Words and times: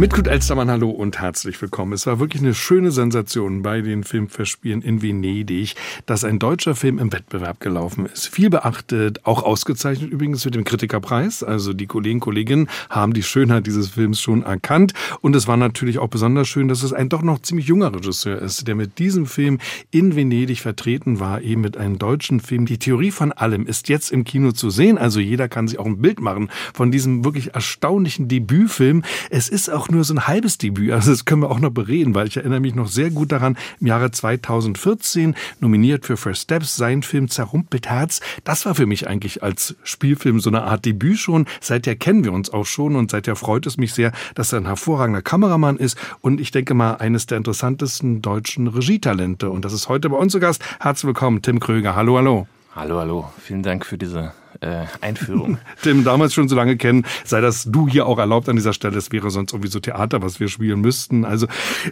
Mit 0.00 0.14
Kurt 0.14 0.28
Elstermann, 0.28 0.70
hallo 0.70 0.88
und 0.88 1.20
herzlich 1.20 1.60
willkommen. 1.60 1.92
Es 1.92 2.06
war 2.06 2.18
wirklich 2.20 2.40
eine 2.40 2.54
schöne 2.54 2.90
Sensation 2.90 3.60
bei 3.60 3.82
den 3.82 4.02
Filmverspielen 4.02 4.80
in 4.80 5.02
Venedig, 5.02 5.74
dass 6.06 6.24
ein 6.24 6.38
deutscher 6.38 6.74
Film 6.74 6.98
im 6.98 7.12
Wettbewerb 7.12 7.60
gelaufen 7.60 8.06
ist. 8.06 8.26
Viel 8.28 8.48
beachtet, 8.48 9.26
auch 9.26 9.42
ausgezeichnet 9.42 10.10
übrigens 10.10 10.42
mit 10.46 10.54
dem 10.54 10.64
Kritikerpreis. 10.64 11.42
Also 11.42 11.74
die 11.74 11.86
Kollegen, 11.86 12.18
Kolleginnen 12.18 12.70
haben 12.88 13.12
die 13.12 13.22
Schönheit 13.22 13.66
dieses 13.66 13.90
Films 13.90 14.22
schon 14.22 14.42
erkannt. 14.42 14.94
Und 15.20 15.36
es 15.36 15.46
war 15.46 15.58
natürlich 15.58 15.98
auch 15.98 16.08
besonders 16.08 16.48
schön, 16.48 16.68
dass 16.68 16.82
es 16.82 16.94
ein 16.94 17.10
doch 17.10 17.20
noch 17.20 17.42
ziemlich 17.42 17.66
junger 17.66 17.94
Regisseur 17.94 18.38
ist, 18.40 18.66
der 18.66 18.76
mit 18.76 18.98
diesem 18.98 19.26
Film 19.26 19.58
in 19.90 20.16
Venedig 20.16 20.60
vertreten 20.60 21.20
war, 21.20 21.42
eben 21.42 21.60
mit 21.60 21.76
einem 21.76 21.98
deutschen 21.98 22.40
Film. 22.40 22.64
Die 22.64 22.78
Theorie 22.78 23.10
von 23.10 23.32
allem 23.32 23.66
ist 23.66 23.90
jetzt 23.90 24.12
im 24.12 24.24
Kino 24.24 24.52
zu 24.52 24.70
sehen. 24.70 24.96
Also 24.96 25.20
jeder 25.20 25.50
kann 25.50 25.68
sich 25.68 25.78
auch 25.78 25.84
ein 25.84 26.00
Bild 26.00 26.20
machen 26.20 26.48
von 26.72 26.90
diesem 26.90 27.22
wirklich 27.22 27.54
erstaunlichen 27.54 28.28
Debütfilm. 28.28 29.02
Es 29.28 29.50
ist 29.50 29.68
auch 29.68 29.89
nur 29.90 30.04
so 30.04 30.14
ein 30.14 30.26
halbes 30.26 30.58
Debüt. 30.58 30.92
Also 30.92 31.10
das 31.10 31.24
können 31.24 31.42
wir 31.42 31.50
auch 31.50 31.60
noch 31.60 31.70
bereden, 31.70 32.14
weil 32.14 32.26
ich 32.26 32.36
erinnere 32.36 32.60
mich 32.60 32.74
noch 32.74 32.88
sehr 32.88 33.10
gut 33.10 33.32
daran, 33.32 33.56
im 33.80 33.86
Jahre 33.86 34.10
2014 34.10 35.34
nominiert 35.60 36.06
für 36.06 36.16
First 36.16 36.42
Steps, 36.42 36.76
sein 36.76 37.02
Film 37.02 37.28
Zerrumpelt 37.28 37.88
Herz. 37.88 38.20
Das 38.44 38.66
war 38.66 38.74
für 38.74 38.86
mich 38.86 39.08
eigentlich 39.08 39.42
als 39.42 39.76
Spielfilm 39.82 40.40
so 40.40 40.50
eine 40.50 40.62
Art 40.62 40.84
Debüt 40.84 41.18
schon. 41.18 41.46
Seither 41.60 41.96
kennen 41.96 42.24
wir 42.24 42.32
uns 42.32 42.50
auch 42.50 42.66
schon 42.66 42.96
und 42.96 43.10
seither 43.10 43.36
freut 43.36 43.66
es 43.66 43.76
mich 43.76 43.94
sehr, 43.94 44.12
dass 44.34 44.52
er 44.52 44.60
ein 44.60 44.66
hervorragender 44.66 45.22
Kameramann 45.22 45.76
ist 45.76 45.98
und 46.20 46.40
ich 46.40 46.50
denke 46.50 46.74
mal 46.74 46.94
eines 46.94 47.26
der 47.26 47.38
interessantesten 47.38 48.22
deutschen 48.22 48.68
Regietalente. 48.68 49.50
Und 49.50 49.64
das 49.64 49.72
ist 49.72 49.88
heute 49.88 50.10
bei 50.10 50.16
uns 50.16 50.32
zu 50.32 50.40
Gast. 50.40 50.62
Herzlich 50.80 51.06
willkommen, 51.06 51.42
Tim 51.42 51.60
Kröger. 51.60 51.96
Hallo, 51.96 52.16
hallo. 52.16 52.46
Hallo, 52.74 52.98
hallo. 52.98 53.30
Vielen 53.38 53.62
Dank 53.62 53.84
für 53.84 53.98
diese 53.98 54.32
äh, 54.60 54.84
Einführung. 55.00 55.58
Tim 55.82 56.04
damals 56.04 56.34
schon 56.34 56.48
so 56.48 56.56
lange 56.56 56.76
kennen, 56.76 57.04
sei 57.24 57.40
das 57.40 57.64
du 57.64 57.88
hier 57.88 58.06
auch 58.06 58.18
erlaubt 58.18 58.48
an 58.48 58.56
dieser 58.56 58.72
Stelle. 58.72 58.98
Es 58.98 59.12
wäre 59.12 59.30
sonst 59.30 59.52
irgendwie 59.52 59.70
so 59.70 59.80
Theater, 59.80 60.22
was 60.22 60.40
wir 60.40 60.48
spielen 60.48 60.80
müssten. 60.80 61.24
Also 61.24 61.46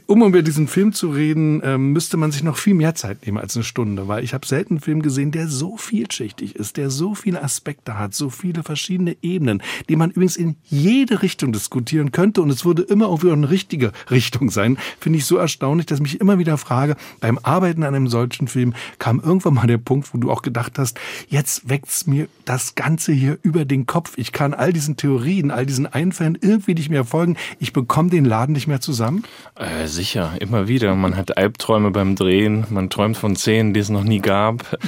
um 0.06 0.22
über 0.22 0.42
diesen 0.42 0.68
Film 0.68 0.92
zu 0.92 1.10
reden, 1.10 1.62
ähm, 1.64 1.92
müsste 1.92 2.16
man 2.16 2.32
sich 2.32 2.42
noch 2.42 2.56
viel 2.56 2.74
mehr 2.74 2.94
Zeit 2.94 3.26
nehmen 3.26 3.38
als 3.38 3.56
eine 3.56 3.64
Stunde, 3.64 4.08
weil 4.08 4.24
ich 4.24 4.34
habe 4.34 4.46
selten 4.46 4.74
einen 4.74 4.80
Film 4.80 5.02
gesehen, 5.02 5.30
der 5.30 5.48
so 5.48 5.76
vielschichtig 5.76 6.56
ist, 6.56 6.76
der 6.76 6.90
so 6.90 7.14
viele 7.14 7.42
Aspekte 7.42 7.98
hat, 7.98 8.14
so 8.14 8.30
viele 8.30 8.62
verschiedene 8.62 9.16
Ebenen, 9.22 9.62
die 9.88 9.96
man 9.96 10.10
übrigens 10.10 10.36
in 10.36 10.56
jede 10.64 11.22
Richtung 11.22 11.52
diskutieren 11.52 12.12
könnte 12.12 12.42
und 12.42 12.50
es 12.50 12.64
würde 12.64 12.82
immer 12.82 13.06
irgendwie 13.06 13.32
eine 13.32 13.50
richtige 13.50 13.92
Richtung 14.10 14.50
sein. 14.50 14.78
Finde 15.00 15.18
ich 15.18 15.26
so 15.26 15.36
erstaunlich, 15.36 15.86
dass 15.86 15.98
ich 15.98 16.02
mich 16.02 16.20
immer 16.20 16.38
wieder 16.38 16.58
frage, 16.58 16.96
beim 17.20 17.38
Arbeiten 17.42 17.82
an 17.82 17.94
einem 17.94 18.08
solchen 18.08 18.48
Film 18.48 18.74
kam 18.98 19.20
irgendwann 19.20 19.54
mal 19.54 19.66
der 19.66 19.78
Punkt, 19.78 20.12
wo 20.12 20.18
du 20.18 20.30
auch 20.30 20.42
gedacht 20.42 20.78
hast, 20.78 20.98
jetzt 21.28 21.68
weckt's 21.68 22.06
mir 22.06 22.28
das 22.48 22.74
Ganze 22.74 23.12
hier 23.12 23.38
über 23.42 23.66
den 23.66 23.84
Kopf. 23.84 24.14
Ich 24.16 24.32
kann 24.32 24.54
all 24.54 24.72
diesen 24.72 24.96
Theorien, 24.96 25.50
all 25.50 25.66
diesen 25.66 25.86
Einfällen 25.86 26.38
irgendwie 26.40 26.72
nicht 26.72 26.88
mehr 26.88 27.04
folgen. 27.04 27.36
Ich 27.58 27.74
bekomme 27.74 28.08
den 28.08 28.24
Laden 28.24 28.54
nicht 28.54 28.66
mehr 28.66 28.80
zusammen. 28.80 29.24
Äh, 29.54 29.86
sicher, 29.86 30.32
immer 30.40 30.66
wieder. 30.66 30.94
Man 30.94 31.14
hat 31.16 31.36
Albträume 31.36 31.90
beim 31.90 32.16
Drehen, 32.16 32.64
man 32.70 32.88
träumt 32.88 33.18
von 33.18 33.36
Szenen, 33.36 33.74
die 33.74 33.80
es 33.80 33.90
noch 33.90 34.02
nie 34.02 34.20
gab. 34.20 34.78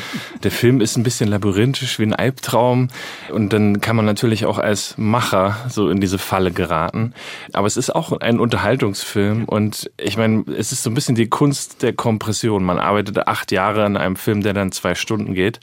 Der 0.42 0.50
Film 0.50 0.80
ist 0.80 0.96
ein 0.96 1.02
bisschen 1.02 1.28
labyrinthisch 1.28 1.98
wie 1.98 2.04
ein 2.04 2.14
Albtraum 2.14 2.88
und 3.30 3.52
dann 3.52 3.82
kann 3.82 3.94
man 3.94 4.06
natürlich 4.06 4.46
auch 4.46 4.58
als 4.58 4.96
Macher 4.96 5.56
so 5.68 5.90
in 5.90 6.00
diese 6.00 6.18
Falle 6.18 6.52
geraten. 6.52 7.12
Aber 7.52 7.66
es 7.66 7.76
ist 7.76 7.94
auch 7.94 8.12
ein 8.12 8.40
Unterhaltungsfilm 8.40 9.44
und 9.44 9.90
ich 9.98 10.16
meine, 10.16 10.44
es 10.56 10.72
ist 10.72 10.82
so 10.82 10.88
ein 10.88 10.94
bisschen 10.94 11.14
die 11.14 11.28
Kunst 11.28 11.82
der 11.82 11.92
Kompression. 11.92 12.64
Man 12.64 12.78
arbeitet 12.78 13.18
acht 13.28 13.52
Jahre 13.52 13.84
an 13.84 13.98
einem 13.98 14.16
Film, 14.16 14.42
der 14.42 14.54
dann 14.54 14.72
zwei 14.72 14.94
Stunden 14.94 15.34
geht 15.34 15.60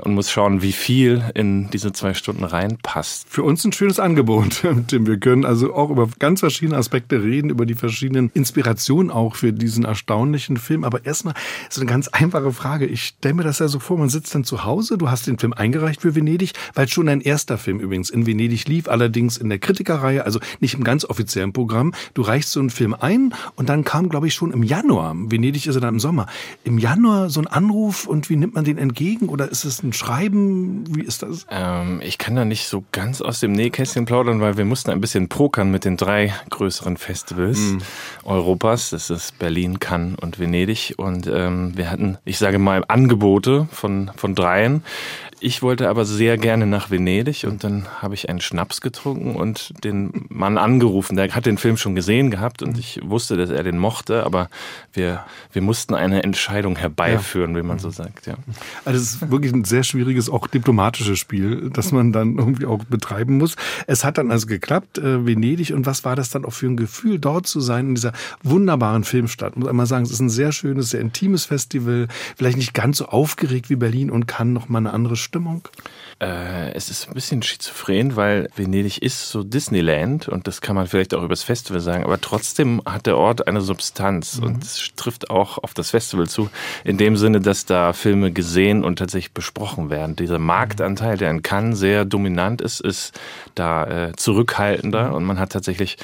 und 0.00 0.14
muss 0.14 0.28
schauen, 0.28 0.60
wie 0.62 0.72
viel 0.72 1.22
in 1.36 1.68
diese 1.70 1.92
zwei 1.92 2.14
Stunden 2.14 2.44
reinpasst. 2.44 3.26
Für 3.28 3.42
uns 3.42 3.64
ein 3.64 3.72
schönes 3.72 4.00
Angebot, 4.00 4.62
Tim. 4.88 5.06
Wir 5.06 5.18
können 5.18 5.44
also 5.44 5.74
auch 5.74 5.90
über 5.90 6.08
ganz 6.18 6.40
verschiedene 6.40 6.78
Aspekte 6.78 7.22
reden, 7.22 7.50
über 7.50 7.66
die 7.66 7.74
verschiedenen 7.74 8.30
Inspirationen 8.32 9.10
auch 9.10 9.36
für 9.36 9.52
diesen 9.52 9.84
erstaunlichen 9.84 10.56
Film. 10.56 10.82
Aber 10.82 11.04
erstmal 11.04 11.34
so 11.68 11.82
eine 11.82 11.90
ganz 11.90 12.08
einfache 12.08 12.52
Frage. 12.52 12.86
Ich 12.86 13.02
stelle 13.02 13.34
mir 13.34 13.42
das 13.42 13.58
ja 13.58 13.68
so 13.68 13.78
vor, 13.78 13.98
man 13.98 14.08
sitzt 14.08 14.34
dann 14.34 14.44
zu 14.44 14.64
Hause, 14.64 14.96
du 14.96 15.10
hast 15.10 15.26
den 15.26 15.38
Film 15.38 15.52
eingereicht 15.52 16.00
für 16.00 16.14
Venedig, 16.14 16.52
weil 16.74 16.88
schon 16.88 17.08
ein 17.08 17.20
erster 17.20 17.58
Film 17.58 17.80
übrigens 17.80 18.08
in 18.08 18.26
Venedig 18.26 18.66
lief, 18.66 18.88
allerdings 18.88 19.36
in 19.36 19.50
der 19.50 19.58
Kritikerreihe, 19.58 20.24
also 20.24 20.40
nicht 20.60 20.74
im 20.74 20.84
ganz 20.84 21.04
offiziellen 21.04 21.52
Programm. 21.52 21.92
Du 22.14 22.22
reichst 22.22 22.52
so 22.52 22.60
einen 22.60 22.70
Film 22.70 22.94
ein 22.98 23.34
und 23.56 23.68
dann 23.68 23.84
kam, 23.84 24.08
glaube 24.08 24.26
ich, 24.26 24.34
schon 24.34 24.52
im 24.52 24.62
Januar, 24.62 25.14
Venedig 25.16 25.66
ist 25.66 25.74
ja 25.74 25.80
dann 25.80 25.94
im 25.94 26.00
Sommer, 26.00 26.26
im 26.64 26.78
Januar 26.78 27.28
so 27.28 27.40
ein 27.40 27.46
Anruf 27.46 28.06
und 28.06 28.30
wie 28.30 28.36
nimmt 28.36 28.54
man 28.54 28.64
den 28.64 28.78
entgegen? 28.78 29.28
Oder 29.28 29.50
ist 29.50 29.64
es 29.64 29.82
ein 29.82 29.92
Schreiben? 29.92 30.84
Wie 30.94 31.02
ist 31.02 31.22
das? 31.22 31.25
Ähm, 31.50 32.00
ich 32.02 32.18
kann 32.18 32.36
da 32.36 32.44
nicht 32.44 32.68
so 32.68 32.84
ganz 32.92 33.20
aus 33.20 33.40
dem 33.40 33.52
Nähkästchen 33.52 34.04
plaudern, 34.04 34.40
weil 34.40 34.56
wir 34.56 34.64
mussten 34.64 34.90
ein 34.90 35.00
bisschen 35.00 35.28
pokern 35.28 35.70
mit 35.70 35.84
den 35.84 35.96
drei 35.96 36.34
größeren 36.50 36.96
Festivals 36.96 37.58
mhm. 37.58 37.78
Europas. 38.24 38.90
Das 38.90 39.10
ist 39.10 39.38
Berlin, 39.38 39.80
Cannes 39.80 40.16
und 40.20 40.38
Venedig. 40.38 40.94
Und 40.96 41.26
ähm, 41.26 41.76
wir 41.76 41.90
hatten, 41.90 42.18
ich 42.24 42.38
sage 42.38 42.58
mal, 42.58 42.84
Angebote 42.88 43.68
von, 43.70 44.10
von 44.16 44.34
dreien. 44.34 44.82
Ich 45.38 45.62
wollte 45.62 45.90
aber 45.90 46.06
sehr 46.06 46.38
gerne 46.38 46.66
nach 46.66 46.90
Venedig 46.90 47.44
und 47.44 47.62
dann 47.62 47.86
habe 48.00 48.14
ich 48.14 48.30
einen 48.30 48.40
Schnaps 48.40 48.80
getrunken 48.80 49.36
und 49.36 49.72
den 49.84 50.26
Mann 50.30 50.56
angerufen. 50.56 51.14
Der 51.14 51.34
hat 51.34 51.44
den 51.44 51.58
Film 51.58 51.76
schon 51.76 51.94
gesehen 51.94 52.30
gehabt 52.30 52.62
und 52.62 52.78
ich 52.78 53.00
wusste, 53.04 53.36
dass 53.36 53.50
er 53.50 53.62
den 53.62 53.76
mochte, 53.76 54.24
aber 54.24 54.48
wir, 54.94 55.24
wir 55.52 55.60
mussten 55.60 55.94
eine 55.94 56.22
Entscheidung 56.22 56.76
herbeiführen, 56.76 57.50
ja. 57.50 57.58
wie 57.58 57.66
man 57.66 57.78
so 57.78 57.90
sagt. 57.90 58.26
Ja. 58.26 58.36
Also 58.86 58.98
es 58.98 59.14
ist 59.14 59.30
wirklich 59.30 59.52
ein 59.52 59.64
sehr 59.64 59.82
schwieriges, 59.82 60.30
auch 60.30 60.46
diplomatisches 60.46 61.18
Spiel, 61.18 61.70
das 61.70 61.92
man 61.92 62.12
dann 62.12 62.38
irgendwie 62.38 62.64
auch 62.64 62.82
betreiben 62.84 63.36
muss. 63.36 63.56
Es 63.86 64.04
hat 64.04 64.16
dann 64.16 64.30
also 64.30 64.46
geklappt, 64.46 64.96
äh, 64.96 65.26
Venedig. 65.26 65.74
Und 65.74 65.84
was 65.84 66.04
war 66.06 66.16
das 66.16 66.30
dann 66.30 66.46
auch 66.46 66.52
für 66.52 66.66
ein 66.66 66.78
Gefühl, 66.78 67.18
dort 67.18 67.46
zu 67.46 67.60
sein, 67.60 67.88
in 67.88 67.94
dieser 67.94 68.12
wunderbaren 68.42 69.04
Filmstadt? 69.04 69.52
Ich 69.52 69.58
muss 69.58 69.68
einmal 69.68 69.86
sagen, 69.86 70.04
es 70.04 70.12
ist 70.12 70.20
ein 70.20 70.30
sehr 70.30 70.52
schönes, 70.52 70.90
sehr 70.90 71.00
intimes 71.00 71.44
Festival, 71.44 72.08
vielleicht 72.36 72.56
nicht 72.56 72.72
ganz 72.72 72.96
so 72.98 73.06
aufgeregt 73.06 73.68
wie 73.68 73.76
Berlin 73.76 74.10
und 74.10 74.26
kann 74.26 74.54
noch 74.54 74.70
mal 74.70 74.78
eine 74.78 74.94
andere 74.94 75.16
Stimmung? 75.26 75.68
Äh, 76.20 76.72
es 76.72 76.88
ist 76.88 77.08
ein 77.08 77.14
bisschen 77.14 77.42
schizophren, 77.42 78.14
weil 78.14 78.48
Venedig 78.54 79.02
ist 79.02 79.28
so 79.28 79.42
Disneyland 79.42 80.28
und 80.28 80.46
das 80.46 80.60
kann 80.60 80.76
man 80.76 80.86
vielleicht 80.86 81.14
auch 81.14 81.18
über 81.18 81.30
das 81.30 81.42
Festival 81.42 81.80
sagen, 81.80 82.04
aber 82.04 82.20
trotzdem 82.20 82.80
hat 82.86 83.06
der 83.06 83.18
Ort 83.18 83.48
eine 83.48 83.60
Substanz 83.60 84.38
mhm. 84.38 84.44
und 84.44 84.62
es 84.62 84.90
trifft 84.94 85.28
auch 85.28 85.58
auf 85.58 85.74
das 85.74 85.90
Festival 85.90 86.28
zu, 86.28 86.48
in 86.84 86.96
dem 86.96 87.16
Sinne, 87.16 87.40
dass 87.40 87.66
da 87.66 87.92
Filme 87.92 88.30
gesehen 88.30 88.84
und 88.84 89.00
tatsächlich 89.00 89.32
besprochen 89.32 89.90
werden. 89.90 90.14
Dieser 90.14 90.38
Marktanteil, 90.38 91.18
der 91.18 91.30
in 91.30 91.42
Cannes 91.42 91.78
sehr 91.78 92.04
dominant 92.04 92.62
ist, 92.62 92.80
ist 92.80 93.18
da 93.56 94.08
äh, 94.08 94.12
zurückhaltender 94.16 95.12
und 95.12 95.24
man 95.24 95.40
hat 95.40 95.50
tatsächlich 95.50 95.96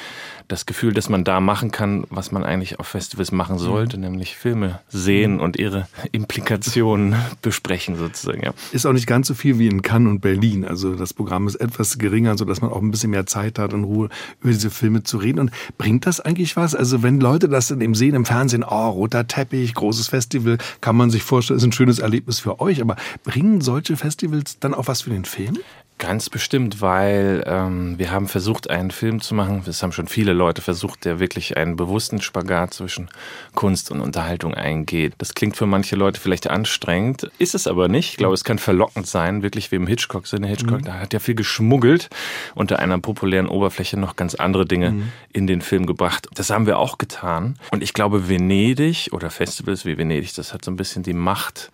das 0.47 0.65
Gefühl, 0.65 0.93
dass 0.93 1.09
man 1.09 1.23
da 1.23 1.39
machen 1.39 1.71
kann, 1.71 2.05
was 2.09 2.31
man 2.31 2.43
eigentlich 2.43 2.79
auf 2.79 2.87
Festivals 2.87 3.31
machen 3.31 3.57
sollte, 3.57 3.97
mhm. 3.97 4.03
nämlich 4.03 4.35
Filme 4.35 4.79
sehen 4.89 5.39
und 5.39 5.57
ihre 5.57 5.87
Implikationen 6.11 7.15
besprechen 7.41 7.95
sozusagen. 7.95 8.43
Ja. 8.43 8.53
Ist 8.71 8.85
auch 8.85 8.93
nicht 8.93 9.07
ganz 9.07 9.27
so 9.27 9.33
viel 9.33 9.59
wie 9.59 9.67
in 9.67 9.81
Cannes 9.81 10.09
und 10.09 10.19
Berlin. 10.21 10.65
Also 10.65 10.95
das 10.95 11.13
Programm 11.13 11.47
ist 11.47 11.55
etwas 11.55 11.97
geringer, 11.97 12.37
so 12.37 12.45
dass 12.45 12.61
man 12.61 12.71
auch 12.71 12.81
ein 12.81 12.91
bisschen 12.91 13.11
mehr 13.11 13.25
Zeit 13.25 13.59
hat, 13.59 13.73
in 13.73 13.83
Ruhe 13.83 14.09
über 14.41 14.51
diese 14.51 14.69
Filme 14.69 15.03
zu 15.03 15.17
reden. 15.17 15.39
Und 15.39 15.51
bringt 15.77 16.05
das 16.05 16.19
eigentlich 16.19 16.55
was? 16.55 16.75
Also 16.75 17.03
wenn 17.03 17.19
Leute 17.19 17.49
das 17.49 17.67
dann 17.67 17.81
eben 17.81 17.95
sehen 17.95 18.15
im 18.15 18.25
Fernsehen, 18.25 18.63
oh, 18.63 18.89
roter 18.89 19.27
Teppich, 19.27 19.73
großes 19.73 20.07
Festival, 20.07 20.57
kann 20.81 20.95
man 20.95 21.09
sich 21.09 21.23
vorstellen, 21.23 21.57
ist 21.57 21.63
ein 21.63 21.71
schönes 21.71 21.99
Erlebnis 21.99 22.39
für 22.39 22.59
euch. 22.59 22.81
Aber 22.81 22.95
bringen 23.23 23.61
solche 23.61 23.97
Festivals 23.97 24.59
dann 24.59 24.73
auch 24.73 24.87
was 24.87 25.01
für 25.01 25.09
den 25.09 25.25
Film? 25.25 25.57
Ganz 25.99 26.29
bestimmt, 26.29 26.81
weil 26.81 27.43
ähm, 27.45 27.97
wir 27.97 28.11
haben 28.11 28.27
versucht, 28.27 28.69
einen 28.69 28.91
Film 28.91 29.21
zu 29.21 29.35
machen. 29.35 29.61
Das 29.65 29.81
haben 29.83 29.93
schon 29.93 30.07
viele 30.07 30.33
Leute 30.33 30.61
versucht, 30.61 31.05
der 31.05 31.19
wirklich 31.19 31.55
einen 31.55 31.77
bewussten 31.77 32.19
Spagat 32.19 32.73
zwischen 32.73 33.09
Kunst 33.53 33.89
und 33.89 34.01
Unterhaltung 34.01 34.53
eingeht. 34.53 35.13
Das 35.19 35.33
klingt 35.33 35.55
für 35.55 35.65
manche 35.65 35.95
Leute 35.95 36.19
vielleicht 36.19 36.49
anstrengend, 36.49 37.31
ist 37.37 37.55
es 37.55 37.67
aber 37.67 37.87
nicht. 37.87 38.09
Ich 38.09 38.17
glaube, 38.17 38.33
es 38.33 38.43
kann 38.43 38.59
verlockend 38.59 39.07
sein, 39.07 39.43
wirklich 39.43 39.71
wie 39.71 39.77
im 39.77 39.87
Hitchcock-Sinne. 39.87 40.47
Hitchcock, 40.47 40.81
mhm. 40.81 40.85
da 40.85 40.99
hat 40.99 41.13
ja 41.13 41.19
viel 41.19 41.35
geschmuggelt, 41.35 42.09
unter 42.53 42.79
einer 42.79 42.99
populären 42.99 43.47
Oberfläche 43.47 43.97
noch 43.97 44.17
ganz 44.17 44.35
andere 44.35 44.65
Dinge 44.65 44.91
mhm. 44.91 45.11
in 45.31 45.47
den 45.47 45.61
Film 45.61 45.85
gebracht. 45.85 46.27
Das 46.33 46.49
haben 46.49 46.65
wir 46.65 46.79
auch 46.79 46.97
getan. 46.97 47.57
Und 47.71 47.81
ich 47.81 47.93
glaube, 47.93 48.27
Venedig 48.27 49.09
oder 49.13 49.29
Festivals 49.29 49.85
wie 49.85 49.97
Venedig, 49.97 50.33
das 50.33 50.53
hat 50.53 50.65
so 50.65 50.71
ein 50.71 50.75
bisschen 50.75 51.03
die 51.03 51.13
Macht, 51.13 51.71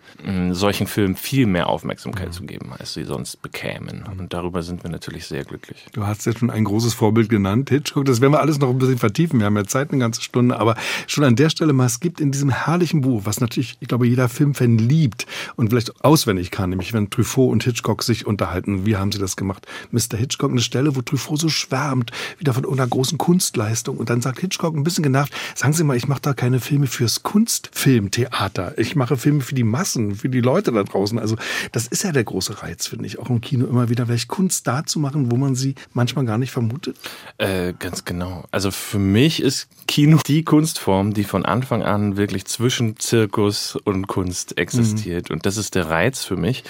solchen 0.52 0.86
Filmen 0.86 1.16
viel 1.16 1.46
mehr 1.46 1.68
Aufmerksamkeit 1.68 2.28
mhm. 2.28 2.32
zu 2.32 2.42
geben, 2.44 2.72
als 2.78 2.94
sie 2.94 3.04
sonst 3.04 3.42
bekämen. 3.42 4.04
Und 4.20 4.34
darüber 4.34 4.62
sind 4.62 4.82
wir 4.82 4.90
natürlich 4.90 5.24
sehr 5.24 5.44
glücklich. 5.44 5.86
Du 5.94 6.06
hast 6.06 6.26
jetzt 6.26 6.40
schon 6.40 6.50
ein 6.50 6.64
großes 6.64 6.92
Vorbild 6.92 7.30
genannt, 7.30 7.70
Hitchcock. 7.70 8.04
Das 8.04 8.20
werden 8.20 8.34
wir 8.34 8.40
alles 8.40 8.58
noch 8.58 8.68
ein 8.68 8.76
bisschen 8.76 8.98
vertiefen. 8.98 9.38
Wir 9.38 9.46
haben 9.46 9.56
ja 9.56 9.64
Zeit, 9.64 9.90
eine 9.90 9.98
ganze 9.98 10.20
Stunde. 10.20 10.60
Aber 10.60 10.76
schon 11.06 11.24
an 11.24 11.36
der 11.36 11.48
Stelle 11.48 11.72
mal, 11.72 11.86
es 11.86 12.00
gibt 12.00 12.20
in 12.20 12.30
diesem 12.30 12.50
herrlichen 12.50 13.00
Buch, 13.00 13.22
was 13.24 13.40
natürlich, 13.40 13.78
ich 13.80 13.88
glaube, 13.88 14.06
jeder 14.06 14.28
Filmfan 14.28 14.76
liebt 14.76 15.26
und 15.56 15.70
vielleicht 15.70 16.04
auswendig 16.04 16.50
kann, 16.50 16.68
nämlich 16.68 16.92
wenn 16.92 17.08
Truffaut 17.08 17.50
und 17.50 17.64
Hitchcock 17.64 18.02
sich 18.02 18.26
unterhalten. 18.26 18.84
Wie 18.84 18.98
haben 18.98 19.10
sie 19.10 19.18
das 19.18 19.36
gemacht? 19.36 19.66
Mr. 19.90 20.18
Hitchcock, 20.18 20.50
eine 20.50 20.60
Stelle, 20.60 20.94
wo 20.96 21.00
Truffaut 21.00 21.40
so 21.40 21.48
schwärmt, 21.48 22.10
wieder 22.36 22.52
von 22.52 22.64
irgendeiner 22.64 22.90
großen 22.90 23.16
Kunstleistung. 23.16 23.96
Und 23.96 24.10
dann 24.10 24.20
sagt 24.20 24.40
Hitchcock 24.40 24.76
ein 24.76 24.84
bisschen 24.84 25.02
genervt, 25.02 25.32
sagen 25.54 25.72
Sie 25.72 25.82
mal, 25.82 25.96
ich 25.96 26.08
mache 26.08 26.20
da 26.20 26.34
keine 26.34 26.60
Filme 26.60 26.88
fürs 26.88 27.22
Kunstfilmtheater. 27.22 28.76
Ich 28.76 28.96
mache 28.96 29.16
Filme 29.16 29.40
für 29.40 29.54
die 29.54 29.64
Massen, 29.64 30.14
für 30.14 30.28
die 30.28 30.42
Leute 30.42 30.72
da 30.72 30.82
draußen. 30.82 31.18
Also 31.18 31.36
das 31.72 31.86
ist 31.86 32.04
ja 32.04 32.12
der 32.12 32.24
große 32.24 32.62
Reiz, 32.62 32.86
finde 32.86 33.06
ich, 33.06 33.18
auch 33.18 33.30
im 33.30 33.40
Kino 33.40 33.64
immer 33.64 33.88
wieder 33.88 33.99
vielleicht 34.06 34.28
Kunst 34.28 34.66
da 34.66 34.84
zu 34.84 34.98
machen, 34.98 35.30
wo 35.30 35.36
man 35.36 35.54
sie 35.54 35.74
manchmal 35.92 36.24
gar 36.24 36.38
nicht 36.38 36.50
vermutet. 36.50 36.96
Äh, 37.38 37.74
ganz 37.78 38.04
genau. 38.04 38.44
Also 38.50 38.70
für 38.70 38.98
mich 38.98 39.42
ist 39.42 39.68
Kino 39.86 40.18
die 40.26 40.44
Kunstform, 40.44 41.14
die 41.14 41.24
von 41.24 41.44
Anfang 41.44 41.82
an 41.82 42.16
wirklich 42.16 42.44
zwischen 42.44 42.96
Zirkus 42.98 43.76
und 43.76 44.06
Kunst 44.06 44.58
existiert. 44.58 45.30
Mhm. 45.30 45.34
Und 45.34 45.46
das 45.46 45.56
ist 45.56 45.74
der 45.74 45.88
Reiz 45.90 46.24
für 46.24 46.36
mich. 46.36 46.64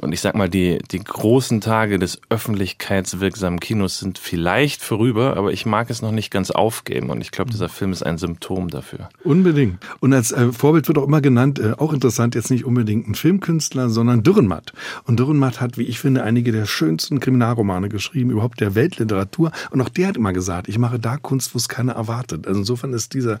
Und 0.00 0.12
ich 0.12 0.20
sag 0.20 0.34
mal, 0.34 0.48
die, 0.48 0.78
die 0.90 0.98
großen 0.98 1.60
Tage 1.60 1.98
des 1.98 2.20
öffentlichkeitswirksamen 2.30 3.60
Kinos 3.60 3.98
sind 3.98 4.18
vielleicht 4.18 4.82
vorüber, 4.82 5.36
aber 5.36 5.52
ich 5.52 5.66
mag 5.66 5.90
es 5.90 6.02
noch 6.02 6.10
nicht 6.10 6.30
ganz 6.30 6.50
aufgeben. 6.50 7.10
Und 7.10 7.20
ich 7.20 7.30
glaube, 7.30 7.50
dieser 7.50 7.68
Film 7.68 7.92
ist 7.92 8.02
ein 8.02 8.18
Symptom 8.18 8.68
dafür. 8.68 9.08
Unbedingt. 9.22 9.78
Und 10.00 10.12
als 10.12 10.32
äh, 10.32 10.52
Vorbild 10.52 10.88
wird 10.88 10.98
auch 10.98 11.06
immer 11.06 11.20
genannt, 11.20 11.58
äh, 11.58 11.72
auch 11.78 11.92
interessant, 11.92 12.34
jetzt 12.34 12.50
nicht 12.50 12.64
unbedingt 12.64 13.08
ein 13.08 13.14
Filmkünstler, 13.14 13.88
sondern 13.88 14.22
Dürrenmatt. 14.22 14.72
Und 15.04 15.18
Dürrenmatt 15.18 15.60
hat, 15.60 15.78
wie 15.78 15.84
ich 15.84 15.98
finde, 16.00 16.22
einige 16.22 16.52
der 16.52 16.66
schönsten 16.74 17.20
Kriminalromane 17.20 17.88
geschrieben, 17.88 18.30
überhaupt 18.30 18.60
der 18.60 18.74
Weltliteratur. 18.74 19.52
Und 19.70 19.80
auch 19.80 19.88
der 19.88 20.08
hat 20.08 20.16
immer 20.16 20.32
gesagt, 20.32 20.68
ich 20.68 20.78
mache 20.78 20.98
da 20.98 21.16
Kunst, 21.16 21.54
wo 21.54 21.58
es 21.58 21.68
keiner 21.68 21.92
erwartet. 21.92 22.46
Also 22.46 22.60
insofern 22.60 22.92
ist 22.92 23.14
dieser 23.14 23.38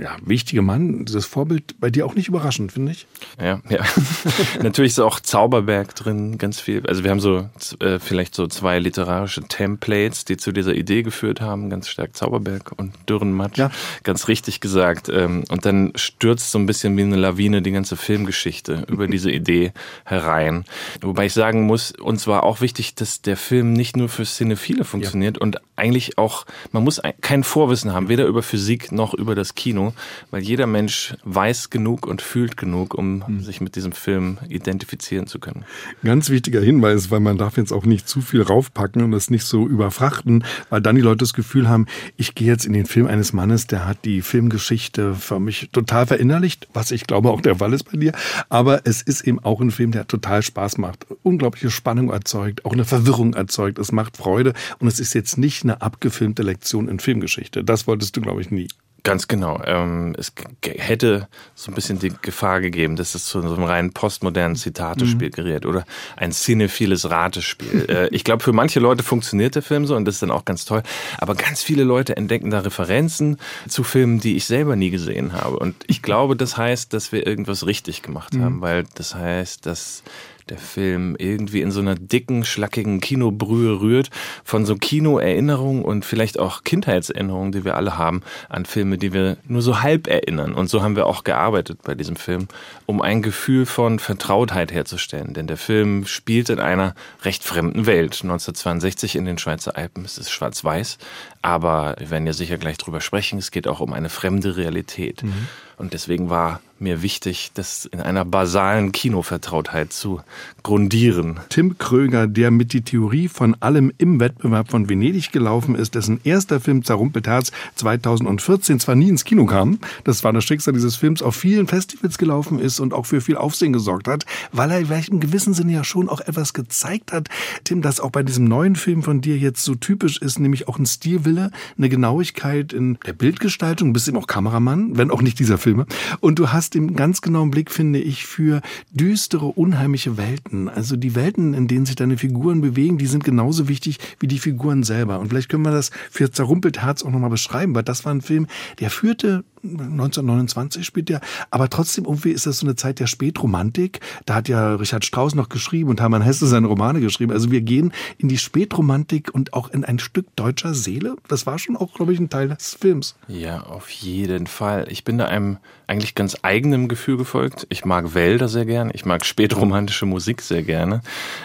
ja, 0.00 0.16
wichtige 0.24 0.62
Mann, 0.62 1.04
dieses 1.04 1.26
Vorbild 1.26 1.78
bei 1.80 1.90
dir 1.90 2.06
auch 2.06 2.14
nicht 2.14 2.28
überraschend, 2.28 2.72
finde 2.72 2.92
ich. 2.92 3.06
Ja, 3.40 3.60
ja. 3.68 3.84
Natürlich 4.62 4.92
ist 4.92 5.00
auch 5.00 5.20
Zauberberg 5.20 5.94
drin, 5.94 6.38
ganz 6.38 6.60
viel. 6.60 6.86
Also 6.86 7.04
wir 7.04 7.10
haben 7.10 7.20
so 7.20 7.48
äh, 7.80 7.98
vielleicht 7.98 8.34
so 8.34 8.46
zwei 8.46 8.78
literarische 8.78 9.42
Templates, 9.42 10.24
die 10.24 10.36
zu 10.36 10.52
dieser 10.52 10.74
Idee 10.74 11.02
geführt 11.02 11.40
haben, 11.40 11.70
ganz 11.70 11.88
stark 11.88 12.16
Zauberberg 12.16 12.72
und 12.76 12.94
Dürrenmatt. 13.08 13.58
Ja. 13.58 13.70
Ganz 14.04 14.28
richtig 14.28 14.60
gesagt. 14.60 15.08
Ähm, 15.08 15.44
und 15.48 15.66
dann 15.66 15.92
stürzt 15.96 16.52
so 16.52 16.58
ein 16.58 16.66
bisschen 16.66 16.96
wie 16.96 17.02
eine 17.02 17.16
Lawine 17.16 17.60
die 17.60 17.72
ganze 17.72 17.96
Filmgeschichte 17.96 18.86
über 18.88 19.08
diese 19.08 19.30
Idee 19.30 19.72
herein. 20.04 20.64
Wobei 21.00 21.26
ich 21.26 21.32
sagen 21.32 21.66
muss, 21.66 21.92
uns 21.92 22.26
war 22.26 22.44
auch 22.44 22.60
wichtig, 22.60 22.67
dass 22.72 23.22
der 23.22 23.36
Film 23.36 23.72
nicht 23.72 23.96
nur 23.96 24.08
für 24.08 24.24
Cinephile 24.24 24.84
funktioniert 24.84 25.36
ja. 25.36 25.42
und 25.42 25.60
eigentlich 25.76 26.18
auch, 26.18 26.44
man 26.72 26.84
muss 26.84 27.00
kein 27.20 27.44
Vorwissen 27.44 27.92
haben, 27.92 28.08
weder 28.08 28.26
über 28.26 28.42
Physik 28.42 28.92
noch 28.92 29.14
über 29.14 29.34
das 29.34 29.54
Kino, 29.54 29.94
weil 30.30 30.42
jeder 30.42 30.66
Mensch 30.66 31.14
weiß 31.24 31.70
genug 31.70 32.06
und 32.06 32.20
fühlt 32.20 32.56
genug, 32.56 32.94
um 32.94 33.24
mhm. 33.26 33.40
sich 33.40 33.60
mit 33.60 33.76
diesem 33.76 33.92
Film 33.92 34.38
identifizieren 34.48 35.26
zu 35.26 35.38
können. 35.38 35.64
Ganz 36.02 36.30
wichtiger 36.30 36.60
Hinweis, 36.60 37.10
weil 37.10 37.20
man 37.20 37.38
darf 37.38 37.56
jetzt 37.56 37.72
auch 37.72 37.84
nicht 37.84 38.08
zu 38.08 38.20
viel 38.20 38.42
raufpacken 38.42 39.02
und 39.02 39.12
das 39.12 39.30
nicht 39.30 39.44
so 39.44 39.66
überfrachten, 39.66 40.44
weil 40.70 40.80
dann 40.80 40.96
die 40.96 41.02
Leute 41.02 41.18
das 41.18 41.32
Gefühl 41.32 41.68
haben, 41.68 41.86
ich 42.16 42.34
gehe 42.34 42.48
jetzt 42.48 42.66
in 42.66 42.72
den 42.72 42.86
Film 42.86 43.06
eines 43.06 43.32
Mannes, 43.32 43.66
der 43.66 43.86
hat 43.86 44.04
die 44.04 44.22
Filmgeschichte 44.22 45.14
für 45.14 45.38
mich 45.38 45.70
total 45.72 46.06
verinnerlicht, 46.06 46.68
was 46.74 46.90
ich 46.90 47.06
glaube 47.06 47.30
auch 47.30 47.40
der 47.40 47.56
Fall 47.56 47.72
ist 47.72 47.84
bei 47.84 47.98
dir. 47.98 48.12
Aber 48.48 48.82
es 48.84 49.02
ist 49.02 49.22
eben 49.22 49.38
auch 49.40 49.60
ein 49.60 49.70
Film, 49.70 49.92
der 49.92 50.06
total 50.06 50.42
Spaß 50.42 50.78
macht, 50.78 51.06
unglaubliche 51.22 51.70
Spannung 51.70 52.10
erzeugt, 52.10 52.57
auch 52.64 52.72
eine 52.72 52.84
Verwirrung 52.84 53.34
erzeugt. 53.34 53.78
Es 53.78 53.92
macht 53.92 54.16
Freude 54.16 54.52
und 54.78 54.88
es 54.88 55.00
ist 55.00 55.14
jetzt 55.14 55.38
nicht 55.38 55.64
eine 55.64 55.82
abgefilmte 55.82 56.42
Lektion 56.42 56.88
in 56.88 57.00
Filmgeschichte. 57.00 57.64
Das 57.64 57.86
wolltest 57.86 58.16
du, 58.16 58.20
glaube 58.20 58.40
ich, 58.40 58.50
nie. 58.50 58.68
Ganz 59.04 59.28
genau. 59.28 59.60
Ähm, 59.64 60.14
es 60.18 60.32
hätte 60.62 61.28
so 61.54 61.70
ein 61.70 61.74
bisschen 61.74 61.98
die 61.98 62.12
Gefahr 62.20 62.60
gegeben, 62.60 62.96
dass 62.96 63.14
es 63.14 63.26
zu 63.26 63.40
so 63.40 63.54
einem 63.54 63.64
rein 63.64 63.92
postmodernen 63.92 64.56
Zitatespiel 64.56 65.28
mhm. 65.28 65.32
gerät 65.32 65.66
oder 65.66 65.86
ein 66.16 66.32
cinephiles 66.32 67.08
Ratespiel. 67.08 67.86
äh, 67.88 68.08
ich 68.08 68.24
glaube, 68.24 68.42
für 68.42 68.52
manche 68.52 68.80
Leute 68.80 69.04
funktioniert 69.04 69.54
der 69.54 69.62
Film 69.62 69.86
so 69.86 69.94
und 69.94 70.04
das 70.04 70.16
ist 70.16 70.22
dann 70.22 70.32
auch 70.32 70.44
ganz 70.44 70.64
toll. 70.64 70.82
Aber 71.18 71.36
ganz 71.36 71.62
viele 71.62 71.84
Leute 71.84 72.16
entdecken 72.16 72.50
da 72.50 72.60
Referenzen 72.60 73.38
zu 73.68 73.84
Filmen, 73.84 74.18
die 74.18 74.36
ich 74.36 74.46
selber 74.46 74.74
nie 74.74 74.90
gesehen 74.90 75.32
habe. 75.32 75.58
Und 75.58 75.76
ich 75.86 76.02
glaube, 76.08 76.34
das 76.36 76.56
heißt, 76.56 76.92
dass 76.92 77.12
wir 77.12 77.26
irgendwas 77.26 77.66
richtig 77.66 78.02
gemacht 78.02 78.34
mhm. 78.34 78.42
haben, 78.42 78.60
weil 78.60 78.84
das 78.94 79.14
heißt, 79.14 79.64
dass 79.64 80.02
der 80.50 80.58
Film 80.58 81.16
irgendwie 81.18 81.60
in 81.60 81.70
so 81.70 81.80
einer 81.80 81.94
dicken, 81.94 82.44
schlackigen 82.44 83.00
Kinobrühe 83.00 83.80
rührt, 83.80 84.10
von 84.44 84.66
so 84.66 84.76
Kinoerinnerungen 84.76 85.82
und 85.82 86.04
vielleicht 86.04 86.38
auch 86.38 86.64
Kindheitserinnerungen, 86.64 87.52
die 87.52 87.64
wir 87.64 87.76
alle 87.76 87.98
haben, 87.98 88.22
an 88.48 88.66
Filme, 88.66 88.98
die 88.98 89.12
wir 89.12 89.36
nur 89.46 89.62
so 89.62 89.80
halb 89.80 90.06
erinnern. 90.06 90.54
Und 90.54 90.68
so 90.68 90.82
haben 90.82 90.96
wir 90.96 91.06
auch 91.06 91.24
gearbeitet 91.24 91.80
bei 91.82 91.94
diesem 91.94 92.16
Film, 92.16 92.48
um 92.86 93.02
ein 93.02 93.22
Gefühl 93.22 93.66
von 93.66 93.98
Vertrautheit 93.98 94.72
herzustellen. 94.72 95.34
Denn 95.34 95.46
der 95.46 95.56
Film 95.56 96.06
spielt 96.06 96.48
in 96.50 96.60
einer 96.60 96.94
recht 97.22 97.44
fremden 97.44 97.86
Welt. 97.86 98.20
1962 98.22 99.16
in 99.16 99.24
den 99.24 99.38
Schweizer 99.38 99.76
Alpen. 99.76 100.04
Es 100.04 100.18
ist 100.18 100.30
schwarz-weiß. 100.30 100.98
Aber 101.42 101.94
wir 101.98 102.10
werden 102.10 102.26
ja 102.26 102.32
sicher 102.32 102.58
gleich 102.58 102.78
drüber 102.78 103.00
sprechen. 103.00 103.38
Es 103.38 103.50
geht 103.50 103.68
auch 103.68 103.80
um 103.80 103.92
eine 103.92 104.08
fremde 104.08 104.56
Realität. 104.56 105.22
Mhm. 105.22 105.48
Und 105.78 105.92
deswegen 105.92 106.28
war 106.28 106.60
mir 106.80 107.02
wichtig, 107.02 107.50
das 107.54 107.86
in 107.86 108.00
einer 108.00 108.24
basalen 108.24 108.92
Kinovertrautheit 108.92 109.92
zu 109.92 110.20
grundieren. 110.62 111.40
Tim 111.48 111.78
Kröger, 111.78 112.26
der 112.26 112.50
mit 112.50 112.72
die 112.72 112.82
Theorie 112.82 113.28
von 113.28 113.56
allem 113.60 113.92
im 113.98 114.20
Wettbewerb 114.20 114.70
von 114.70 114.88
Venedig 114.88 115.32
gelaufen 115.32 115.74
ist, 115.74 115.94
dessen 115.94 116.20
erster 116.24 116.60
Film 116.60 116.84
Zerrumpelt 116.84 117.26
Herz 117.26 117.52
2014 117.76 118.80
zwar 118.80 118.94
nie 118.94 119.08
ins 119.08 119.24
Kino 119.24 119.46
kam, 119.46 119.78
das 120.04 120.24
war 120.24 120.32
das 120.32 120.44
Schicksal 120.44 120.74
dieses 120.74 120.96
Films, 120.96 121.22
auf 121.22 121.34
vielen 121.34 121.66
Festivals 121.66 122.18
gelaufen 122.18 122.58
ist 122.58 122.80
und 122.80 122.94
auch 122.94 123.06
für 123.06 123.20
viel 123.20 123.36
Aufsehen 123.36 123.72
gesorgt 123.72 124.08
hat, 124.08 124.24
weil 124.52 124.70
er 124.70 124.86
vielleicht 124.86 125.08
im 125.08 125.20
gewissen 125.20 125.54
Sinne 125.54 125.72
ja 125.72 125.84
schon 125.84 126.08
auch 126.08 126.20
etwas 126.20 126.52
gezeigt 126.52 127.12
hat, 127.12 127.28
Tim, 127.64 127.82
das 127.82 128.00
auch 128.00 128.10
bei 128.10 128.22
diesem 128.22 128.44
neuen 128.44 128.76
Film 128.76 129.02
von 129.02 129.20
dir 129.20 129.36
jetzt 129.36 129.64
so 129.64 129.74
typisch 129.74 130.18
ist, 130.18 130.38
nämlich 130.38 130.68
auch 130.68 130.78
ein 130.78 130.86
Stilwille, 130.86 131.50
eine 131.76 131.88
Genauigkeit 131.88 132.72
in 132.72 132.98
der 133.06 133.12
Bildgestaltung, 133.12 133.92
bist 133.92 134.08
eben 134.08 134.18
auch 134.18 134.26
Kameramann, 134.26 134.96
wenn 134.96 135.10
auch 135.10 135.22
nicht 135.22 135.38
dieser 135.38 135.58
Filme, 135.68 135.84
und 136.20 136.38
du 136.38 136.50
hast 136.50 136.74
den 136.74 136.96
ganz 136.96 137.20
genauen 137.20 137.50
Blick, 137.50 137.70
finde 137.70 137.98
ich, 137.98 138.24
für 138.24 138.62
düstere, 138.90 139.44
unheimliche 139.44 140.16
Welten. 140.16 140.70
Also 140.70 140.96
die 140.96 141.14
Welten, 141.14 141.52
in 141.52 141.68
denen 141.68 141.84
sich 141.84 141.94
deine 141.94 142.16
Figuren 142.16 142.62
bewegen, 142.62 142.96
die 142.96 143.06
sind 143.06 143.22
genauso 143.22 143.68
wichtig 143.68 143.98
wie 144.18 144.28
die 144.28 144.38
Figuren 144.38 144.82
selber. 144.82 145.18
Und 145.18 145.28
vielleicht 145.28 145.50
können 145.50 145.64
wir 145.64 145.70
das 145.70 145.90
für 146.10 146.30
Zerrumpelt 146.30 146.80
Herz 146.80 147.02
auch 147.02 147.10
nochmal 147.10 147.28
beschreiben, 147.28 147.74
weil 147.74 147.82
das 147.82 148.06
war 148.06 148.14
ein 148.14 148.22
Film, 148.22 148.46
der 148.80 148.88
führte 148.88 149.44
1929 149.62 150.84
spielt 150.84 151.10
er, 151.10 151.20
aber 151.50 151.68
trotzdem 151.68 152.04
irgendwie 152.04 152.30
ist 152.30 152.46
das 152.46 152.58
so 152.58 152.66
eine 152.66 152.76
Zeit 152.76 153.00
der 153.00 153.06
Spätromantik. 153.06 154.00
Da 154.26 154.34
hat 154.36 154.48
ja 154.48 154.74
Richard 154.74 155.04
Strauss 155.04 155.34
noch 155.34 155.48
geschrieben 155.48 155.90
und 155.90 156.00
Hermann 156.00 156.22
Hesse 156.22 156.46
seine 156.46 156.66
Romane 156.66 157.00
geschrieben. 157.00 157.32
Also 157.32 157.50
wir 157.50 157.60
gehen 157.60 157.92
in 158.18 158.28
die 158.28 158.38
Spätromantik 158.38 159.34
und 159.34 159.54
auch 159.54 159.70
in 159.70 159.84
ein 159.84 159.98
Stück 159.98 160.26
deutscher 160.36 160.74
Seele. 160.74 161.16
Das 161.28 161.46
war 161.46 161.58
schon 161.58 161.76
auch, 161.76 161.94
glaube 161.94 162.12
ich, 162.12 162.20
ein 162.20 162.30
Teil 162.30 162.48
des 162.48 162.74
Films. 162.74 163.16
Ja, 163.26 163.62
auf 163.62 163.90
jeden 163.90 164.46
Fall. 164.46 164.86
Ich 164.90 165.04
bin 165.04 165.18
da 165.18 165.26
einem 165.26 165.58
eigentlich 165.88 166.14
ganz 166.14 166.36
eigenem 166.42 166.86
Gefühl 166.86 167.16
gefolgt. 167.16 167.66
Ich 167.70 167.84
mag 167.84 168.14
Wälder 168.14 168.48
sehr 168.48 168.66
gern, 168.66 168.90
ich 168.92 169.06
mag 169.06 169.24
spätromantische 169.24 170.06
Musik 170.06 170.42
sehr 170.42 170.62
gerne. 170.62 171.00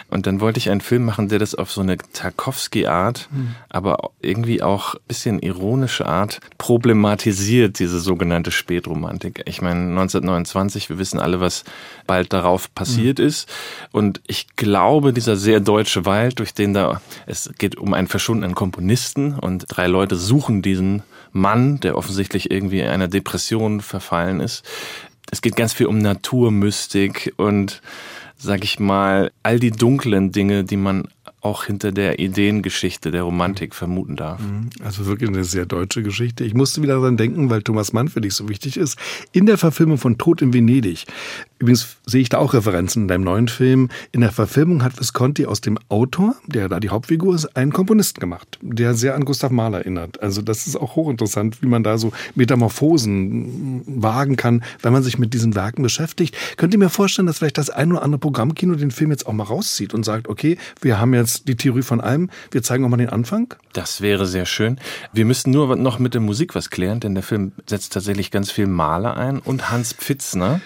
Und 0.09 0.27
dann 0.27 0.41
wollte 0.41 0.57
ich 0.57 0.69
einen 0.69 0.81
Film 0.81 1.05
machen, 1.05 1.29
der 1.29 1.39
das 1.39 1.55
auf 1.55 1.71
so 1.71 1.81
eine 1.81 1.97
Tarkovsky-Art, 1.97 3.29
mhm. 3.31 3.55
aber 3.69 4.11
irgendwie 4.21 4.61
auch 4.61 4.95
bisschen 5.07 5.39
ironische 5.39 6.05
Art 6.05 6.41
problematisiert, 6.57 7.79
diese 7.79 7.99
sogenannte 7.99 8.51
Spätromantik. 8.51 9.43
Ich 9.45 9.61
meine, 9.61 9.79
1929, 9.79 10.89
wir 10.89 10.97
wissen 10.97 11.19
alle, 11.19 11.39
was 11.39 11.63
bald 12.05 12.33
darauf 12.33 12.73
passiert 12.75 13.19
mhm. 13.19 13.25
ist. 13.25 13.49
Und 13.91 14.21
ich 14.27 14.55
glaube, 14.57 15.13
dieser 15.13 15.37
sehr 15.37 15.61
deutsche 15.61 16.05
Wald, 16.05 16.39
durch 16.39 16.53
den 16.53 16.73
da, 16.73 17.01
es 17.25 17.49
geht 17.57 17.77
um 17.77 17.93
einen 17.93 18.07
verschwundenen 18.07 18.55
Komponisten 18.55 19.39
und 19.39 19.65
drei 19.69 19.87
Leute 19.87 20.17
suchen 20.17 20.61
diesen 20.61 21.03
Mann, 21.31 21.79
der 21.79 21.97
offensichtlich 21.97 22.51
irgendwie 22.51 22.83
einer 22.83 23.07
Depression 23.07 23.81
verfallen 23.81 24.32
ist. 24.39 24.63
Es 25.31 25.41
geht 25.41 25.55
ganz 25.55 25.73
viel 25.73 25.87
um 25.87 25.97
Naturmystik 25.97 27.33
und 27.37 27.81
sag 28.37 28.63
ich 28.63 28.79
mal, 28.79 29.31
all 29.41 29.59
die 29.59 29.71
dunklen 29.71 30.31
Dinge, 30.31 30.63
die 30.63 30.77
man 30.77 31.07
auch 31.41 31.65
hinter 31.65 31.91
der 31.91 32.19
Ideengeschichte 32.19 33.11
der 33.11 33.23
Romantik 33.23 33.75
vermuten 33.75 34.15
darf. 34.15 34.41
Mhm. 34.41 34.69
Also 34.83 35.05
wirklich 35.05 35.29
eine 35.29 35.43
sehr 35.43 35.65
deutsche 35.65 36.03
Geschichte. 36.03 36.43
Ich 36.43 36.53
musste 36.53 36.81
wieder 36.81 36.95
daran 36.95 37.17
denken, 37.17 37.49
weil 37.49 37.61
Thomas 37.61 37.93
Mann 37.93 38.07
für 38.07 38.21
dich 38.21 38.33
so 38.33 38.47
wichtig 38.49 38.77
ist. 38.77 38.97
In 39.31 39.45
der 39.45 39.57
Verfilmung 39.57 39.97
von 39.97 40.17
Tod 40.17 40.41
in 40.41 40.53
Venedig. 40.53 41.05
Übrigens 41.59 41.95
sehe 42.05 42.21
ich 42.21 42.29
da 42.29 42.39
auch 42.39 42.53
Referenzen 42.53 43.03
in 43.03 43.07
deinem 43.07 43.23
neuen 43.23 43.47
Film. 43.47 43.89
In 44.11 44.21
der 44.21 44.31
Verfilmung 44.33 44.83
hat 44.83 44.99
Visconti 44.99 45.45
aus 45.45 45.61
dem 45.61 45.79
Autor, 45.87 46.35
der 46.45 46.67
da 46.67 46.81
die 46.81 46.89
Hauptfigur 46.89 47.35
ist, 47.35 47.55
einen 47.55 47.71
Komponisten 47.71 48.19
gemacht, 48.19 48.59
der 48.61 48.95
sehr 48.95 49.15
an 49.15 49.23
Gustav 49.23 49.51
Mahler 49.51 49.79
erinnert. 49.79 50.21
Also 50.21 50.41
das 50.41 50.67
ist 50.67 50.75
auch 50.75 50.97
hochinteressant, 50.97 51.61
wie 51.61 51.67
man 51.67 51.83
da 51.83 51.97
so 51.97 52.11
Metamorphosen 52.35 53.81
wagen 53.85 54.35
kann, 54.35 54.61
wenn 54.81 54.91
man 54.91 55.03
sich 55.03 55.17
mit 55.17 55.33
diesen 55.33 55.55
Werken 55.55 55.83
beschäftigt. 55.83 56.35
Könnt 56.57 56.73
ihr 56.73 56.79
mir 56.79 56.89
vorstellen, 56.89 57.27
dass 57.27 57.37
vielleicht 57.37 57.57
das 57.57 57.69
ein 57.69 57.93
oder 57.93 58.03
andere 58.03 58.19
Programmkino 58.19 58.75
den 58.75 58.91
Film 58.91 59.11
jetzt 59.11 59.25
auch 59.25 59.33
mal 59.33 59.43
rauszieht 59.43 59.93
und 59.93 60.03
sagt, 60.03 60.27
okay, 60.27 60.57
wir 60.81 60.99
haben 60.99 61.12
haben 61.13 61.25
jetzt 61.25 61.47
die 61.47 61.55
Theorie 61.55 61.81
von 61.81 62.01
allem. 62.01 62.29
Wir 62.51 62.63
zeigen 62.63 62.85
auch 62.85 62.89
mal 62.89 62.97
den 62.97 63.09
Anfang. 63.09 63.53
Das 63.73 64.01
wäre 64.01 64.25
sehr 64.25 64.45
schön. 64.45 64.79
Wir 65.11 65.25
müssen 65.25 65.51
nur 65.51 65.75
noch 65.75 65.99
mit 65.99 66.13
der 66.13 66.21
Musik 66.21 66.55
was 66.55 66.69
klären, 66.69 66.99
denn 66.99 67.13
der 67.13 67.23
Film 67.23 67.53
setzt 67.67 67.93
tatsächlich 67.93 68.31
ganz 68.31 68.51
viel 68.51 68.67
Maler 68.67 69.17
ein 69.17 69.39
und 69.39 69.71
Hans 69.71 69.93
Pfitzner. 69.93 70.61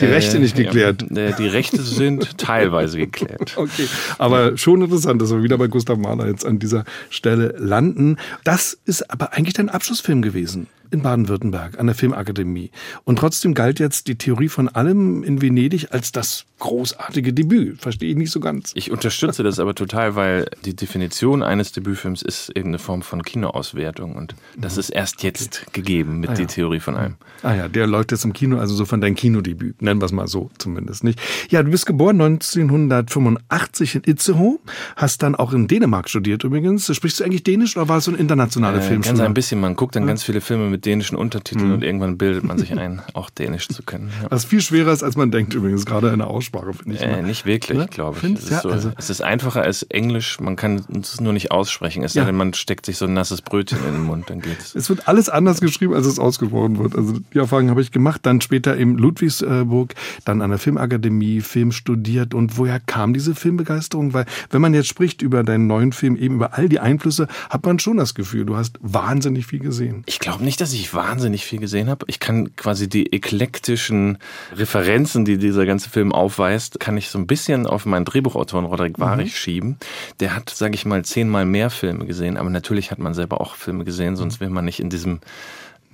Die 0.00 0.06
Rechte 0.06 0.36
äh, 0.36 0.40
nicht 0.40 0.56
geklärt. 0.56 1.06
Ja, 1.10 1.32
die 1.32 1.46
Rechte 1.46 1.82
sind 1.82 2.38
teilweise 2.38 2.98
geklärt. 2.98 3.54
Okay, 3.56 3.88
aber 4.18 4.56
schon 4.56 4.82
interessant, 4.82 5.22
dass 5.22 5.30
wir 5.30 5.42
wieder 5.42 5.58
bei 5.58 5.68
Gustav 5.68 5.98
Mahler 5.98 6.26
jetzt 6.26 6.44
an 6.44 6.58
dieser 6.58 6.84
Stelle 7.10 7.54
landen. 7.58 8.16
Das 8.44 8.78
ist 8.84 9.10
aber 9.10 9.32
eigentlich 9.32 9.54
dein 9.54 9.68
Abschlussfilm 9.68 10.22
gewesen 10.22 10.66
in 10.94 11.02
Baden-Württemberg 11.02 11.78
an 11.78 11.86
der 11.86 11.94
Filmakademie. 11.94 12.70
Und 13.04 13.18
trotzdem 13.18 13.54
galt 13.54 13.78
jetzt 13.78 14.08
die 14.08 14.16
Theorie 14.16 14.48
von 14.48 14.68
allem 14.68 15.22
in 15.22 15.42
Venedig 15.42 15.92
als 15.92 16.12
das 16.12 16.46
großartige 16.60 17.34
Debüt. 17.34 17.80
Verstehe 17.80 18.10
ich 18.10 18.16
nicht 18.16 18.30
so 18.30 18.40
ganz. 18.40 18.72
Ich 18.74 18.90
unterstütze 18.90 19.42
das 19.42 19.58
aber 19.58 19.74
total, 19.74 20.14
weil 20.16 20.46
die 20.64 20.74
Definition 20.74 21.42
eines 21.42 21.72
Debütfilms 21.72 22.22
ist 22.22 22.50
eben 22.50 22.68
eine 22.68 22.78
Form 22.78 23.02
von 23.02 23.22
Kinoauswertung. 23.22 24.16
Und 24.16 24.34
das 24.56 24.74
mhm. 24.74 24.80
ist 24.80 24.90
erst 24.90 25.22
jetzt 25.22 25.72
gegeben 25.72 26.20
mit 26.20 26.30
ah, 26.30 26.32
ja. 26.32 26.38
der 26.38 26.46
Theorie 26.46 26.80
von 26.80 26.96
allem. 26.96 27.16
Ah 27.42 27.54
ja, 27.54 27.68
der 27.68 27.86
läuft 27.86 28.12
jetzt 28.12 28.24
im 28.24 28.32
Kino, 28.32 28.58
also 28.58 28.74
so 28.74 28.86
von 28.86 29.00
deinem 29.00 29.16
Kinodebüt. 29.16 29.82
Nennen 29.82 30.00
wir 30.00 30.06
es 30.06 30.12
mal 30.12 30.26
so 30.26 30.50
zumindest 30.56 31.04
nicht. 31.04 31.20
Ja, 31.50 31.62
du 31.62 31.70
bist 31.70 31.86
geboren 31.86 32.20
1985 32.20 33.96
in 33.96 34.02
Itzehoe, 34.04 34.58
hast 34.96 35.22
dann 35.22 35.34
auch 35.34 35.52
in 35.52 35.68
Dänemark 35.68 36.08
studiert 36.08 36.44
übrigens. 36.44 36.94
Sprichst 36.94 37.20
du 37.20 37.24
eigentlich 37.24 37.42
Dänisch 37.42 37.76
oder 37.76 37.88
war 37.88 37.98
es 37.98 38.04
so 38.04 38.12
ein 38.12 38.18
internationaler 38.18 38.78
äh, 38.78 38.82
Film? 38.82 39.02
Ganz 39.02 39.20
ein 39.20 39.34
bisschen. 39.34 39.60
Man 39.60 39.76
guckt 39.76 39.96
dann 39.96 40.04
ja. 40.04 40.08
ganz 40.08 40.22
viele 40.22 40.40
Filme 40.40 40.68
mit 40.68 40.83
dänischen 40.84 41.16
Untertiteln 41.16 41.68
mhm. 41.68 41.74
und 41.74 41.84
irgendwann 41.84 42.18
bildet 42.18 42.44
man 42.44 42.58
sich 42.58 42.76
ein, 42.76 43.02
auch 43.14 43.30
Dänisch 43.30 43.68
zu 43.68 43.82
können. 43.82 44.10
Ja. 44.22 44.30
Was 44.30 44.44
viel 44.44 44.60
schwerer 44.60 44.92
ist, 44.92 45.02
als 45.02 45.16
man 45.16 45.30
denkt 45.30 45.54
übrigens, 45.54 45.86
gerade 45.86 46.10
in 46.10 46.18
der 46.18 46.28
Aussprache, 46.28 46.72
finde 46.74 46.96
ich. 46.96 47.02
Äh, 47.02 47.22
nicht 47.22 47.46
wirklich, 47.46 47.78
ne? 47.78 47.86
glaube 47.86 48.18
ich. 48.22 48.32
Es 48.34 48.50
ist, 48.50 48.62
so, 48.62 48.70
also 48.70 48.92
es 48.96 49.10
ist, 49.10 49.22
einfacher 49.22 49.62
als 49.62 49.82
Englisch, 49.84 50.40
man 50.40 50.56
kann 50.56 50.84
es 51.00 51.20
nur 51.20 51.32
nicht 51.32 51.50
aussprechen. 51.50 52.02
Es 52.02 52.12
sei 52.12 52.24
denn, 52.24 52.36
man 52.36 52.54
steckt 52.54 52.86
sich 52.86 52.98
so 52.98 53.06
ein 53.06 53.14
nasses 53.14 53.42
Brötchen 53.42 53.78
in 53.86 53.94
den 53.94 54.02
Mund, 54.02 54.28
dann 54.28 54.40
geht's. 54.40 54.74
Es 54.74 54.88
wird 54.88 55.08
alles 55.08 55.28
anders 55.28 55.60
geschrieben, 55.60 55.94
als 55.94 56.06
es 56.06 56.18
ausgesprochen 56.18 56.78
wird. 56.78 56.96
Also 56.96 57.18
die 57.32 57.38
Erfahrung 57.38 57.70
habe 57.70 57.80
ich 57.80 57.90
gemacht. 57.90 58.20
Dann 58.24 58.40
später 58.40 58.76
in 58.76 58.96
Ludwigsburg, 58.96 59.94
dann 60.24 60.42
an 60.42 60.50
der 60.50 60.58
Filmakademie, 60.58 61.40
Film 61.40 61.72
studiert. 61.72 62.34
Und 62.34 62.58
woher 62.58 62.80
kam 62.80 63.14
diese 63.14 63.34
Filmbegeisterung? 63.34 64.12
Weil 64.12 64.26
wenn 64.50 64.60
man 64.60 64.74
jetzt 64.74 64.88
spricht 64.88 65.22
über 65.22 65.42
deinen 65.42 65.66
neuen 65.66 65.92
Film, 65.92 66.16
eben 66.16 66.36
über 66.36 66.54
all 66.54 66.68
die 66.68 66.80
Einflüsse, 66.80 67.28
hat 67.50 67.64
man 67.64 67.78
schon 67.78 67.96
das 67.96 68.14
Gefühl, 68.14 68.44
du 68.44 68.56
hast 68.56 68.78
wahnsinnig 68.80 69.46
viel 69.46 69.60
gesehen. 69.60 70.02
Ich 70.06 70.18
glaube 70.18 70.44
nicht, 70.44 70.60
dass 70.60 70.63
ich 70.72 70.94
wahnsinnig 70.94 71.44
viel 71.44 71.58
gesehen 71.58 71.88
habe. 71.88 72.06
Ich 72.08 72.20
kann 72.20 72.56
quasi 72.56 72.88
die 72.88 73.12
eklektischen 73.12 74.18
Referenzen, 74.54 75.24
die 75.24 75.38
dieser 75.38 75.66
ganze 75.66 75.90
Film 75.90 76.12
aufweist, 76.12 76.80
kann 76.80 76.96
ich 76.96 77.10
so 77.10 77.18
ein 77.18 77.26
bisschen 77.26 77.66
auf 77.66 77.86
meinen 77.86 78.04
Drehbuchautoren 78.04 78.66
Roderick 78.66 78.98
Warich 78.98 79.32
mhm. 79.32 79.36
schieben. 79.36 79.76
Der 80.20 80.34
hat, 80.34 80.50
sage 80.50 80.74
ich 80.74 80.86
mal, 80.86 81.04
zehnmal 81.04 81.44
mehr 81.44 81.70
Filme 81.70 82.06
gesehen, 82.06 82.36
aber 82.36 82.50
natürlich 82.50 82.90
hat 82.90 82.98
man 82.98 83.14
selber 83.14 83.40
auch 83.40 83.54
Filme 83.56 83.84
gesehen, 83.84 84.16
sonst 84.16 84.40
wäre 84.40 84.50
man 84.50 84.64
nicht 84.64 84.80
in 84.80 84.90
diesem 84.90 85.20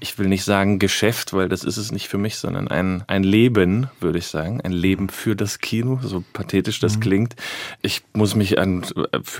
ich 0.01 0.19
will 0.19 0.29
nicht 0.29 0.45
sagen 0.45 0.79
Geschäft, 0.79 1.33
weil 1.35 1.49
das 1.49 1.63
ist 1.63 1.77
es 1.77 1.93
nicht 1.93 2.09
für 2.09 2.19
mich, 2.19 2.37
sondern 2.37 2.69
ein, 2.69 3.05
ein 3.07 3.23
Leben, 3.23 3.89
würde 4.01 4.19
ich 4.19 4.27
sagen. 4.27 4.61
Ein 4.63 4.73
Leben 4.73 5.11
für 5.11 5.37
das 5.37 5.59
Kino, 5.59 6.01
so 6.03 6.25
pathetisch 6.33 6.81
das 6.81 6.97
mhm. 6.97 7.01
klingt. 7.01 7.37
Ich 7.83 8.03
muss 8.15 8.35
mich 8.35 8.59
an, 8.59 8.85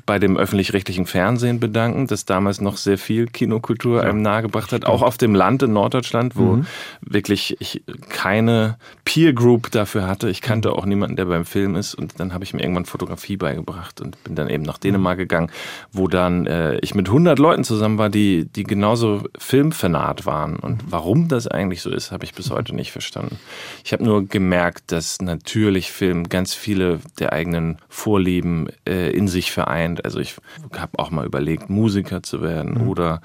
bei 0.05 0.19
dem 0.19 0.37
öffentlich-rechtlichen 0.37 1.07
Fernsehen 1.07 1.61
bedanken, 1.61 2.07
das 2.07 2.27
damals 2.27 2.61
noch 2.61 2.77
sehr 2.77 2.99
viel 2.99 3.27
Kinokultur 3.27 4.03
ja. 4.03 4.09
einem 4.09 4.21
nahegebracht 4.21 4.73
hat. 4.73 4.85
Auch 4.85 5.03
auf 5.03 5.17
dem 5.17 5.35
Land 5.35 5.63
in 5.63 5.73
Norddeutschland, 5.73 6.37
wo 6.37 6.57
mhm. 6.57 6.67
wirklich 7.01 7.57
ich 7.61 7.83
keine 8.11 8.77
Peer 9.05 9.33
Group 9.33 9.71
dafür 9.71 10.07
hatte. 10.07 10.29
Ich 10.29 10.43
kannte 10.43 10.69
mhm. 10.69 10.75
auch 10.75 10.85
niemanden, 10.85 11.17
der 11.17 11.25
beim 11.25 11.47
Film 11.47 11.75
ist. 11.75 11.95
Und 11.95 12.21
dann 12.21 12.35
habe 12.35 12.45
ich 12.45 12.53
mir 12.53 12.63
irgendwann 12.63 12.85
Fotografie 12.85 13.39
beigebracht 13.39 14.01
und 14.03 14.23
bin 14.25 14.35
dann 14.35 14.51
eben 14.51 14.65
nach 14.65 14.79
Dänemark 14.79 15.17
mhm. 15.17 15.23
gegangen, 15.23 15.51
wo 15.91 16.07
dann 16.07 16.47
äh, 16.47 16.79
ich 16.81 16.95
mit 16.95 17.09
100 17.09 17.39
Leuten 17.39 17.65
zusammen 17.65 17.97
war, 17.97 18.11
die, 18.11 18.45
die 18.45 18.65
genauso 18.65 19.23
Filmfanat 19.39 20.27
waren 20.27 20.50
waren. 20.51 20.57
Und 20.57 20.91
warum 20.91 21.29
das 21.29 21.47
eigentlich 21.47 21.83
so 21.83 21.91
ist, 21.91 22.13
habe 22.13 22.25
ich 22.25 22.35
bis 22.35 22.51
heute 22.51 22.75
nicht 22.75 22.93
verstanden. 22.93 23.39
Ich 23.85 23.93
habe 23.93 24.05
nur 24.05 24.27
gemerkt, 24.27 24.93
dass 24.93 25.21
natürlich 25.21 25.91
Film 25.93 26.29
ganz 26.29 26.55
viele 26.55 27.01
der 27.19 27.33
eigenen 27.33 27.79
Vorlieben 27.89 28.69
äh, 28.87 29.11
in 29.11 29.29
sich 29.29 29.53
vereint. 29.53 30.05
Also 30.05 30.21
ich 30.21 30.37
habe 30.77 30.99
auch 30.99 31.11
mal 31.11 31.27
überlegt, 31.27 31.71
Musiker 31.71 32.23
zu 32.23 32.43
werden 32.43 32.83
mhm. 32.83 32.89
oder 32.89 33.21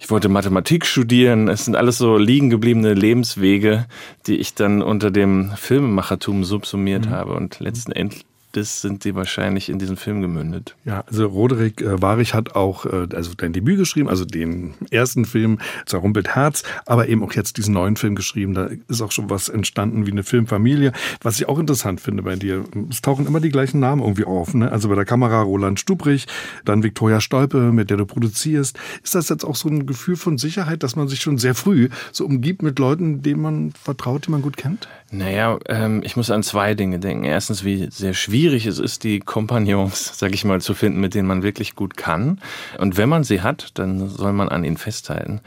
ich 0.00 0.10
wollte 0.10 0.28
Mathematik 0.28 0.84
studieren. 0.84 1.48
Es 1.48 1.64
sind 1.64 1.76
alles 1.76 1.98
so 1.98 2.18
liegen 2.18 2.50
gebliebene 2.50 2.94
Lebenswege, 2.94 3.86
die 4.26 4.36
ich 4.36 4.54
dann 4.54 4.82
unter 4.82 5.10
dem 5.10 5.52
Filmemachertum 5.56 6.44
subsumiert 6.44 7.06
mhm. 7.06 7.10
habe. 7.10 7.32
Und 7.34 7.60
letzten 7.60 7.92
Endes 7.92 8.24
das 8.56 8.80
sind 8.80 9.04
die 9.04 9.14
wahrscheinlich 9.14 9.68
in 9.68 9.78
diesen 9.78 9.96
Film 9.96 10.20
gemündet. 10.20 10.76
Ja, 10.84 11.04
also 11.06 11.26
Roderick 11.26 11.80
äh, 11.80 12.00
Warich 12.00 12.34
hat 12.34 12.54
auch 12.54 12.86
äh, 12.86 13.08
also 13.14 13.32
dein 13.36 13.52
Debüt 13.52 13.78
geschrieben, 13.78 14.08
also 14.08 14.24
den 14.24 14.74
ersten 14.90 15.24
Film 15.24 15.58
Zerrumpelt 15.86 16.34
Herz, 16.34 16.62
aber 16.86 17.08
eben 17.08 17.22
auch 17.22 17.32
jetzt 17.32 17.56
diesen 17.56 17.74
neuen 17.74 17.96
Film 17.96 18.14
geschrieben. 18.14 18.54
Da 18.54 18.68
ist 18.88 19.02
auch 19.02 19.12
schon 19.12 19.28
was 19.30 19.48
entstanden 19.48 20.06
wie 20.06 20.12
eine 20.12 20.22
Filmfamilie. 20.22 20.92
Was 21.22 21.40
ich 21.40 21.48
auch 21.48 21.58
interessant 21.58 22.00
finde 22.00 22.22
bei 22.22 22.36
dir, 22.36 22.64
es 22.90 23.02
tauchen 23.02 23.26
immer 23.26 23.40
die 23.40 23.50
gleichen 23.50 23.80
Namen 23.80 24.02
irgendwie 24.02 24.24
auf. 24.24 24.54
Ne? 24.54 24.70
Also 24.70 24.88
bei 24.88 24.94
der 24.94 25.04
Kamera 25.04 25.42
Roland 25.42 25.80
Stubrich, 25.80 26.26
dann 26.64 26.82
Viktoria 26.82 27.20
Stolpe, 27.20 27.72
mit 27.72 27.90
der 27.90 27.96
du 27.96 28.06
produzierst. 28.06 28.78
Ist 29.02 29.14
das 29.14 29.28
jetzt 29.28 29.44
auch 29.44 29.56
so 29.56 29.68
ein 29.68 29.86
Gefühl 29.86 30.16
von 30.16 30.38
Sicherheit, 30.38 30.82
dass 30.82 30.96
man 30.96 31.08
sich 31.08 31.20
schon 31.20 31.38
sehr 31.38 31.54
früh 31.54 31.88
so 32.12 32.24
umgibt 32.24 32.62
mit 32.62 32.78
Leuten, 32.78 33.22
denen 33.22 33.42
man 33.42 33.72
vertraut, 33.72 34.26
die 34.26 34.30
man 34.30 34.42
gut 34.42 34.56
kennt? 34.56 34.88
Naja, 35.16 35.60
ähm, 35.68 36.02
ich 36.04 36.16
muss 36.16 36.32
an 36.32 36.42
zwei 36.42 36.74
Dinge 36.74 36.98
denken. 36.98 37.22
Erstens, 37.22 37.62
wie 37.62 37.88
sehr 37.88 38.14
schwierig 38.14 38.66
es 38.66 38.80
ist, 38.80 39.04
die 39.04 39.20
Kompagnons, 39.20 40.10
sag 40.18 40.34
ich 40.34 40.44
mal, 40.44 40.60
zu 40.60 40.74
finden, 40.74 41.00
mit 41.00 41.14
denen 41.14 41.28
man 41.28 41.44
wirklich 41.44 41.76
gut 41.76 41.96
kann. 41.96 42.40
Und 42.78 42.96
wenn 42.96 43.08
man 43.08 43.22
sie 43.22 43.40
hat, 43.40 43.70
dann 43.74 44.08
soll 44.08 44.32
man 44.32 44.48
an 44.48 44.64
ihnen 44.64 44.76
festhalten. 44.76 45.40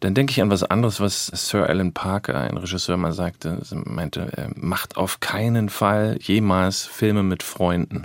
Dann 0.00 0.12
denke 0.12 0.32
ich 0.32 0.42
an 0.42 0.50
was 0.50 0.62
anderes, 0.62 1.00
was 1.00 1.26
Sir 1.28 1.66
Alan 1.66 1.92
Parker, 1.92 2.38
ein 2.38 2.58
Regisseur, 2.58 2.98
mal 2.98 3.12
sagte, 3.12 3.62
meinte, 3.84 4.28
er 4.36 4.50
macht 4.56 4.98
auf 4.98 5.20
keinen 5.20 5.70
Fall 5.70 6.18
jemals 6.20 6.84
Filme 6.84 7.22
mit 7.22 7.42
Freunden. 7.42 8.04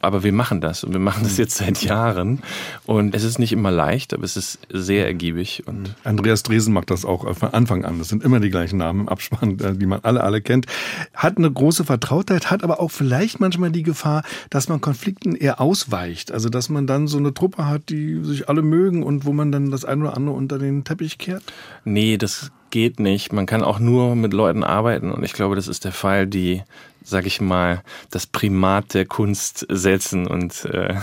Aber 0.00 0.22
wir 0.22 0.32
machen 0.32 0.60
das 0.60 0.84
und 0.84 0.92
wir 0.92 1.00
machen 1.00 1.24
das 1.24 1.36
jetzt 1.38 1.56
seit 1.56 1.82
Jahren. 1.82 2.40
Und 2.86 3.14
es 3.14 3.24
ist 3.24 3.38
nicht 3.38 3.52
immer 3.52 3.70
leicht, 3.70 4.14
aber 4.14 4.24
es 4.24 4.36
ist 4.36 4.60
sehr 4.70 5.06
ergiebig. 5.06 5.64
Und 5.66 5.94
Andreas 6.04 6.42
Dresen 6.42 6.72
macht 6.72 6.90
das 6.90 7.04
auch 7.04 7.34
von 7.36 7.52
Anfang 7.52 7.84
an. 7.84 7.98
Das 7.98 8.08
sind 8.08 8.22
immer 8.22 8.40
die 8.40 8.50
gleichen 8.50 8.78
Namen 8.78 9.00
im 9.00 9.08
Abspann, 9.08 9.58
äh, 9.58 9.74
die 9.74 9.86
man 9.86 10.00
alle, 10.02 10.22
alle 10.22 10.40
kennt. 10.40 10.66
Hat 11.14 11.38
eine 11.38 11.50
große 11.50 11.84
Vertrautheit, 11.84 12.50
hat 12.50 12.62
aber 12.62 12.80
auch 12.80 12.90
vielleicht 12.90 13.40
manchmal 13.40 13.70
die 13.70 13.82
Gefahr, 13.82 14.22
dass 14.50 14.68
man 14.68 14.80
Konflikten 14.80 15.34
eher 15.34 15.60
ausweicht. 15.60 16.32
Also, 16.32 16.48
dass 16.48 16.68
man 16.68 16.86
dann 16.86 17.08
so 17.08 17.18
eine 17.18 17.34
Truppe 17.34 17.66
hat, 17.66 17.88
die 17.88 18.22
sich 18.24 18.48
alle 18.48 18.62
mögen 18.62 19.02
und 19.02 19.24
wo 19.24 19.32
man 19.32 19.50
dann 19.50 19.70
das 19.70 19.84
eine 19.84 20.04
oder 20.04 20.16
andere 20.16 20.36
unter 20.36 20.58
den 20.58 20.84
Teppich 20.84 21.18
kehrt? 21.18 21.42
Nee, 21.84 22.16
das 22.16 22.52
geht 22.70 23.00
nicht. 23.00 23.32
Man 23.32 23.46
kann 23.46 23.62
auch 23.62 23.78
nur 23.78 24.14
mit 24.14 24.32
Leuten 24.32 24.62
arbeiten. 24.62 25.10
Und 25.10 25.24
ich 25.24 25.32
glaube, 25.32 25.56
das 25.56 25.68
ist 25.68 25.84
der 25.84 25.92
Fall, 25.92 26.26
die 26.26 26.62
sag 27.08 27.26
ich 27.26 27.40
mal, 27.40 27.82
das 28.10 28.26
Primat 28.26 28.92
der 28.92 29.06
Kunst 29.06 29.66
setzen 29.70 30.26
und 30.26 30.66
äh, 30.66 30.96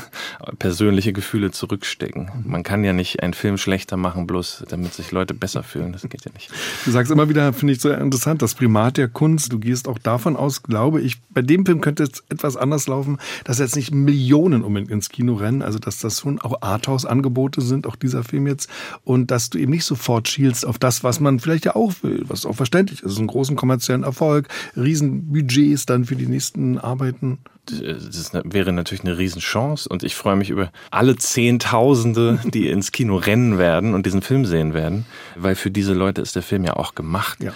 persönliche 0.59 1.13
Gefühle 1.13 1.51
zurückstecken. 1.51 2.29
Man 2.45 2.61
kann 2.63 2.83
ja 2.83 2.93
nicht 2.93 3.23
einen 3.23 3.33
Film 3.33 3.57
schlechter 3.57 3.97
machen, 3.97 4.27
bloß 4.27 4.65
damit 4.69 4.93
sich 4.93 5.11
Leute 5.11 5.33
besser 5.33 5.63
fühlen. 5.63 5.93
Das 5.93 6.03
geht 6.03 6.23
ja 6.23 6.31
nicht. 6.33 6.51
Du 6.85 6.91
sagst 6.91 7.11
immer 7.11 7.27
wieder, 7.27 7.53
finde 7.53 7.73
ich 7.73 7.81
so 7.81 7.89
interessant, 7.89 8.41
das 8.43 8.53
Primat 8.53 8.97
der 8.97 9.07
Kunst. 9.07 9.51
Du 9.51 9.59
gehst 9.59 9.87
auch 9.87 9.97
davon 9.97 10.35
aus, 10.35 10.61
glaube 10.61 11.01
ich, 11.01 11.21
bei 11.29 11.41
dem 11.41 11.65
Film 11.65 11.81
könnte 11.81 12.03
es 12.03 12.23
etwas 12.29 12.55
anders 12.55 12.87
laufen, 12.87 13.17
dass 13.43 13.57
jetzt 13.57 13.75
nicht 13.75 13.91
Millionen 13.91 14.63
unbedingt 14.63 14.91
ins 14.91 15.09
Kino 15.09 15.33
rennen, 15.33 15.63
also 15.63 15.79
dass 15.79 15.99
das 15.99 16.19
schon 16.19 16.39
auch 16.39 16.61
Arthouse-Angebote 16.61 17.61
sind, 17.61 17.87
auch 17.87 17.95
dieser 17.95 18.23
Film 18.23 18.45
jetzt, 18.45 18.69
und 19.03 19.31
dass 19.31 19.49
du 19.49 19.57
eben 19.57 19.71
nicht 19.71 19.85
sofort 19.85 20.27
schielst 20.27 20.65
auf 20.65 20.77
das, 20.77 21.03
was 21.03 21.19
man 21.19 21.39
vielleicht 21.39 21.65
ja 21.65 21.75
auch 21.75 21.93
will, 22.03 22.23
was 22.27 22.45
auch 22.45 22.55
verständlich 22.55 23.01
ist, 23.01 23.17
einen 23.17 23.27
großen 23.27 23.55
kommerziellen 23.55 24.03
Erfolg, 24.03 24.47
Riesenbudgets, 24.75 25.85
dann 25.95 26.05
für 26.05 26.15
die 26.15 26.27
nächsten 26.27 26.77
Arbeiten? 26.77 27.39
Das 27.65 28.31
wäre 28.43 28.71
natürlich 28.73 29.03
eine 29.03 29.17
Riesenchance 29.17 29.89
und 29.89 30.03
ich 30.03 30.13
freue 30.13 30.35
mich 30.35 30.51
über 30.51 30.71
alle 30.91 31.15
Zehntausende, 31.15 32.39
die 32.53 32.69
ins 32.69 32.91
Kino 32.91 33.15
rennen 33.15 33.57
werden 33.57 33.95
und 33.95 34.05
diesen 34.05 34.21
Film 34.21 34.45
sehen 34.45 34.75
werden, 34.75 35.05
weil 35.35 35.55
für 35.55 35.71
diese 35.71 35.93
Leute 35.93 36.21
ist 36.21 36.35
der 36.35 36.43
Film 36.43 36.63
ja 36.63 36.75
auch 36.75 36.93
gemacht. 36.93 37.41
Ja, 37.41 37.53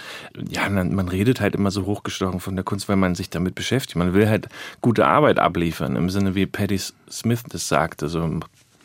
ja 0.48 0.68
man 0.68 1.08
redet 1.08 1.40
halt 1.40 1.54
immer 1.54 1.70
so 1.70 1.86
hochgestochen 1.86 2.40
von 2.40 2.56
der 2.56 2.64
Kunst, 2.64 2.88
weil 2.88 2.96
man 2.96 3.14
sich 3.14 3.30
damit 3.30 3.54
beschäftigt. 3.54 3.96
Man 3.96 4.14
will 4.14 4.28
halt 4.28 4.48
gute 4.80 5.06
Arbeit 5.06 5.38
abliefern, 5.38 5.94
im 5.94 6.10
Sinne 6.10 6.34
wie 6.34 6.46
Patti 6.46 6.80
Smith 7.08 7.44
das 7.48 7.68
sagte, 7.68 8.08
so 8.08 8.40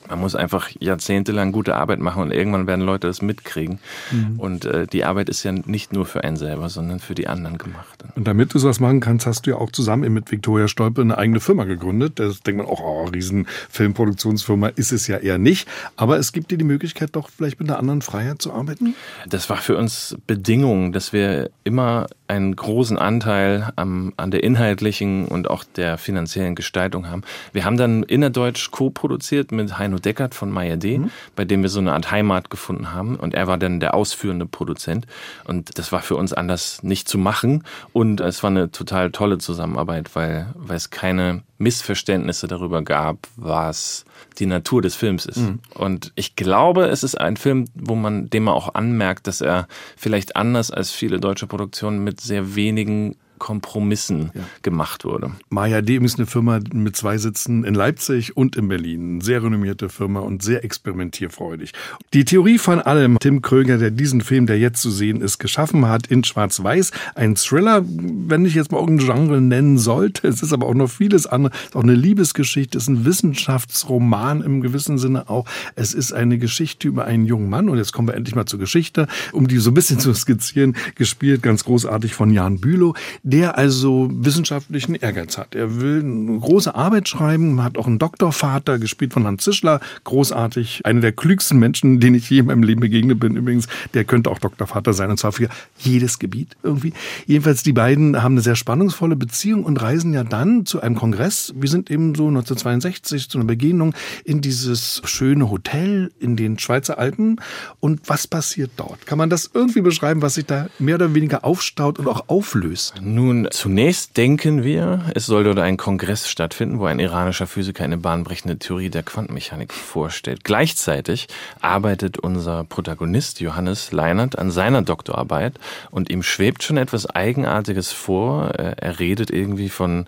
Man 0.09 0.19
muss 0.19 0.35
einfach 0.35 0.69
jahrzehntelang 0.79 1.51
gute 1.51 1.75
Arbeit 1.75 1.99
machen 1.99 2.23
und 2.23 2.31
irgendwann 2.31 2.67
werden 2.67 2.81
Leute 2.81 3.07
das 3.07 3.21
mitkriegen. 3.21 3.79
Mhm. 4.11 4.39
Und 4.39 4.65
äh, 4.65 4.87
die 4.87 5.03
Arbeit 5.03 5.29
ist 5.29 5.43
ja 5.43 5.51
nicht 5.51 5.93
nur 5.93 6.05
für 6.05 6.23
einen 6.23 6.37
selber, 6.37 6.69
sondern 6.69 6.99
für 6.99 7.15
die 7.15 7.27
anderen 7.27 7.57
gemacht. 7.57 8.03
Und 8.15 8.27
damit 8.27 8.53
du 8.53 8.59
sowas 8.59 8.79
machen 8.79 8.99
kannst, 8.99 9.25
hast 9.25 9.45
du 9.45 9.51
ja 9.51 9.57
auch 9.57 9.71
zusammen 9.71 10.13
mit 10.13 10.31
Viktoria 10.31 10.67
Stolpe 10.67 11.01
eine 11.01 11.17
eigene 11.17 11.39
Firma 11.39 11.63
gegründet. 11.63 12.19
Da 12.19 12.29
denkt 12.45 12.57
man 12.57 12.67
auch, 12.67 12.81
oh, 12.81 13.05
riesen 13.05 13.47
Filmproduktionsfirma 13.69 14.67
ist 14.69 14.91
es 14.91 15.07
ja 15.07 15.17
eher 15.17 15.37
nicht. 15.37 15.67
Aber 15.95 16.17
es 16.17 16.31
gibt 16.31 16.51
dir 16.51 16.57
die 16.57 16.63
Möglichkeit, 16.65 17.15
doch 17.15 17.29
vielleicht 17.29 17.59
mit 17.59 17.69
einer 17.69 17.79
anderen 17.79 18.01
Freiheit 18.01 18.41
zu 18.41 18.53
arbeiten? 18.53 18.95
Das 19.27 19.49
war 19.49 19.57
für 19.57 19.77
uns 19.77 20.17
Bedingung, 20.27 20.91
dass 20.91 21.13
wir 21.13 21.49
immer 21.63 22.07
einen 22.27 22.55
großen 22.55 22.97
Anteil 22.97 23.71
am, 23.75 24.13
an 24.17 24.31
der 24.31 24.43
inhaltlichen 24.43 25.27
und 25.27 25.49
auch 25.49 25.63
der 25.63 25.97
finanziellen 25.97 26.55
Gestaltung 26.55 27.07
haben. 27.07 27.21
Wir 27.53 27.65
haben 27.65 27.77
dann 27.77 28.03
innerdeutsch 28.03 28.71
co-produziert 28.71 29.51
mit 29.51 29.77
Heino 29.77 29.94
Deckert 29.99 30.35
von 30.35 30.51
Maya 30.51 30.75
D., 30.75 30.99
mhm. 30.99 31.11
bei 31.35 31.45
dem 31.45 31.61
wir 31.61 31.69
so 31.69 31.79
eine 31.79 31.93
Art 31.93 32.11
Heimat 32.11 32.49
gefunden 32.49 32.93
haben. 32.93 33.15
Und 33.15 33.33
er 33.33 33.47
war 33.47 33.57
dann 33.57 33.79
der 33.79 33.93
ausführende 33.93 34.45
Produzent. 34.45 35.07
Und 35.45 35.77
das 35.77 35.91
war 35.91 36.01
für 36.01 36.15
uns 36.15 36.33
anders 36.33 36.83
nicht 36.83 37.07
zu 37.07 37.17
machen. 37.17 37.63
Und 37.93 38.21
es 38.21 38.43
war 38.43 38.49
eine 38.49 38.71
total 38.71 39.11
tolle 39.11 39.37
Zusammenarbeit, 39.37 40.15
weil, 40.15 40.47
weil 40.55 40.77
es 40.77 40.89
keine 40.89 41.43
Missverständnisse 41.57 42.47
darüber 42.47 42.81
gab, 42.81 43.27
was 43.37 44.05
die 44.39 44.45
Natur 44.45 44.81
des 44.81 44.95
Films 44.95 45.25
ist. 45.25 45.37
Mhm. 45.37 45.59
Und 45.73 46.11
ich 46.15 46.35
glaube, 46.35 46.85
es 46.87 47.03
ist 47.03 47.19
ein 47.19 47.37
Film, 47.37 47.65
wo 47.73 47.95
man 47.95 48.29
dem 48.29 48.43
man 48.43 48.53
auch 48.53 48.75
anmerkt, 48.75 49.27
dass 49.27 49.41
er 49.41 49.67
vielleicht 49.95 50.35
anders 50.35 50.71
als 50.71 50.91
viele 50.91 51.19
deutsche 51.19 51.47
Produktionen 51.47 52.03
mit 52.03 52.19
sehr 52.19 52.55
wenigen 52.55 53.15
Kompromissen 53.37 54.31
ja. 54.33 54.41
gemacht 54.61 55.05
wurde. 55.05 55.31
Maya 55.49 55.81
Dem 55.81 56.05
ist 56.05 56.17
eine 56.17 56.25
Firma 56.25 56.59
mit 56.73 56.95
zwei 56.95 57.17
Sitzen 57.17 57.63
in 57.63 57.73
Leipzig 57.73 58.37
und 58.37 58.55
in 58.55 58.67
Berlin. 58.67 59.21
Sehr 59.21 59.43
renommierte 59.43 59.89
Firma 59.89 60.21
und 60.21 60.43
sehr 60.43 60.63
experimentierfreudig. 60.63 61.73
Die 62.13 62.25
Theorie 62.25 62.57
von 62.57 62.79
allem, 62.79 63.17
Tim 63.19 63.41
Kröger, 63.41 63.77
der 63.77 63.91
diesen 63.91 64.21
Film, 64.21 64.45
der 64.47 64.59
jetzt 64.59 64.81
zu 64.81 64.91
sehen 64.91 65.21
ist, 65.21 65.39
geschaffen 65.39 65.87
hat, 65.87 66.07
in 66.07 66.23
Schwarz-Weiß, 66.23 66.91
ein 67.15 67.35
Thriller, 67.35 67.83
wenn 67.85 68.45
ich 68.45 68.55
jetzt 68.55 68.71
mal 68.71 68.79
irgendein 68.79 69.05
Genre 69.05 69.41
nennen 69.41 69.77
sollte. 69.77 70.27
Es 70.27 70.41
ist 70.41 70.53
aber 70.53 70.67
auch 70.67 70.73
noch 70.73 70.89
vieles 70.89 71.27
andere. 71.27 71.53
Es 71.55 71.69
ist 71.69 71.75
auch 71.75 71.83
eine 71.83 71.95
Liebesgeschichte, 71.95 72.77
es 72.77 72.85
ist 72.85 72.89
ein 72.89 73.05
Wissenschaftsroman 73.05 74.41
im 74.41 74.61
gewissen 74.61 74.97
Sinne 74.97 75.29
auch. 75.29 75.45
Es 75.75 75.93
ist 75.93 76.13
eine 76.13 76.37
Geschichte 76.37 76.87
über 76.87 77.05
einen 77.05 77.25
jungen 77.25 77.49
Mann 77.49 77.69
und 77.69 77.77
jetzt 77.77 77.93
kommen 77.93 78.07
wir 78.07 78.15
endlich 78.15 78.35
mal 78.35 78.45
zur 78.45 78.59
Geschichte, 78.59 79.07
um 79.31 79.47
die 79.47 79.57
so 79.57 79.71
ein 79.71 79.73
bisschen 79.73 79.99
zu 79.99 80.13
skizzieren, 80.13 80.75
gespielt 80.95 81.41
ganz 81.41 81.63
großartig 81.65 82.13
von 82.13 82.31
Jan 82.31 82.59
Bülow 82.59 82.95
der 83.25 83.57
also 83.57 84.07
wissenschaftlichen 84.11 84.93
Ehrgeiz 84.93 85.39
hat. 85.39 85.55
Er 85.55 85.81
will 85.81 86.01
eine 86.01 86.39
große 86.39 86.75
Arbeit 86.75 87.09
schreiben, 87.09 87.63
hat 87.63 87.75
auch 87.75 87.87
einen 87.87 87.97
Doktorvater, 87.97 88.77
gespielt 88.77 89.13
von 89.13 89.25
Hans 89.25 89.43
Zischler, 89.43 89.79
großartig. 90.03 90.81
Einer 90.83 91.01
der 91.01 91.11
klügsten 91.11 91.57
Menschen, 91.57 91.99
denen 91.99 92.15
ich 92.15 92.29
je 92.29 92.39
in 92.39 92.45
meinem 92.45 92.61
Leben 92.61 92.81
begegnet 92.81 93.19
bin 93.19 93.35
übrigens. 93.35 93.67
Der 93.95 94.03
könnte 94.03 94.29
auch 94.29 94.37
Doktorvater 94.37 94.93
sein, 94.93 95.09
und 95.09 95.17
zwar 95.17 95.31
für 95.31 95.49
jedes 95.79 96.19
Gebiet 96.19 96.55
irgendwie. 96.61 96.93
Jedenfalls, 97.25 97.63
die 97.63 97.73
beiden 97.73 98.21
haben 98.21 98.33
eine 98.33 98.41
sehr 98.41 98.55
spannungsvolle 98.55 99.15
Beziehung 99.15 99.63
und 99.63 99.81
reisen 99.81 100.13
ja 100.13 100.23
dann 100.23 100.67
zu 100.67 100.81
einem 100.81 100.95
Kongress. 100.95 101.51
Wir 101.55 101.69
sind 101.69 101.89
eben 101.89 102.13
so 102.13 102.27
1962 102.27 103.27
zu 103.27 103.39
einer 103.39 103.47
Begegnung 103.47 103.95
in 104.23 104.41
dieses 104.41 105.01
schöne 105.05 105.49
Hotel 105.49 106.11
in 106.19 106.35
den 106.35 106.59
Schweizer 106.59 106.99
Alpen. 106.99 107.41
Und 107.79 108.01
was 108.07 108.27
passiert 108.27 108.69
dort? 108.77 109.07
Kann 109.07 109.17
man 109.17 109.31
das 109.31 109.49
irgendwie 109.51 109.81
beschreiben, 109.81 110.21
was 110.21 110.35
sich 110.35 110.45
da 110.45 110.67
mehr 110.77 110.95
oder 110.95 111.15
weniger 111.15 111.43
aufstaut 111.43 111.97
und 111.97 112.07
auch 112.07 112.25
auflöst? 112.27 112.93
Nun, 113.15 113.47
zunächst 113.49 114.17
denken 114.17 114.65
wir, 114.65 115.05
es 115.15 115.25
soll 115.25 115.45
dort 115.45 115.59
ein 115.59 115.77
Kongress 115.77 116.27
stattfinden, 116.27 116.79
wo 116.79 116.85
ein 116.85 116.99
iranischer 116.99 117.47
Physiker 117.47 117.85
eine 117.85 117.97
bahnbrechende 117.97 118.59
Theorie 118.59 118.89
der 118.89 119.03
Quantenmechanik 119.03 119.71
vorstellt. 119.71 120.43
Gleichzeitig 120.43 121.29
arbeitet 121.61 122.17
unser 122.17 122.65
Protagonist 122.65 123.39
Johannes 123.39 123.93
Leinert 123.93 124.37
an 124.37 124.51
seiner 124.51 124.81
Doktorarbeit 124.81 125.53
und 125.91 126.09
ihm 126.09 126.23
schwebt 126.23 126.61
schon 126.63 126.75
etwas 126.75 127.05
Eigenartiges 127.05 127.93
vor. 127.93 128.49
Er 128.49 128.99
redet 128.99 129.31
irgendwie 129.31 129.69
von 129.69 130.07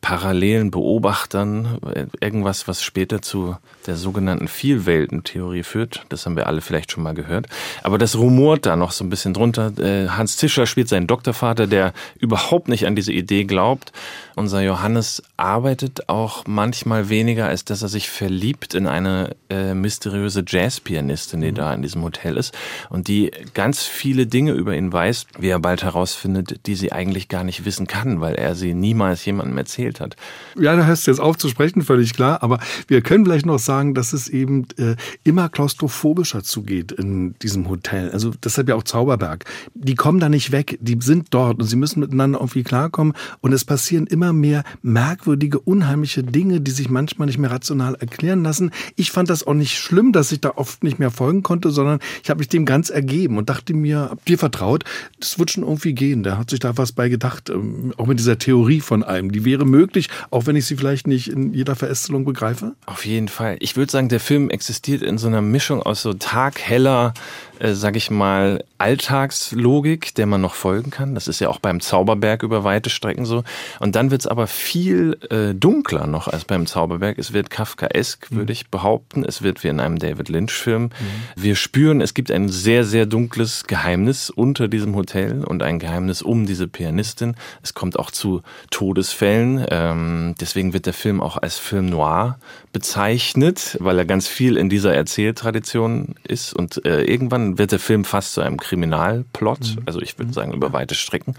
parallelen 0.00 0.72
Beobachtern, 0.72 1.78
irgendwas, 2.20 2.66
was 2.66 2.82
später 2.82 3.22
zu 3.22 3.56
der 3.86 3.96
sogenannten 3.96 4.48
Vielweltentheorie 4.48 5.62
führt. 5.62 6.04
Das 6.08 6.26
haben 6.26 6.36
wir 6.36 6.46
alle 6.46 6.60
vielleicht 6.60 6.92
schon 6.92 7.02
mal 7.02 7.14
gehört. 7.14 7.46
Aber 7.82 7.98
das 7.98 8.16
rumort 8.16 8.66
da 8.66 8.76
noch 8.76 8.92
so 8.92 9.04
ein 9.04 9.10
bisschen 9.10 9.34
drunter. 9.34 9.72
Äh, 9.78 10.08
Hans 10.08 10.36
Tischer 10.36 10.66
spielt 10.66 10.88
seinen 10.88 11.06
Doktorvater, 11.06 11.66
der 11.66 11.92
überhaupt 12.18 12.68
nicht 12.68 12.86
an 12.86 12.96
diese 12.96 13.12
Idee 13.12 13.44
glaubt. 13.44 13.92
Unser 14.36 14.62
Johannes 14.62 15.22
arbeitet 15.36 16.08
auch 16.08 16.44
manchmal 16.46 17.08
weniger, 17.08 17.46
als 17.46 17.64
dass 17.64 17.82
er 17.82 17.88
sich 17.88 18.08
verliebt 18.08 18.74
in 18.74 18.86
eine 18.86 19.36
äh, 19.50 19.74
mysteriöse 19.74 20.44
Jazzpianistin, 20.46 21.40
die 21.40 21.50
mhm. 21.50 21.56
da 21.56 21.74
in 21.74 21.82
diesem 21.82 22.02
Hotel 22.02 22.36
ist 22.36 22.56
und 22.88 23.08
die 23.08 23.30
ganz 23.54 23.82
viele 23.82 24.26
Dinge 24.26 24.52
über 24.52 24.74
ihn 24.74 24.92
weiß, 24.92 25.26
wie 25.38 25.48
er 25.48 25.58
bald 25.58 25.82
herausfindet, 25.82 26.66
die 26.66 26.74
sie 26.74 26.92
eigentlich 26.92 27.28
gar 27.28 27.44
nicht 27.44 27.64
wissen 27.64 27.86
kann, 27.86 28.20
weil 28.20 28.34
er 28.34 28.54
sie 28.54 28.74
niemals 28.74 29.24
jemandem 29.24 29.58
erzählt 29.58 30.00
hat. 30.00 30.16
Ja, 30.58 30.76
da 30.76 30.84
hörst 30.84 31.06
du 31.06 31.10
jetzt 31.10 31.20
aufzusprechen, 31.20 31.82
völlig 31.82 32.14
klar. 32.14 32.42
Aber 32.42 32.60
wir 32.86 33.02
können 33.02 33.24
vielleicht 33.24 33.46
noch 33.46 33.58
sagen, 33.58 33.69
sagen, 33.70 33.94
dass 33.94 34.12
es 34.12 34.28
eben 34.28 34.66
äh, 34.78 34.96
immer 35.22 35.48
klaustrophobischer 35.48 36.42
zugeht 36.42 36.90
in 36.90 37.38
diesem 37.38 37.68
Hotel. 37.68 38.10
Also 38.10 38.32
deshalb 38.42 38.68
ja 38.68 38.74
auch 38.74 38.82
Zauberberg. 38.82 39.44
Die 39.74 39.94
kommen 39.94 40.18
da 40.18 40.28
nicht 40.28 40.50
weg, 40.50 40.76
die 40.80 40.98
sind 41.00 41.28
dort 41.30 41.60
und 41.60 41.66
sie 41.66 41.76
müssen 41.76 42.00
miteinander 42.00 42.40
irgendwie 42.40 42.64
klarkommen. 42.64 43.12
Und 43.40 43.52
es 43.52 43.64
passieren 43.64 44.08
immer 44.08 44.32
mehr 44.32 44.64
merkwürdige, 44.82 45.60
unheimliche 45.60 46.24
Dinge, 46.24 46.60
die 46.60 46.72
sich 46.72 46.90
manchmal 46.90 47.26
nicht 47.26 47.38
mehr 47.38 47.52
rational 47.52 47.94
erklären 47.94 48.42
lassen. 48.42 48.72
Ich 48.96 49.12
fand 49.12 49.30
das 49.30 49.46
auch 49.46 49.54
nicht 49.54 49.78
schlimm, 49.78 50.10
dass 50.10 50.32
ich 50.32 50.40
da 50.40 50.54
oft 50.56 50.82
nicht 50.82 50.98
mehr 50.98 51.12
folgen 51.12 51.44
konnte, 51.44 51.70
sondern 51.70 52.00
ich 52.24 52.30
habe 52.30 52.38
mich 52.38 52.48
dem 52.48 52.64
ganz 52.64 52.90
ergeben 52.90 53.38
und 53.38 53.50
dachte 53.50 53.72
mir, 53.72 54.08
hab 54.10 54.24
dir 54.24 54.36
vertraut, 54.36 54.82
das 55.20 55.38
wird 55.38 55.52
schon 55.52 55.62
irgendwie 55.62 55.92
gehen. 55.92 56.24
Da 56.24 56.38
hat 56.38 56.50
sich 56.50 56.58
da 56.58 56.76
was 56.76 56.90
bei 56.90 57.08
gedacht, 57.08 57.50
ähm, 57.50 57.94
auch 57.98 58.08
mit 58.08 58.18
dieser 58.18 58.38
Theorie 58.38 58.80
von 58.80 59.04
allem. 59.04 59.30
Die 59.30 59.44
wäre 59.44 59.64
möglich, 59.64 60.08
auch 60.32 60.46
wenn 60.46 60.56
ich 60.56 60.66
sie 60.66 60.76
vielleicht 60.76 61.06
nicht 61.06 61.28
in 61.28 61.52
jeder 61.52 61.76
Verästelung 61.76 62.24
begreife. 62.24 62.74
Auf 62.86 63.06
jeden 63.06 63.28
Fall 63.28 63.58
ich 63.60 63.76
würde 63.76 63.92
sagen, 63.92 64.08
der 64.08 64.20
Film 64.20 64.50
existiert 64.50 65.02
in 65.02 65.18
so 65.18 65.28
einer 65.28 65.42
Mischung 65.42 65.82
aus 65.82 66.02
so 66.02 66.14
tagheller 66.14 67.14
äh, 67.60 67.74
sag 67.74 67.96
ich 67.96 68.10
mal, 68.10 68.64
Alltagslogik, 68.78 70.14
der 70.14 70.26
man 70.26 70.40
noch 70.40 70.54
folgen 70.54 70.90
kann. 70.90 71.14
Das 71.14 71.28
ist 71.28 71.40
ja 71.40 71.48
auch 71.48 71.58
beim 71.58 71.80
Zauberberg 71.80 72.42
über 72.42 72.64
weite 72.64 72.88
Strecken 72.90 73.26
so. 73.26 73.44
Und 73.78 73.94
dann 73.94 74.10
wird's 74.10 74.26
aber 74.26 74.46
viel 74.46 75.18
äh, 75.30 75.54
dunkler 75.54 76.06
noch 76.06 76.28
als 76.28 76.44
beim 76.44 76.66
Zauberberg. 76.66 77.18
Es 77.18 77.32
wird 77.32 77.50
Kafkaesk, 77.50 78.30
mhm. 78.30 78.36
würde 78.36 78.52
ich 78.52 78.68
behaupten. 78.68 79.24
Es 79.24 79.42
wird 79.42 79.62
wie 79.62 79.68
in 79.68 79.80
einem 79.80 79.98
David 79.98 80.30
Lynch-Film. 80.30 80.84
Mhm. 80.84 80.90
Wir 81.36 81.56
spüren, 81.56 82.00
es 82.00 82.14
gibt 82.14 82.30
ein 82.30 82.48
sehr, 82.48 82.84
sehr 82.84 83.04
dunkles 83.04 83.64
Geheimnis 83.66 84.30
unter 84.30 84.66
diesem 84.66 84.96
Hotel 84.96 85.44
und 85.44 85.62
ein 85.62 85.78
Geheimnis 85.78 86.22
um 86.22 86.46
diese 86.46 86.66
Pianistin. 86.66 87.34
Es 87.62 87.74
kommt 87.74 87.98
auch 87.98 88.10
zu 88.10 88.42
Todesfällen. 88.70 89.66
Ähm, 89.68 90.34
deswegen 90.40 90.72
wird 90.72 90.86
der 90.86 90.94
Film 90.94 91.20
auch 91.20 91.36
als 91.36 91.58
Film 91.58 91.86
noir 91.86 92.38
bezeichnet, 92.72 93.76
weil 93.80 93.98
er 93.98 94.04
ganz 94.04 94.28
viel 94.28 94.56
in 94.56 94.68
dieser 94.68 94.94
Erzähltradition 94.94 96.14
ist. 96.26 96.54
Und 96.54 96.84
äh, 96.86 97.02
irgendwann 97.02 97.49
wird 97.58 97.72
der 97.72 97.78
Film 97.78 98.04
fast 98.04 98.34
zu 98.34 98.40
einem 98.40 98.58
Kriminalplot, 98.58 99.76
mhm. 99.76 99.82
also 99.86 100.00
ich 100.00 100.18
würde 100.18 100.32
sagen 100.32 100.52
über 100.52 100.72
weite 100.72 100.94
Strecken. 100.94 101.34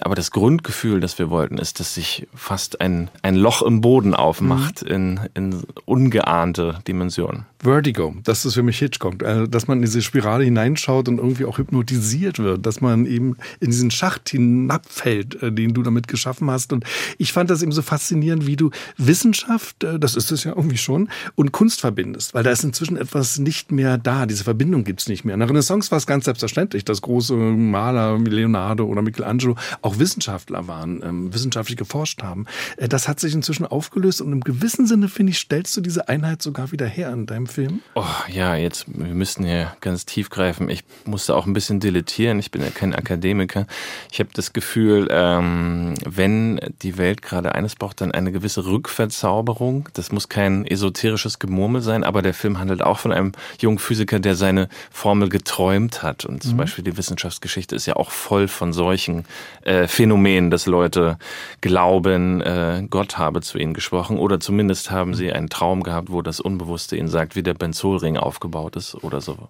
Aber 0.00 0.14
das 0.14 0.30
Grundgefühl, 0.30 1.00
das 1.00 1.18
wir 1.18 1.30
wollten, 1.30 1.58
ist, 1.58 1.80
dass 1.80 1.94
sich 1.94 2.26
fast 2.34 2.80
ein, 2.80 3.10
ein 3.22 3.36
Loch 3.36 3.62
im 3.62 3.80
Boden 3.80 4.14
aufmacht 4.14 4.82
mhm. 4.82 4.90
in, 4.90 5.20
in 5.34 5.62
ungeahnte 5.84 6.78
Dimensionen. 6.86 7.46
Vertigo, 7.62 8.14
das 8.24 8.44
ist 8.44 8.54
für 8.54 8.64
mich 8.64 8.78
Hitchcock, 8.78 9.22
also, 9.22 9.46
dass 9.46 9.68
man 9.68 9.78
in 9.78 9.82
diese 9.82 10.02
Spirale 10.02 10.42
hineinschaut 10.42 11.08
und 11.08 11.18
irgendwie 11.18 11.44
auch 11.44 11.58
hypnotisiert 11.58 12.40
wird, 12.40 12.66
dass 12.66 12.80
man 12.80 13.06
eben 13.06 13.36
in 13.60 13.70
diesen 13.70 13.92
Schacht 13.92 14.30
hinabfällt, 14.30 15.40
äh, 15.42 15.52
den 15.52 15.72
du 15.72 15.84
damit 15.84 16.08
geschaffen 16.08 16.50
hast. 16.50 16.72
Und 16.72 16.84
ich 17.18 17.32
fand 17.32 17.50
das 17.50 17.62
eben 17.62 17.70
so 17.70 17.82
faszinierend, 17.82 18.46
wie 18.48 18.56
du 18.56 18.70
Wissenschaft, 18.96 19.84
äh, 19.84 20.00
das 20.00 20.16
ist 20.16 20.32
es 20.32 20.42
ja 20.42 20.54
irgendwie 20.56 20.76
schon, 20.76 21.08
und 21.36 21.52
Kunst 21.52 21.80
verbindest, 21.80 22.34
weil 22.34 22.42
da 22.42 22.50
ist 22.50 22.64
inzwischen 22.64 22.96
etwas 22.96 23.38
nicht 23.38 23.70
mehr 23.70 23.96
da. 23.96 24.26
Diese 24.26 24.42
Verbindung 24.42 24.82
gibt's 24.82 25.08
nicht 25.08 25.24
mehr. 25.24 25.36
Der 25.42 25.48
Renaissance 25.48 25.90
war 25.90 25.98
es 25.98 26.06
ganz 26.06 26.26
selbstverständlich, 26.26 26.84
dass 26.84 27.02
große 27.02 27.34
Maler 27.34 28.24
wie 28.24 28.30
Leonardo 28.30 28.84
oder 28.84 29.02
Michelangelo 29.02 29.56
auch 29.80 29.98
Wissenschaftler 29.98 30.68
waren, 30.68 31.02
ähm, 31.02 31.34
wissenschaftlich 31.34 31.76
geforscht 31.76 32.22
haben. 32.22 32.46
Äh, 32.76 32.86
das 32.86 33.08
hat 33.08 33.18
sich 33.18 33.34
inzwischen 33.34 33.66
aufgelöst 33.66 34.20
und 34.20 34.30
im 34.30 34.42
gewissen 34.42 34.86
Sinne, 34.86 35.08
finde 35.08 35.32
ich, 35.32 35.38
stellst 35.38 35.76
du 35.76 35.80
diese 35.80 36.08
Einheit 36.08 36.42
sogar 36.42 36.70
wieder 36.70 36.86
her 36.86 37.12
in 37.12 37.26
deinem 37.26 37.48
Film? 37.48 37.80
Oh 37.96 38.04
ja, 38.28 38.54
jetzt, 38.54 38.84
wir 38.86 39.14
müssten 39.14 39.44
hier 39.44 39.76
ganz 39.80 40.06
tief 40.06 40.30
greifen. 40.30 40.68
Ich 40.68 40.84
musste 41.06 41.34
auch 41.34 41.44
ein 41.46 41.54
bisschen 41.54 41.80
dilettieren. 41.80 42.38
Ich 42.38 42.52
bin 42.52 42.62
ja 42.62 42.70
kein 42.70 42.94
Akademiker. 42.94 43.66
Ich 44.12 44.20
habe 44.20 44.30
das 44.34 44.52
Gefühl, 44.52 45.08
ähm, 45.10 45.94
wenn 46.08 46.60
die 46.82 46.98
Welt 46.98 47.20
gerade 47.20 47.52
eines 47.52 47.74
braucht, 47.74 48.00
dann 48.00 48.12
eine 48.12 48.30
gewisse 48.30 48.64
Rückverzauberung. 48.64 49.88
Das 49.94 50.12
muss 50.12 50.28
kein 50.28 50.64
esoterisches 50.64 51.40
Gemurmel 51.40 51.82
sein, 51.82 52.04
aber 52.04 52.22
der 52.22 52.32
Film 52.32 52.60
handelt 52.60 52.80
auch 52.80 53.00
von 53.00 53.10
einem 53.10 53.32
jungen 53.58 53.80
Physiker, 53.80 54.20
der 54.20 54.36
seine 54.36 54.68
Formel 54.92 55.31
geträumt 55.32 56.02
hat. 56.02 56.24
Und 56.24 56.42
zum 56.42 56.52
mhm. 56.52 56.58
Beispiel 56.58 56.84
die 56.84 56.96
Wissenschaftsgeschichte 56.96 57.74
ist 57.74 57.86
ja 57.86 57.96
auch 57.96 58.10
voll 58.10 58.46
von 58.46 58.72
solchen 58.72 59.24
äh, 59.62 59.88
Phänomenen, 59.88 60.50
dass 60.50 60.66
Leute 60.66 61.18
glauben, 61.62 62.40
äh, 62.42 62.84
Gott 62.88 63.18
habe 63.18 63.40
zu 63.40 63.58
ihnen 63.58 63.72
gesprochen 63.74 64.18
oder 64.18 64.38
zumindest 64.38 64.90
haben 64.90 65.14
sie 65.14 65.32
einen 65.32 65.48
Traum 65.48 65.82
gehabt, 65.82 66.12
wo 66.12 66.20
das 66.20 66.38
Unbewusste 66.38 66.96
ihnen 66.96 67.08
sagt, 67.08 67.34
wie 67.34 67.42
der 67.42 67.54
Benzolring 67.54 68.18
aufgebaut 68.18 68.76
ist 68.76 68.94
oder 69.02 69.20
so. 69.22 69.48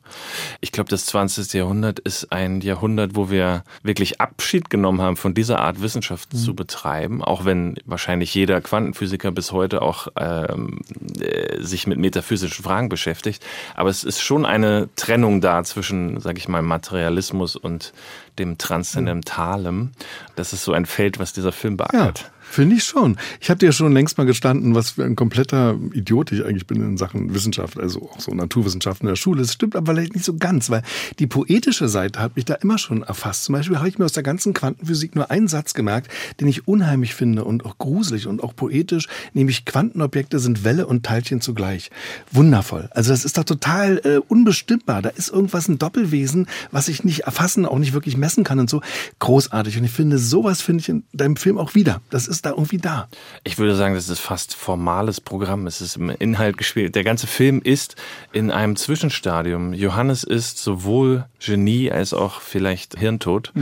Ich 0.60 0.70
glaube, 0.70 0.88
das 0.88 1.04
20. 1.06 1.52
Jahrhundert 1.52 1.98
ist 1.98 2.30
ein 2.32 2.60
Jahrhundert, 2.60 3.16
wo 3.16 3.28
wir 3.28 3.64
wirklich 3.82 4.20
Abschied 4.20 4.70
genommen 4.70 5.02
haben 5.02 5.16
von 5.16 5.34
dieser 5.34 5.58
Art 5.58 5.82
Wissenschaft 5.82 6.32
mhm. 6.32 6.38
zu 6.38 6.54
betreiben, 6.54 7.22
auch 7.24 7.44
wenn 7.44 7.74
wahrscheinlich 7.84 8.32
jeder 8.34 8.60
Quantenphysiker 8.60 9.32
bis 9.32 9.50
heute 9.50 9.82
auch 9.82 10.06
ähm, 10.16 10.80
äh, 11.20 11.60
sich 11.60 11.88
mit 11.88 11.98
metaphysischen 11.98 12.64
Fragen 12.64 12.88
beschäftigt. 12.88 13.44
Aber 13.74 13.90
es 13.90 14.04
ist 14.04 14.22
schon 14.22 14.46
eine 14.46 14.88
Trennung 14.94 15.40
da 15.40 15.64
zwischen, 15.72 16.20
sage 16.20 16.38
ich 16.38 16.48
mal, 16.48 16.62
Materialismus 16.62 17.56
und 17.56 17.92
dem 18.38 18.58
Transzendentalen. 18.58 19.92
Das 20.36 20.52
ist 20.52 20.64
so 20.64 20.72
ein 20.72 20.86
Feld, 20.86 21.18
was 21.18 21.32
dieser 21.32 21.52
Film 21.52 21.76
beackert. 21.76 22.20
Ja. 22.20 22.30
Finde 22.52 22.76
ich 22.76 22.84
schon. 22.84 23.16
Ich 23.40 23.48
habe 23.48 23.56
dir 23.56 23.66
ja 23.66 23.72
schon 23.72 23.94
längst 23.94 24.18
mal 24.18 24.24
gestanden, 24.24 24.74
was 24.74 24.90
für 24.90 25.04
ein 25.04 25.16
kompletter 25.16 25.74
Idiot 25.94 26.32
ich 26.32 26.44
eigentlich 26.44 26.66
bin 26.66 26.82
in 26.82 26.98
Sachen 26.98 27.32
Wissenschaft, 27.32 27.80
also 27.80 28.02
auch 28.02 28.20
so 28.20 28.34
Naturwissenschaften 28.34 29.06
in 29.06 29.12
der 29.12 29.16
Schule. 29.16 29.40
Das 29.40 29.54
stimmt 29.54 29.74
aber 29.74 29.94
vielleicht 29.94 30.14
nicht 30.14 30.26
so 30.26 30.36
ganz, 30.36 30.68
weil 30.68 30.82
die 31.18 31.26
poetische 31.26 31.88
Seite 31.88 32.20
hat 32.20 32.36
mich 32.36 32.44
da 32.44 32.52
immer 32.56 32.76
schon 32.76 33.04
erfasst. 33.04 33.44
Zum 33.44 33.54
Beispiel 33.54 33.78
habe 33.78 33.88
ich 33.88 33.98
mir 33.98 34.04
aus 34.04 34.12
der 34.12 34.22
ganzen 34.22 34.52
Quantenphysik 34.52 35.14
nur 35.14 35.30
einen 35.30 35.48
Satz 35.48 35.72
gemerkt, 35.72 36.12
den 36.40 36.46
ich 36.46 36.68
unheimlich 36.68 37.14
finde 37.14 37.44
und 37.44 37.64
auch 37.64 37.78
gruselig 37.78 38.26
und 38.26 38.42
auch 38.44 38.54
poetisch, 38.54 39.08
nämlich 39.32 39.64
Quantenobjekte 39.64 40.38
sind 40.38 40.62
Welle 40.62 40.86
und 40.86 41.06
Teilchen 41.06 41.40
zugleich. 41.40 41.90
Wundervoll. 42.32 42.90
Also 42.90 43.12
das 43.12 43.24
ist 43.24 43.38
doch 43.38 43.44
total 43.44 44.02
äh, 44.04 44.18
unbestimmbar. 44.28 45.00
Da 45.00 45.08
ist 45.08 45.30
irgendwas 45.30 45.68
ein 45.68 45.78
Doppelwesen, 45.78 46.48
was 46.70 46.88
ich 46.88 47.02
nicht 47.02 47.20
erfassen, 47.20 47.64
auch 47.64 47.78
nicht 47.78 47.94
wirklich 47.94 48.18
messen 48.18 48.44
kann 48.44 48.58
und 48.58 48.68
so. 48.68 48.82
Großartig. 49.20 49.78
Und 49.78 49.84
ich 49.84 49.90
finde, 49.90 50.18
sowas 50.18 50.60
finde 50.60 50.82
ich 50.82 50.90
in 50.90 51.04
deinem 51.14 51.36
Film 51.36 51.56
auch 51.56 51.74
wieder. 51.74 52.02
Das 52.10 52.28
ist 52.28 52.41
da 52.42 52.50
irgendwie 52.50 52.78
da. 52.78 53.08
Ich 53.44 53.58
würde 53.58 53.74
sagen, 53.74 53.94
das 53.94 54.08
ist 54.08 54.20
fast 54.20 54.54
formales 54.54 55.20
Programm. 55.20 55.66
Es 55.66 55.80
ist 55.80 55.96
im 55.96 56.10
Inhalt 56.10 56.56
gespielt. 56.56 56.94
Der 56.94 57.04
ganze 57.04 57.26
Film 57.26 57.60
ist 57.62 57.96
in 58.32 58.50
einem 58.50 58.76
Zwischenstadium. 58.76 59.72
Johannes 59.72 60.24
ist 60.24 60.58
sowohl 60.58 61.24
Genie 61.38 61.90
als 61.90 62.14
auch 62.14 62.40
vielleicht 62.40 62.98
Hirntod. 62.98 63.52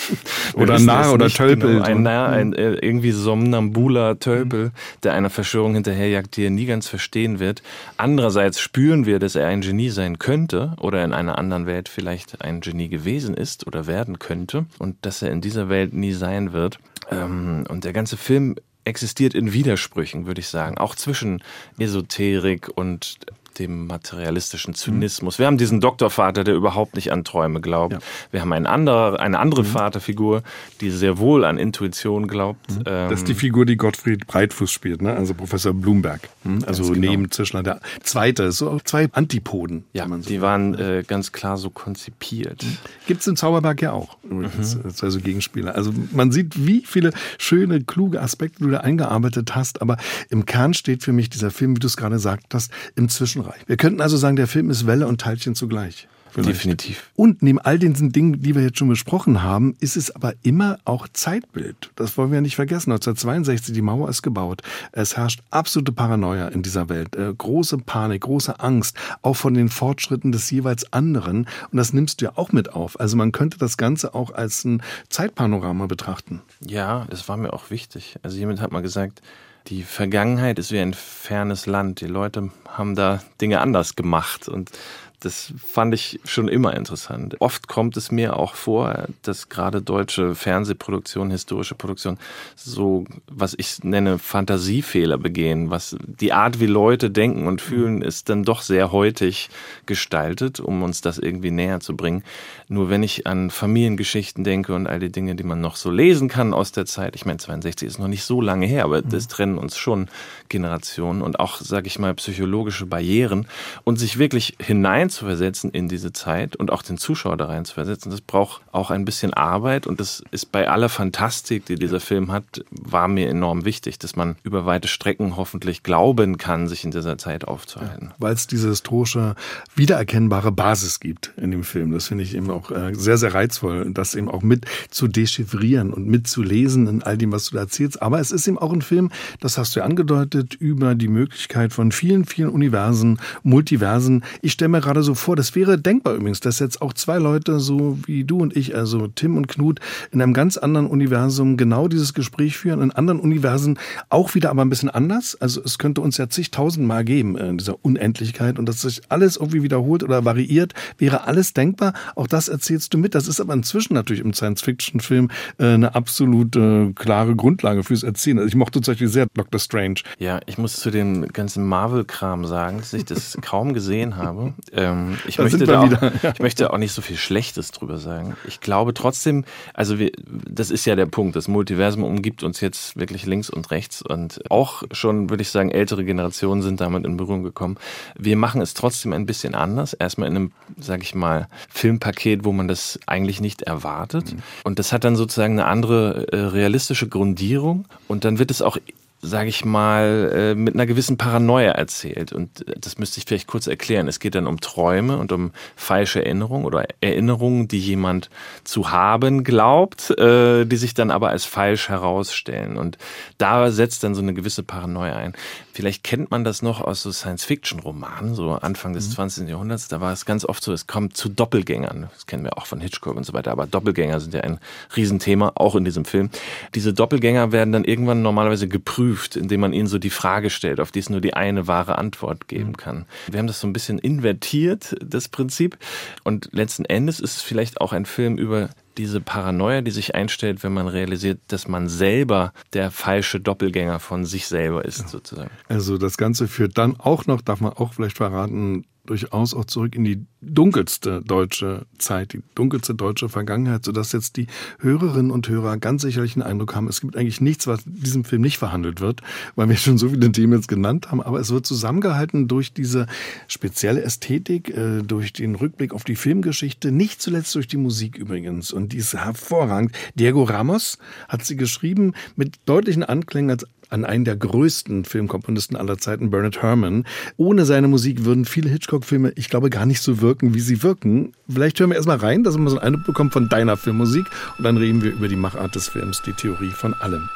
oder 0.54 0.78
Narr 0.78 1.12
oder 1.12 1.28
Tölpel. 1.28 1.74
Genau. 1.74 1.84
Ein 1.84 2.02
Narr, 2.02 2.30
ein 2.30 2.52
äh, 2.52 2.74
irgendwie 2.74 3.12
somnambuler 3.12 4.18
Tölpel, 4.18 4.66
mhm. 4.66 4.72
der 5.02 5.14
einer 5.14 5.30
Verschwörung 5.30 5.74
hinterherjagt, 5.74 6.36
die 6.36 6.44
er 6.44 6.50
nie 6.50 6.66
ganz 6.66 6.88
verstehen 6.88 7.38
wird. 7.38 7.62
Andererseits 7.96 8.60
spüren 8.60 9.06
wir, 9.06 9.18
dass 9.18 9.34
er 9.34 9.46
ein 9.46 9.60
Genie 9.60 9.90
sein 9.90 10.18
könnte 10.18 10.74
oder 10.78 11.04
in 11.04 11.12
einer 11.12 11.38
anderen 11.38 11.66
Welt 11.66 11.88
vielleicht 11.88 12.42
ein 12.42 12.60
Genie 12.60 12.88
gewesen 12.88 13.34
ist 13.34 13.66
oder 13.66 13.86
werden 13.86 14.18
könnte 14.18 14.66
und 14.78 14.96
dass 15.02 15.22
er 15.22 15.30
in 15.30 15.40
dieser 15.40 15.68
Welt 15.68 15.92
nie 15.92 16.12
sein 16.12 16.52
wird. 16.52 16.78
Ähm, 17.10 17.64
und 17.68 17.84
der 17.84 17.92
ganze 17.92 18.16
Film 18.16 18.56
existiert 18.84 19.34
in 19.34 19.52
Widersprüchen, 19.52 20.26
würde 20.26 20.40
ich 20.40 20.48
sagen, 20.48 20.78
auch 20.78 20.94
zwischen 20.94 21.42
Esoterik 21.78 22.68
und 22.74 23.18
dem 23.58 23.86
materialistischen 23.86 24.74
Zynismus. 24.74 25.38
Wir 25.38 25.46
haben 25.46 25.58
diesen 25.58 25.80
Doktorvater, 25.80 26.44
der 26.44 26.54
überhaupt 26.54 26.94
nicht 26.94 27.12
an 27.12 27.24
Träume 27.24 27.60
glaubt. 27.60 27.94
Ja. 27.94 27.98
Wir 28.30 28.40
haben 28.40 28.52
einen 28.52 28.66
anderer, 28.66 29.18
eine 29.20 29.38
andere 29.38 29.62
mhm. 29.62 29.66
Vaterfigur, 29.66 30.42
die 30.80 30.90
sehr 30.90 31.18
wohl 31.18 31.44
an 31.44 31.58
Intuition 31.58 32.28
glaubt. 32.28 32.70
Mhm. 32.70 32.84
Das 32.84 33.20
ist 33.20 33.28
die 33.28 33.32
ähm, 33.32 33.38
Figur, 33.38 33.66
die 33.66 33.76
Gottfried 33.76 34.26
Breitfuß 34.26 34.70
spielt, 34.70 35.02
ne? 35.02 35.14
also 35.14 35.34
Professor 35.34 35.74
Blumberg. 35.74 36.28
Mhm. 36.44 36.64
Also 36.66 36.84
genau. 36.84 37.10
neben 37.10 37.30
Zischler 37.30 37.62
der 37.62 37.80
zweite, 38.02 38.52
so 38.52 38.70
auch 38.70 38.82
zwei 38.82 39.08
Antipoden. 39.12 39.84
Ja, 39.92 40.06
so 40.08 40.16
die 40.16 40.40
waren 40.40 40.74
äh, 40.74 41.04
ganz 41.06 41.32
klar 41.32 41.56
so 41.56 41.70
konzipiert. 41.70 42.62
Mhm. 42.62 42.76
Gibt 43.06 43.20
es 43.22 43.26
im 43.26 43.36
Zauberberg 43.36 43.82
ja 43.82 43.92
auch, 43.92 44.18
übrigens, 44.22 44.76
mhm. 44.76 44.92
also 45.00 45.18
Gegenspieler. 45.18 45.74
Also 45.74 45.92
man 46.12 46.30
sieht, 46.32 46.64
wie 46.64 46.82
viele 46.86 47.12
schöne, 47.38 47.82
kluge 47.82 48.22
Aspekte 48.22 48.62
du 48.62 48.70
da 48.70 48.78
eingearbeitet 48.78 49.54
hast, 49.54 49.82
aber 49.82 49.96
im 50.30 50.46
Kern 50.46 50.74
steht 50.74 51.02
für 51.02 51.12
mich 51.12 51.30
dieser 51.30 51.50
Film, 51.50 51.76
wie 51.76 51.80
du 51.80 51.86
es 51.86 51.96
gerade 51.96 52.18
sagtest, 52.18 52.70
im 52.94 53.08
Zwischenraum 53.08 53.47
Bereich. 53.48 53.62
Wir 53.66 53.76
könnten 53.76 54.00
also 54.00 54.16
sagen, 54.16 54.36
der 54.36 54.46
Film 54.46 54.70
ist 54.70 54.86
Welle 54.86 55.06
und 55.06 55.20
Teilchen 55.20 55.54
zugleich. 55.54 56.08
Vielleicht. 56.30 56.50
Definitiv. 56.50 57.10
Und 57.16 57.42
neben 57.42 57.58
all 57.58 57.78
den 57.78 57.94
Dingen, 58.12 58.42
die 58.42 58.54
wir 58.54 58.62
jetzt 58.62 58.78
schon 58.78 58.88
besprochen 58.88 59.42
haben, 59.42 59.76
ist 59.80 59.96
es 59.96 60.14
aber 60.14 60.34
immer 60.42 60.78
auch 60.84 61.08
Zeitbild. 61.12 61.90
Das 61.96 62.16
wollen 62.16 62.32
wir 62.32 62.40
nicht 62.40 62.56
vergessen. 62.56 62.92
1962, 62.92 63.74
die 63.74 63.82
Mauer 63.82 64.08
ist 64.08 64.22
gebaut. 64.22 64.62
Es 64.92 65.16
herrscht 65.16 65.42
absolute 65.50 65.92
Paranoia 65.92 66.48
in 66.48 66.62
dieser 66.62 66.88
Welt. 66.88 67.16
Äh, 67.16 67.34
große 67.36 67.78
Panik, 67.78 68.22
große 68.22 68.60
Angst, 68.60 68.96
auch 69.22 69.36
von 69.36 69.54
den 69.54 69.68
Fortschritten 69.68 70.32
des 70.32 70.50
jeweils 70.50 70.92
anderen. 70.92 71.46
Und 71.70 71.76
das 71.76 71.92
nimmst 71.92 72.20
du 72.20 72.26
ja 72.26 72.32
auch 72.36 72.52
mit 72.52 72.72
auf. 72.72 72.98
Also 73.00 73.16
man 73.16 73.32
könnte 73.32 73.58
das 73.58 73.76
Ganze 73.76 74.14
auch 74.14 74.32
als 74.32 74.64
ein 74.64 74.82
Zeitpanorama 75.08 75.86
betrachten. 75.86 76.42
Ja, 76.60 77.06
das 77.10 77.28
war 77.28 77.36
mir 77.36 77.52
auch 77.52 77.70
wichtig. 77.70 78.16
Also 78.22 78.38
jemand 78.38 78.60
hat 78.60 78.72
mal 78.72 78.82
gesagt, 78.82 79.22
die 79.68 79.82
Vergangenheit 79.82 80.58
ist 80.58 80.72
wie 80.72 80.78
ein 80.78 80.94
fernes 80.94 81.66
Land. 81.66 82.00
Die 82.00 82.06
Leute 82.06 82.50
haben 82.66 82.94
da 82.94 83.22
Dinge 83.40 83.60
anders 83.60 83.96
gemacht 83.96 84.48
und 84.48 84.70
das 85.20 85.52
fand 85.56 85.94
ich 85.94 86.20
schon 86.24 86.46
immer 86.46 86.74
interessant. 86.74 87.40
Oft 87.40 87.66
kommt 87.66 87.96
es 87.96 88.12
mir 88.12 88.36
auch 88.36 88.54
vor, 88.54 89.06
dass 89.22 89.48
gerade 89.48 89.82
deutsche 89.82 90.36
Fernsehproduktionen, 90.36 91.32
historische 91.32 91.74
Produktionen 91.74 92.18
so, 92.54 93.04
was 93.26 93.54
ich 93.58 93.82
nenne, 93.82 94.18
Fantasiefehler 94.18 95.18
begehen. 95.18 95.70
Was 95.70 95.96
die 96.06 96.32
Art, 96.32 96.60
wie 96.60 96.66
Leute 96.66 97.10
denken 97.10 97.48
und 97.48 97.60
fühlen, 97.60 98.00
ist 98.00 98.28
dann 98.28 98.44
doch 98.44 98.62
sehr 98.62 98.92
heutig 98.92 99.50
gestaltet, 99.86 100.60
um 100.60 100.84
uns 100.84 101.00
das 101.00 101.18
irgendwie 101.18 101.50
näher 101.50 101.80
zu 101.80 101.96
bringen. 101.96 102.22
Nur 102.68 102.88
wenn 102.88 103.02
ich 103.02 103.26
an 103.26 103.50
Familiengeschichten 103.50 104.44
denke 104.44 104.74
und 104.74 104.86
all 104.86 105.00
die 105.00 105.10
Dinge, 105.10 105.34
die 105.34 105.44
man 105.44 105.60
noch 105.60 105.74
so 105.74 105.90
lesen 105.90 106.28
kann 106.28 106.54
aus 106.54 106.70
der 106.70 106.86
Zeit, 106.86 107.16
ich 107.16 107.26
meine, 107.26 107.38
62 107.38 107.88
ist 107.88 107.98
noch 107.98 108.08
nicht 108.08 108.22
so 108.22 108.40
lange 108.40 108.66
her, 108.66 108.84
aber 108.84 109.02
das 109.02 109.26
trennen 109.26 109.58
uns 109.58 109.76
schon 109.76 110.08
Generationen 110.48 111.22
und 111.22 111.40
auch, 111.40 111.56
sage 111.56 111.88
ich 111.88 111.98
mal, 111.98 112.14
psychologische 112.14 112.86
Barrieren 112.86 113.48
und 113.82 113.98
sich 113.98 114.18
wirklich 114.18 114.56
hinein 114.60 115.07
reinzuversetzen 115.08 115.70
in 115.70 115.88
diese 115.88 116.12
Zeit 116.12 116.56
und 116.56 116.70
auch 116.70 116.82
den 116.82 116.98
Zuschauer 116.98 117.36
da 117.36 117.46
reinzuversetzen, 117.46 118.10
das 118.10 118.20
braucht 118.20 118.62
auch 118.72 118.90
ein 118.90 119.04
bisschen 119.04 119.32
Arbeit 119.32 119.86
und 119.86 120.00
das 120.00 120.22
ist 120.30 120.52
bei 120.52 120.68
aller 120.68 120.88
Fantastik, 120.88 121.64
die 121.66 121.76
dieser 121.76 122.00
Film 122.00 122.30
hat, 122.30 122.44
war 122.70 123.08
mir 123.08 123.28
enorm 123.28 123.64
wichtig, 123.64 123.98
dass 123.98 124.16
man 124.16 124.36
über 124.42 124.66
weite 124.66 124.88
Strecken 124.88 125.36
hoffentlich 125.36 125.82
glauben 125.82 126.36
kann, 126.36 126.68
sich 126.68 126.84
in 126.84 126.90
dieser 126.90 127.16
Zeit 127.16 127.46
aufzuhalten. 127.46 128.08
Ja, 128.10 128.14
Weil 128.18 128.34
es 128.34 128.46
diese 128.46 128.68
historische, 128.68 129.34
wiedererkennbare 129.74 130.52
Basis 130.52 131.00
gibt 131.00 131.32
in 131.36 131.50
dem 131.50 131.64
Film. 131.64 131.92
Das 131.92 132.08
finde 132.08 132.24
ich 132.24 132.34
eben 132.34 132.50
auch 132.50 132.70
äh, 132.70 132.94
sehr, 132.94 133.16
sehr 133.16 133.32
reizvoll, 133.32 133.90
das 133.92 134.14
eben 134.14 134.28
auch 134.28 134.42
mit 134.42 134.66
zu 134.90 135.08
dechiffrieren 135.08 135.92
und 135.92 136.06
mitzulesen 136.06 136.86
in 136.86 137.02
all 137.02 137.16
dem, 137.16 137.32
was 137.32 137.46
du 137.46 137.56
da 137.56 137.62
erzählst. 137.62 138.02
Aber 138.02 138.20
es 138.20 138.30
ist 138.30 138.46
eben 138.46 138.58
auch 138.58 138.72
ein 138.72 138.82
Film, 138.82 139.10
das 139.40 139.56
hast 139.56 139.74
du 139.74 139.80
ja 139.80 139.86
angedeutet, 139.86 140.54
über 140.54 140.94
die 140.94 141.08
Möglichkeit 141.08 141.72
von 141.72 141.92
vielen, 141.92 142.24
vielen 142.26 142.50
Universen, 142.50 143.18
Multiversen. 143.42 144.24
Ich 144.42 144.52
stelle 144.52 144.68
mir 144.68 144.80
gerade 144.80 144.97
gerade 144.98 145.04
so 145.04 145.14
vor, 145.14 145.36
das 145.36 145.54
wäre 145.54 145.78
denkbar 145.78 146.14
übrigens, 146.14 146.40
dass 146.40 146.58
jetzt 146.58 146.82
auch 146.82 146.92
zwei 146.92 147.18
Leute, 147.18 147.60
so 147.60 147.98
wie 148.06 148.24
du 148.24 148.38
und 148.38 148.56
ich, 148.56 148.74
also 148.74 149.06
Tim 149.06 149.36
und 149.36 149.46
Knut, 149.46 149.78
in 150.10 150.20
einem 150.20 150.34
ganz 150.34 150.56
anderen 150.56 150.86
Universum 150.86 151.56
genau 151.56 151.86
dieses 151.86 152.14
Gespräch 152.14 152.58
führen, 152.58 152.82
in 152.82 152.90
anderen 152.90 153.20
Universen 153.20 153.78
auch 154.08 154.34
wieder 154.34 154.50
aber 154.50 154.62
ein 154.62 154.70
bisschen 154.70 154.90
anders. 154.90 155.36
Also 155.40 155.62
es 155.64 155.78
könnte 155.78 156.00
uns 156.00 156.16
ja 156.16 156.28
zigtausendmal 156.28 157.04
geben 157.04 157.36
in 157.36 157.58
dieser 157.58 157.84
Unendlichkeit 157.84 158.58
und 158.58 158.66
dass 158.66 158.82
sich 158.82 159.02
alles 159.08 159.36
irgendwie 159.36 159.62
wiederholt 159.62 160.02
oder 160.02 160.24
variiert, 160.24 160.74
wäre 160.98 161.24
alles 161.24 161.52
denkbar. 161.52 161.92
Auch 162.16 162.26
das 162.26 162.48
erzählst 162.48 162.92
du 162.92 162.98
mit. 162.98 163.14
Das 163.14 163.28
ist 163.28 163.40
aber 163.40 163.54
inzwischen 163.54 163.94
natürlich 163.94 164.22
im 164.24 164.32
Science-Fiction-Film 164.32 165.30
äh, 165.58 165.64
eine 165.64 165.94
absolute 165.94 166.92
klare 166.96 167.36
Grundlage 167.36 167.84
fürs 167.84 168.02
Erzählen. 168.02 168.38
Also 168.38 168.48
ich 168.48 168.56
mochte 168.56 168.80
zum 168.80 168.92
Beispiel 168.92 169.08
sehr 169.08 169.26
Dr. 169.34 169.60
Strange. 169.60 170.00
Ja, 170.18 170.40
ich 170.46 170.58
muss 170.58 170.76
zu 170.76 170.90
dem 170.90 171.28
ganzen 171.28 171.64
Marvel-Kram 171.64 172.44
sagen, 172.46 172.78
dass 172.78 172.92
ich 172.92 173.04
das 173.04 173.38
kaum 173.40 173.74
gesehen 173.74 174.16
habe. 174.16 174.54
Ähm, 174.88 175.18
ich, 175.26 175.38
möchte 175.38 175.64
da 175.64 175.82
auch, 175.82 176.12
ich 176.34 176.40
möchte 176.40 176.72
auch 176.72 176.78
nicht 176.78 176.92
so 176.92 177.02
viel 177.02 177.16
Schlechtes 177.16 177.70
drüber 177.70 177.98
sagen. 177.98 178.36
Ich 178.46 178.60
glaube 178.60 178.94
trotzdem, 178.94 179.44
also 179.74 179.98
wir, 179.98 180.12
das 180.26 180.70
ist 180.70 180.84
ja 180.84 180.96
der 180.96 181.06
Punkt, 181.06 181.36
das 181.36 181.48
Multiversum 181.48 182.04
umgibt 182.04 182.42
uns 182.42 182.60
jetzt 182.60 182.96
wirklich 182.96 183.26
links 183.26 183.50
und 183.50 183.70
rechts 183.70 184.02
und 184.02 184.50
auch 184.50 184.82
schon, 184.92 185.30
würde 185.30 185.42
ich 185.42 185.50
sagen, 185.50 185.70
ältere 185.70 186.04
Generationen 186.04 186.62
sind 186.62 186.80
damit 186.80 187.04
in 187.04 187.16
Berührung 187.16 187.42
gekommen. 187.42 187.76
Wir 188.18 188.36
machen 188.36 188.60
es 188.60 188.74
trotzdem 188.74 189.12
ein 189.12 189.26
bisschen 189.26 189.54
anders. 189.54 189.92
Erstmal 189.92 190.28
in 190.28 190.36
einem, 190.36 190.52
sage 190.78 191.02
ich 191.02 191.14
mal, 191.14 191.48
Filmpaket, 191.68 192.44
wo 192.44 192.52
man 192.52 192.68
das 192.68 192.98
eigentlich 193.06 193.40
nicht 193.40 193.62
erwartet. 193.62 194.32
Mhm. 194.32 194.42
Und 194.64 194.78
das 194.78 194.92
hat 194.92 195.04
dann 195.04 195.16
sozusagen 195.16 195.58
eine 195.58 195.66
andere 195.66 196.32
äh, 196.32 196.36
realistische 196.36 197.08
Grundierung 197.08 197.86
und 198.06 198.24
dann 198.24 198.38
wird 198.38 198.50
es 198.50 198.62
auch 198.62 198.78
sage 199.20 199.48
ich 199.48 199.64
mal, 199.64 200.32
äh, 200.32 200.54
mit 200.54 200.74
einer 200.74 200.86
gewissen 200.86 201.18
Paranoia 201.18 201.72
erzählt. 201.72 202.32
Und 202.32 202.66
äh, 202.68 202.74
das 202.78 202.98
müsste 202.98 203.18
ich 203.18 203.26
vielleicht 203.26 203.48
kurz 203.48 203.66
erklären. 203.66 204.06
Es 204.06 204.20
geht 204.20 204.34
dann 204.34 204.46
um 204.46 204.60
Träume 204.60 205.18
und 205.18 205.32
um 205.32 205.52
falsche 205.74 206.24
Erinnerungen 206.24 206.64
oder 206.64 206.86
Erinnerungen, 207.00 207.66
die 207.66 207.80
jemand 207.80 208.30
zu 208.64 208.90
haben 208.90 209.42
glaubt, 209.42 210.10
äh, 210.18 210.64
die 210.64 210.76
sich 210.76 210.94
dann 210.94 211.10
aber 211.10 211.30
als 211.30 211.44
falsch 211.44 211.88
herausstellen. 211.88 212.76
Und 212.76 212.96
da 213.38 213.70
setzt 213.70 214.04
dann 214.04 214.14
so 214.14 214.22
eine 214.22 214.34
gewisse 214.34 214.62
Paranoia 214.62 215.16
ein. 215.16 215.34
Vielleicht 215.78 216.02
kennt 216.02 216.32
man 216.32 216.42
das 216.42 216.60
noch 216.60 216.80
aus 216.80 217.02
so 217.02 217.12
Science-Fiction-Romanen, 217.12 218.34
so 218.34 218.50
Anfang 218.50 218.94
des 218.94 219.10
mhm. 219.10 219.12
20. 219.12 219.48
Jahrhunderts. 219.48 219.86
Da 219.86 220.00
war 220.00 220.12
es 220.12 220.26
ganz 220.26 220.44
oft 220.44 220.60
so, 220.60 220.72
es 220.72 220.88
kommt 220.88 221.16
zu 221.16 221.28
Doppelgängern. 221.28 222.08
Das 222.12 222.26
kennen 222.26 222.42
wir 222.42 222.58
auch 222.58 222.66
von 222.66 222.80
Hitchcock 222.80 223.14
und 223.14 223.22
so 223.22 223.32
weiter. 223.32 223.52
Aber 223.52 223.68
Doppelgänger 223.68 224.18
sind 224.18 224.34
ja 224.34 224.40
ein 224.40 224.58
Riesenthema, 224.96 225.52
auch 225.54 225.76
in 225.76 225.84
diesem 225.84 226.04
Film. 226.04 226.30
Diese 226.74 226.92
Doppelgänger 226.92 227.52
werden 227.52 227.70
dann 227.70 227.84
irgendwann 227.84 228.22
normalerweise 228.22 228.66
geprüft, 228.66 229.36
indem 229.36 229.60
man 229.60 229.72
ihnen 229.72 229.86
so 229.86 230.00
die 230.00 230.10
Frage 230.10 230.50
stellt, 230.50 230.80
auf 230.80 230.90
die 230.90 230.98
es 230.98 231.10
nur 231.10 231.20
die 231.20 231.34
eine 231.34 231.68
wahre 231.68 231.96
Antwort 231.96 232.48
geben 232.48 232.70
mhm. 232.70 232.76
kann. 232.76 233.06
Wir 233.30 233.38
haben 233.38 233.46
das 233.46 233.60
so 233.60 233.68
ein 233.68 233.72
bisschen 233.72 234.00
invertiert, 234.00 234.96
das 235.00 235.28
Prinzip. 235.28 235.78
Und 236.24 236.48
letzten 236.50 236.86
Endes 236.86 237.20
ist 237.20 237.36
es 237.36 237.42
vielleicht 237.42 237.80
auch 237.80 237.92
ein 237.92 238.04
Film 238.04 238.36
über 238.36 238.70
diese 238.98 239.20
Paranoia, 239.20 239.80
die 239.80 239.90
sich 239.90 240.14
einstellt, 240.14 240.62
wenn 240.62 240.74
man 240.74 240.88
realisiert, 240.88 241.40
dass 241.48 241.68
man 241.68 241.88
selber 241.88 242.52
der 242.72 242.90
falsche 242.90 243.40
Doppelgänger 243.40 244.00
von 244.00 244.24
sich 244.24 244.46
selber 244.46 244.84
ist, 244.84 245.08
sozusagen. 245.08 245.50
Also 245.68 245.96
das 245.96 246.16
Ganze 246.16 246.48
führt 246.48 246.76
dann 246.76 246.98
auch 246.98 247.26
noch, 247.26 247.40
darf 247.40 247.60
man 247.60 247.72
auch 247.72 247.94
vielleicht 247.94 248.16
verraten, 248.16 248.84
durchaus 249.08 249.54
auch 249.54 249.64
zurück 249.64 249.94
in 249.94 250.04
die 250.04 250.26
dunkelste 250.40 251.22
deutsche 251.22 251.86
Zeit, 251.98 252.32
die 252.32 252.42
dunkelste 252.54 252.94
deutsche 252.94 253.28
Vergangenheit, 253.28 253.84
sodass 253.84 254.12
jetzt 254.12 254.36
die 254.36 254.46
Hörerinnen 254.80 255.30
und 255.30 255.48
Hörer 255.48 255.78
ganz 255.78 256.02
sicherlich 256.02 256.36
einen 256.36 256.42
Eindruck 256.42 256.74
haben, 256.74 256.88
es 256.88 257.00
gibt 257.00 257.16
eigentlich 257.16 257.40
nichts, 257.40 257.66
was 257.66 257.86
in 257.86 258.00
diesem 258.00 258.24
Film 258.24 258.42
nicht 258.42 258.58
verhandelt 258.58 259.00
wird, 259.00 259.22
weil 259.56 259.68
wir 259.68 259.76
schon 259.76 259.98
so 259.98 260.10
viele 260.10 260.30
Themen 260.30 260.52
jetzt 260.52 260.68
genannt 260.68 261.10
haben, 261.10 261.22
aber 261.22 261.40
es 261.40 261.50
wird 261.50 261.66
zusammengehalten 261.66 262.48
durch 262.48 262.72
diese 262.72 263.06
spezielle 263.48 264.02
Ästhetik, 264.02 264.68
äh, 264.76 265.02
durch 265.02 265.32
den 265.32 265.54
Rückblick 265.54 265.92
auf 265.92 266.04
die 266.04 266.16
Filmgeschichte, 266.16 266.92
nicht 266.92 267.22
zuletzt 267.22 267.54
durch 267.54 267.68
die 267.68 267.76
Musik 267.76 268.16
übrigens. 268.16 268.72
Und 268.72 268.92
die 268.92 268.98
ist 268.98 269.14
hervorragend. 269.14 269.92
Diego 270.14 270.44
Ramos 270.44 270.98
hat 271.28 271.44
sie 271.44 271.56
geschrieben 271.56 272.12
mit 272.36 272.56
deutlichen 272.66 273.02
Anklängen 273.02 273.50
als 273.50 273.66
an 273.90 274.04
einen 274.04 274.24
der 274.24 274.36
größten 274.36 275.04
Filmkomponisten 275.04 275.76
aller 275.76 275.98
Zeiten, 275.98 276.30
Bernard 276.30 276.62
Herrmann. 276.62 277.04
Ohne 277.36 277.64
seine 277.64 277.88
Musik 277.88 278.24
würden 278.24 278.44
viele 278.44 278.68
Hitchcock-Filme, 278.70 279.32
ich 279.36 279.48
glaube, 279.48 279.70
gar 279.70 279.86
nicht 279.86 280.02
so 280.02 280.20
wirken, 280.20 280.54
wie 280.54 280.60
sie 280.60 280.82
wirken. 280.82 281.32
Vielleicht 281.48 281.80
hören 281.80 281.90
wir 281.90 281.96
erstmal 281.96 282.18
rein, 282.18 282.44
dass 282.44 282.56
man 282.56 282.68
so 282.68 282.78
einen 282.78 282.86
Eindruck 282.86 283.06
bekommt 283.06 283.32
von 283.32 283.48
deiner 283.48 283.76
Filmmusik 283.76 284.26
und 284.58 284.64
dann 284.64 284.76
reden 284.76 285.02
wir 285.02 285.12
über 285.12 285.28
die 285.28 285.36
Machart 285.36 285.74
des 285.74 285.88
Films, 285.88 286.22
die 286.22 286.32
Theorie 286.32 286.70
von 286.70 286.94
allem. 286.94 287.28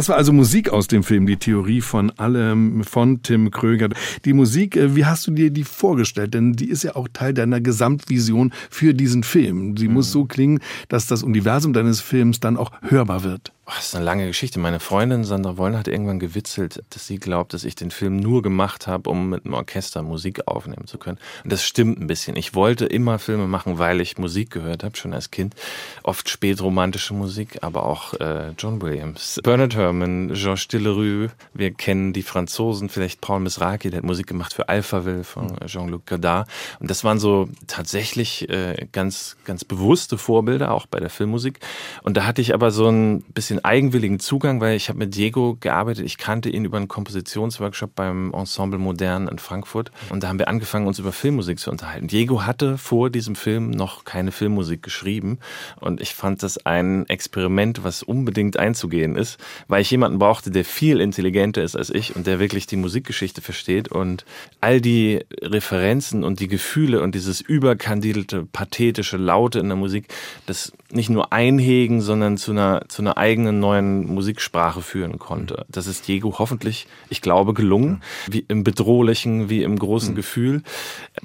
Das 0.00 0.08
war 0.08 0.16
also 0.16 0.32
Musik 0.32 0.70
aus 0.70 0.86
dem 0.86 1.02
Film, 1.02 1.26
die 1.26 1.36
Theorie 1.36 1.82
von 1.82 2.10
allem 2.12 2.84
von 2.84 3.22
Tim 3.22 3.50
Kröger. 3.50 3.90
Die 4.24 4.32
Musik, 4.32 4.74
äh, 4.74 4.96
wie 4.96 5.04
hast 5.04 5.26
du 5.26 5.30
dir 5.30 5.50
die 5.50 5.62
vorgestellt? 5.62 6.32
Denn 6.32 6.54
die 6.54 6.70
ist 6.70 6.84
ja 6.84 6.96
auch 6.96 7.06
Teil 7.12 7.34
deiner 7.34 7.60
Gesamtvision 7.60 8.50
für 8.70 8.94
diesen 8.94 9.24
Film. 9.24 9.76
Sie 9.76 9.88
mhm. 9.88 9.94
muss 9.94 10.10
so 10.10 10.24
klingen, 10.24 10.60
dass 10.88 11.06
das 11.06 11.22
Universum 11.22 11.74
deines 11.74 12.00
Films 12.00 12.40
dann 12.40 12.56
auch 12.56 12.72
hörbar 12.80 13.24
wird. 13.24 13.52
Das 13.76 13.86
ist 13.86 13.94
eine 13.94 14.04
lange 14.04 14.26
Geschichte. 14.26 14.58
Meine 14.58 14.80
Freundin 14.80 15.24
Sandra 15.24 15.56
Wollner 15.56 15.78
hat 15.78 15.88
irgendwann 15.88 16.18
gewitzelt, 16.18 16.82
dass 16.90 17.06
sie 17.06 17.18
glaubt, 17.18 17.54
dass 17.54 17.64
ich 17.64 17.76
den 17.76 17.90
Film 17.90 18.16
nur 18.16 18.42
gemacht 18.42 18.86
habe, 18.86 19.08
um 19.08 19.30
mit 19.30 19.44
einem 19.44 19.54
Orchester 19.54 20.02
Musik 20.02 20.46
aufnehmen 20.48 20.86
zu 20.86 20.98
können. 20.98 21.18
Und 21.44 21.52
das 21.52 21.64
stimmt 21.64 22.00
ein 22.00 22.06
bisschen. 22.06 22.36
Ich 22.36 22.54
wollte 22.54 22.86
immer 22.86 23.18
Filme 23.18 23.46
machen, 23.46 23.78
weil 23.78 24.00
ich 24.00 24.18
Musik 24.18 24.50
gehört 24.50 24.82
habe, 24.82 24.96
schon 24.96 25.14
als 25.14 25.30
Kind. 25.30 25.54
Oft 26.02 26.28
spätromantische 26.28 27.14
Musik, 27.14 27.58
aber 27.62 27.86
auch 27.86 28.14
äh, 28.14 28.50
John 28.58 28.82
Williams, 28.82 29.40
Bernard 29.42 29.74
Herrmann, 29.74 30.32
Georges 30.34 30.68
Delerue. 30.68 31.30
Wir 31.54 31.72
kennen 31.72 32.12
die 32.12 32.22
Franzosen, 32.22 32.88
vielleicht 32.88 33.20
Paul 33.20 33.40
Misraki, 33.40 33.90
der 33.90 33.98
hat 33.98 34.04
Musik 34.04 34.26
gemacht 34.26 34.52
für 34.52 34.68
Alphaville 34.68 35.24
von 35.24 35.46
mhm. 35.46 35.66
Jean-Luc 35.66 36.06
Godard. 36.06 36.48
Und 36.80 36.90
das 36.90 37.04
waren 37.04 37.18
so 37.18 37.48
tatsächlich 37.66 38.48
äh, 38.48 38.88
ganz, 38.92 39.36
ganz 39.44 39.64
bewusste 39.64 40.18
Vorbilder, 40.18 40.72
auch 40.72 40.86
bei 40.86 40.98
der 40.98 41.10
Filmmusik. 41.10 41.60
Und 42.02 42.16
da 42.16 42.26
hatte 42.26 42.42
ich 42.42 42.52
aber 42.52 42.72
so 42.72 42.88
ein 42.88 43.22
bisschen 43.22 43.59
eigenwilligen 43.64 44.20
Zugang, 44.20 44.60
weil 44.60 44.76
ich 44.76 44.88
habe 44.88 44.98
mit 44.98 45.14
Diego 45.14 45.56
gearbeitet. 45.58 46.04
Ich 46.04 46.18
kannte 46.18 46.48
ihn 46.48 46.64
über 46.64 46.76
einen 46.76 46.88
Kompositionsworkshop 46.88 47.94
beim 47.94 48.32
Ensemble 48.32 48.78
Modern 48.78 49.28
in 49.28 49.38
Frankfurt. 49.38 49.90
Und 50.10 50.22
da 50.22 50.28
haben 50.28 50.38
wir 50.38 50.48
angefangen, 50.48 50.86
uns 50.86 50.98
über 50.98 51.12
Filmmusik 51.12 51.58
zu 51.58 51.70
unterhalten. 51.70 52.06
Diego 52.06 52.44
hatte 52.44 52.78
vor 52.78 53.10
diesem 53.10 53.36
Film 53.36 53.70
noch 53.70 54.04
keine 54.04 54.32
Filmmusik 54.32 54.82
geschrieben. 54.82 55.38
Und 55.80 56.00
ich 56.00 56.14
fand 56.14 56.42
das 56.42 56.64
ein 56.66 57.08
Experiment, 57.08 57.84
was 57.84 58.02
unbedingt 58.02 58.56
einzugehen 58.58 59.16
ist, 59.16 59.38
weil 59.68 59.82
ich 59.82 59.90
jemanden 59.90 60.18
brauchte, 60.18 60.50
der 60.50 60.64
viel 60.64 61.00
intelligenter 61.00 61.62
ist 61.62 61.76
als 61.76 61.90
ich 61.90 62.16
und 62.16 62.26
der 62.26 62.38
wirklich 62.40 62.66
die 62.66 62.76
Musikgeschichte 62.76 63.40
versteht. 63.42 63.88
Und 63.88 64.24
all 64.60 64.80
die 64.80 65.24
Referenzen 65.42 66.24
und 66.24 66.40
die 66.40 66.48
Gefühle 66.48 67.02
und 67.02 67.14
dieses 67.14 67.40
überkandidelte, 67.40 68.44
pathetische 68.44 69.16
Laute 69.16 69.58
in 69.58 69.68
der 69.68 69.76
Musik, 69.76 70.08
das 70.46 70.72
nicht 70.92 71.10
nur 71.10 71.32
einhegen, 71.32 72.00
sondern 72.00 72.36
zu 72.36 72.52
einer, 72.52 72.82
zu 72.88 73.02
einer 73.02 73.16
eigenen 73.16 73.49
eigenen 73.50 73.60
neuen 73.60 74.06
Musiksprache 74.06 74.80
führen 74.80 75.18
konnte. 75.18 75.66
Das 75.68 75.86
ist 75.86 76.06
Diego 76.06 76.38
hoffentlich, 76.38 76.86
ich 77.08 77.20
glaube, 77.20 77.52
gelungen. 77.52 78.02
Wie 78.28 78.44
im 78.48 78.64
bedrohlichen, 78.64 79.50
wie 79.50 79.62
im 79.62 79.78
großen 79.78 80.12
mhm. 80.12 80.16
Gefühl. 80.16 80.62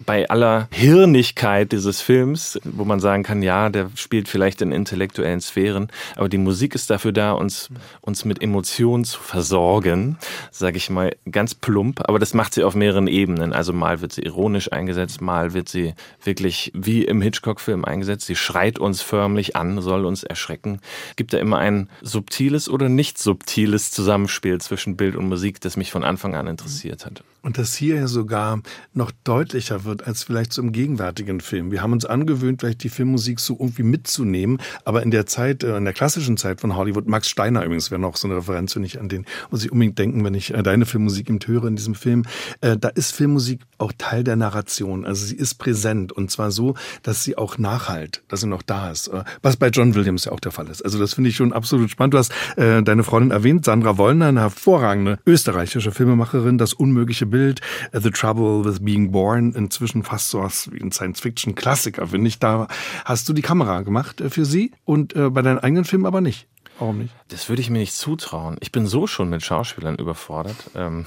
Bei 0.06 0.30
aller 0.30 0.68
Hirnigkeit 0.72 1.72
dieses 1.72 2.02
Films, 2.02 2.60
wo 2.64 2.84
man 2.86 3.00
sagen 3.00 3.24
kann, 3.24 3.42
ja, 3.42 3.70
der 3.70 3.90
spielt 3.96 4.28
vielleicht 4.28 4.62
in 4.62 4.72
intellektuellen 4.72 5.42
Sphären, 5.42 5.90
aber 6.16 6.30
die 6.30 6.38
Musik 6.38 6.76
ist 6.76 6.90
dafür 6.90 7.12
da, 7.12 7.34
uns, 7.34 7.70
uns 8.02 8.26
mit 8.26 8.42
Emotionen 8.42 9.06
zu 9.06 9.20
versorgen, 9.20 10.18
sage 10.52 10.78
ich 10.78 10.90
mal 10.90 11.16
ganz 11.32 11.54
plump, 11.56 12.02
aber 12.08 12.20
das 12.20 12.34
macht 12.34 12.54
sie 12.54 12.64
auf 12.64 12.76
mehreren 12.76 13.08
Ebenen. 13.08 13.54
Also 13.54 13.74
mal 13.74 14.02
wird 14.02 14.14
sie 14.14 14.24
ironisch 14.24 14.72
eingesetzt, 14.72 15.22
mal 15.22 15.54
wird 15.54 15.70
sie 15.70 15.94
wirklich 16.24 16.72
wie 16.74 17.04
im 17.04 17.22
Hitchcock-Film 17.22 17.86
eingesetzt. 17.86 18.26
Sie 18.26 18.36
schreit 18.36 18.80
uns 18.80 19.02
förmlich 19.02 19.56
an, 19.56 19.82
soll 19.82 20.06
uns 20.06 20.24
erschrecken. 20.24 20.80
Es 21.10 21.16
gibt 21.16 21.34
da 21.34 21.38
immer 21.38 21.58
einen 21.58 21.90
subtiles 22.06 22.70
oder 22.70 22.88
nicht 22.88 23.18
subtiles 23.18 23.90
Zusammenspiel 23.90 24.62
zwischen 24.62 24.96
Bild 24.96 25.16
und 25.16 25.28
Musik, 25.28 25.60
das 25.60 25.76
mich 25.76 25.92
von 25.92 26.04
Anfang 26.04 26.36
an 26.36 26.46
interessiert 26.46 27.06
hat. 27.06 27.24
Und 27.42 27.58
das 27.58 27.76
hier 27.76 27.96
ja 27.96 28.08
sogar 28.08 28.62
noch 28.94 29.12
deutlicher 29.24 29.84
wird 29.86 30.06
als 30.06 30.24
vielleicht 30.24 30.54
so 30.54 30.62
im 30.62 30.72
gegenwärtigen 30.72 31.42
Film. 31.42 31.72
Wir 31.72 31.82
haben 31.82 31.94
uns 31.94 32.06
angewöhnt, 32.06 32.62
vielleicht 32.62 32.84
die 32.84 32.90
Filmmusik 32.90 33.40
so 33.40 33.58
irgendwie 33.60 33.84
mitzunehmen, 33.84 34.60
aber 34.84 35.02
in 35.02 35.12
der 35.12 35.26
Zeit, 35.26 35.64
äh, 35.64 35.78
in 35.78 35.86
der 35.86 35.94
klassischen 35.94 36.38
Zeit 36.38 36.62
von 36.62 36.76
Hollywood, 36.76 37.08
Max 37.08 37.28
Steiner 37.28 37.64
übrigens 37.64 37.90
wäre 37.90 38.02
noch 38.02 38.18
so 38.18 38.28
eine 38.28 38.38
Referenz, 38.38 38.76
wenn 38.76 38.84
ich 38.84 39.00
an 39.00 39.10
den 39.10 39.26
muss 39.50 39.64
ich 39.64 39.72
unbedingt 39.72 39.98
denken, 39.98 40.24
wenn 40.24 40.36
ich 40.36 40.54
äh, 40.54 40.62
deine 40.62 40.86
Filmmusik 40.86 41.30
im 41.30 41.40
höre 41.46 41.66
in 41.66 41.76
diesem 41.76 41.96
Film. 41.96 42.24
Äh, 42.62 42.78
da 42.78 42.90
ist 42.90 43.12
Filmmusik 43.14 43.62
auch 43.78 43.94
Teil 43.98 44.24
der 44.24 44.36
Narration. 44.36 45.06
Also 45.06 45.26
sie 45.26 45.36
ist 45.36 45.56
präsent 45.56 46.12
und 46.12 46.32
zwar 46.32 46.52
so, 46.52 46.76
dass 47.04 47.24
sie 47.24 47.38
auch 47.38 47.58
nachhalt, 47.58 48.24
dass 48.28 48.42
sie 48.42 48.48
noch 48.48 48.62
da 48.62 48.92
ist. 48.92 49.12
Was 49.42 49.58
bei 49.58 49.70
John 49.70 49.96
Williams 49.96 50.26
ja 50.26 50.32
auch 50.32 50.40
der 50.40 50.52
Fall 50.52 50.68
ist. 50.68 50.84
Also 50.84 50.98
das 50.98 51.14
finde 51.14 51.30
ich 51.30 51.36
schon 51.36 51.54
absolut 51.54 51.95
spannend. 51.96 52.14
Du 52.14 52.18
hast 52.18 52.34
äh, 52.58 52.84
deine 52.84 53.04
Freundin 53.04 53.32
erwähnt, 53.32 53.66
Sandra 53.66 53.98
Wollner, 53.98 54.28
eine 54.28 54.42
hervorragende 54.42 55.18
österreichische 55.26 55.92
Filmemacherin, 55.92 56.58
das 56.58 56.74
unmögliche 56.74 57.26
Bild, 57.26 57.62
uh, 57.94 58.00
The 58.00 58.12
Trouble 58.12 58.66
with 58.66 58.82
Being 58.82 59.12
Born, 59.12 59.54
inzwischen 59.54 60.04
fast 60.04 60.30
so 60.30 60.42
was 60.42 60.72
wie 60.72 60.82
ein 60.82 60.92
Science-Fiction-Klassiker, 60.92 62.08
finde 62.08 62.28
ich. 62.28 62.40
Da 62.40 62.68
hast 63.06 63.28
du 63.30 63.34
die 63.34 63.42
Kamera 63.42 63.82
gemacht 63.82 64.22
äh, 64.22 64.30
für 64.30 64.46
sie 64.46 64.72
und 64.84 65.16
äh, 65.16 65.30
bei 65.30 65.42
deinen 65.42 65.60
eigenen 65.60 65.86
Filmen 65.86 66.06
aber 66.06 66.22
nicht. 66.22 66.48
Warum 66.78 67.00
nicht? 67.00 67.14
Das 67.30 67.48
würde 67.48 67.62
ich 67.62 67.70
mir 67.70 67.80
nicht 67.80 67.96
zutrauen. 67.96 68.58
Ich 68.60 68.72
bin 68.72 68.86
so 68.86 69.08
schon 69.08 69.30
mit 69.30 69.42
Schauspielern 69.42 69.96
überfordert. 69.96 70.58
Ähm, 70.76 71.06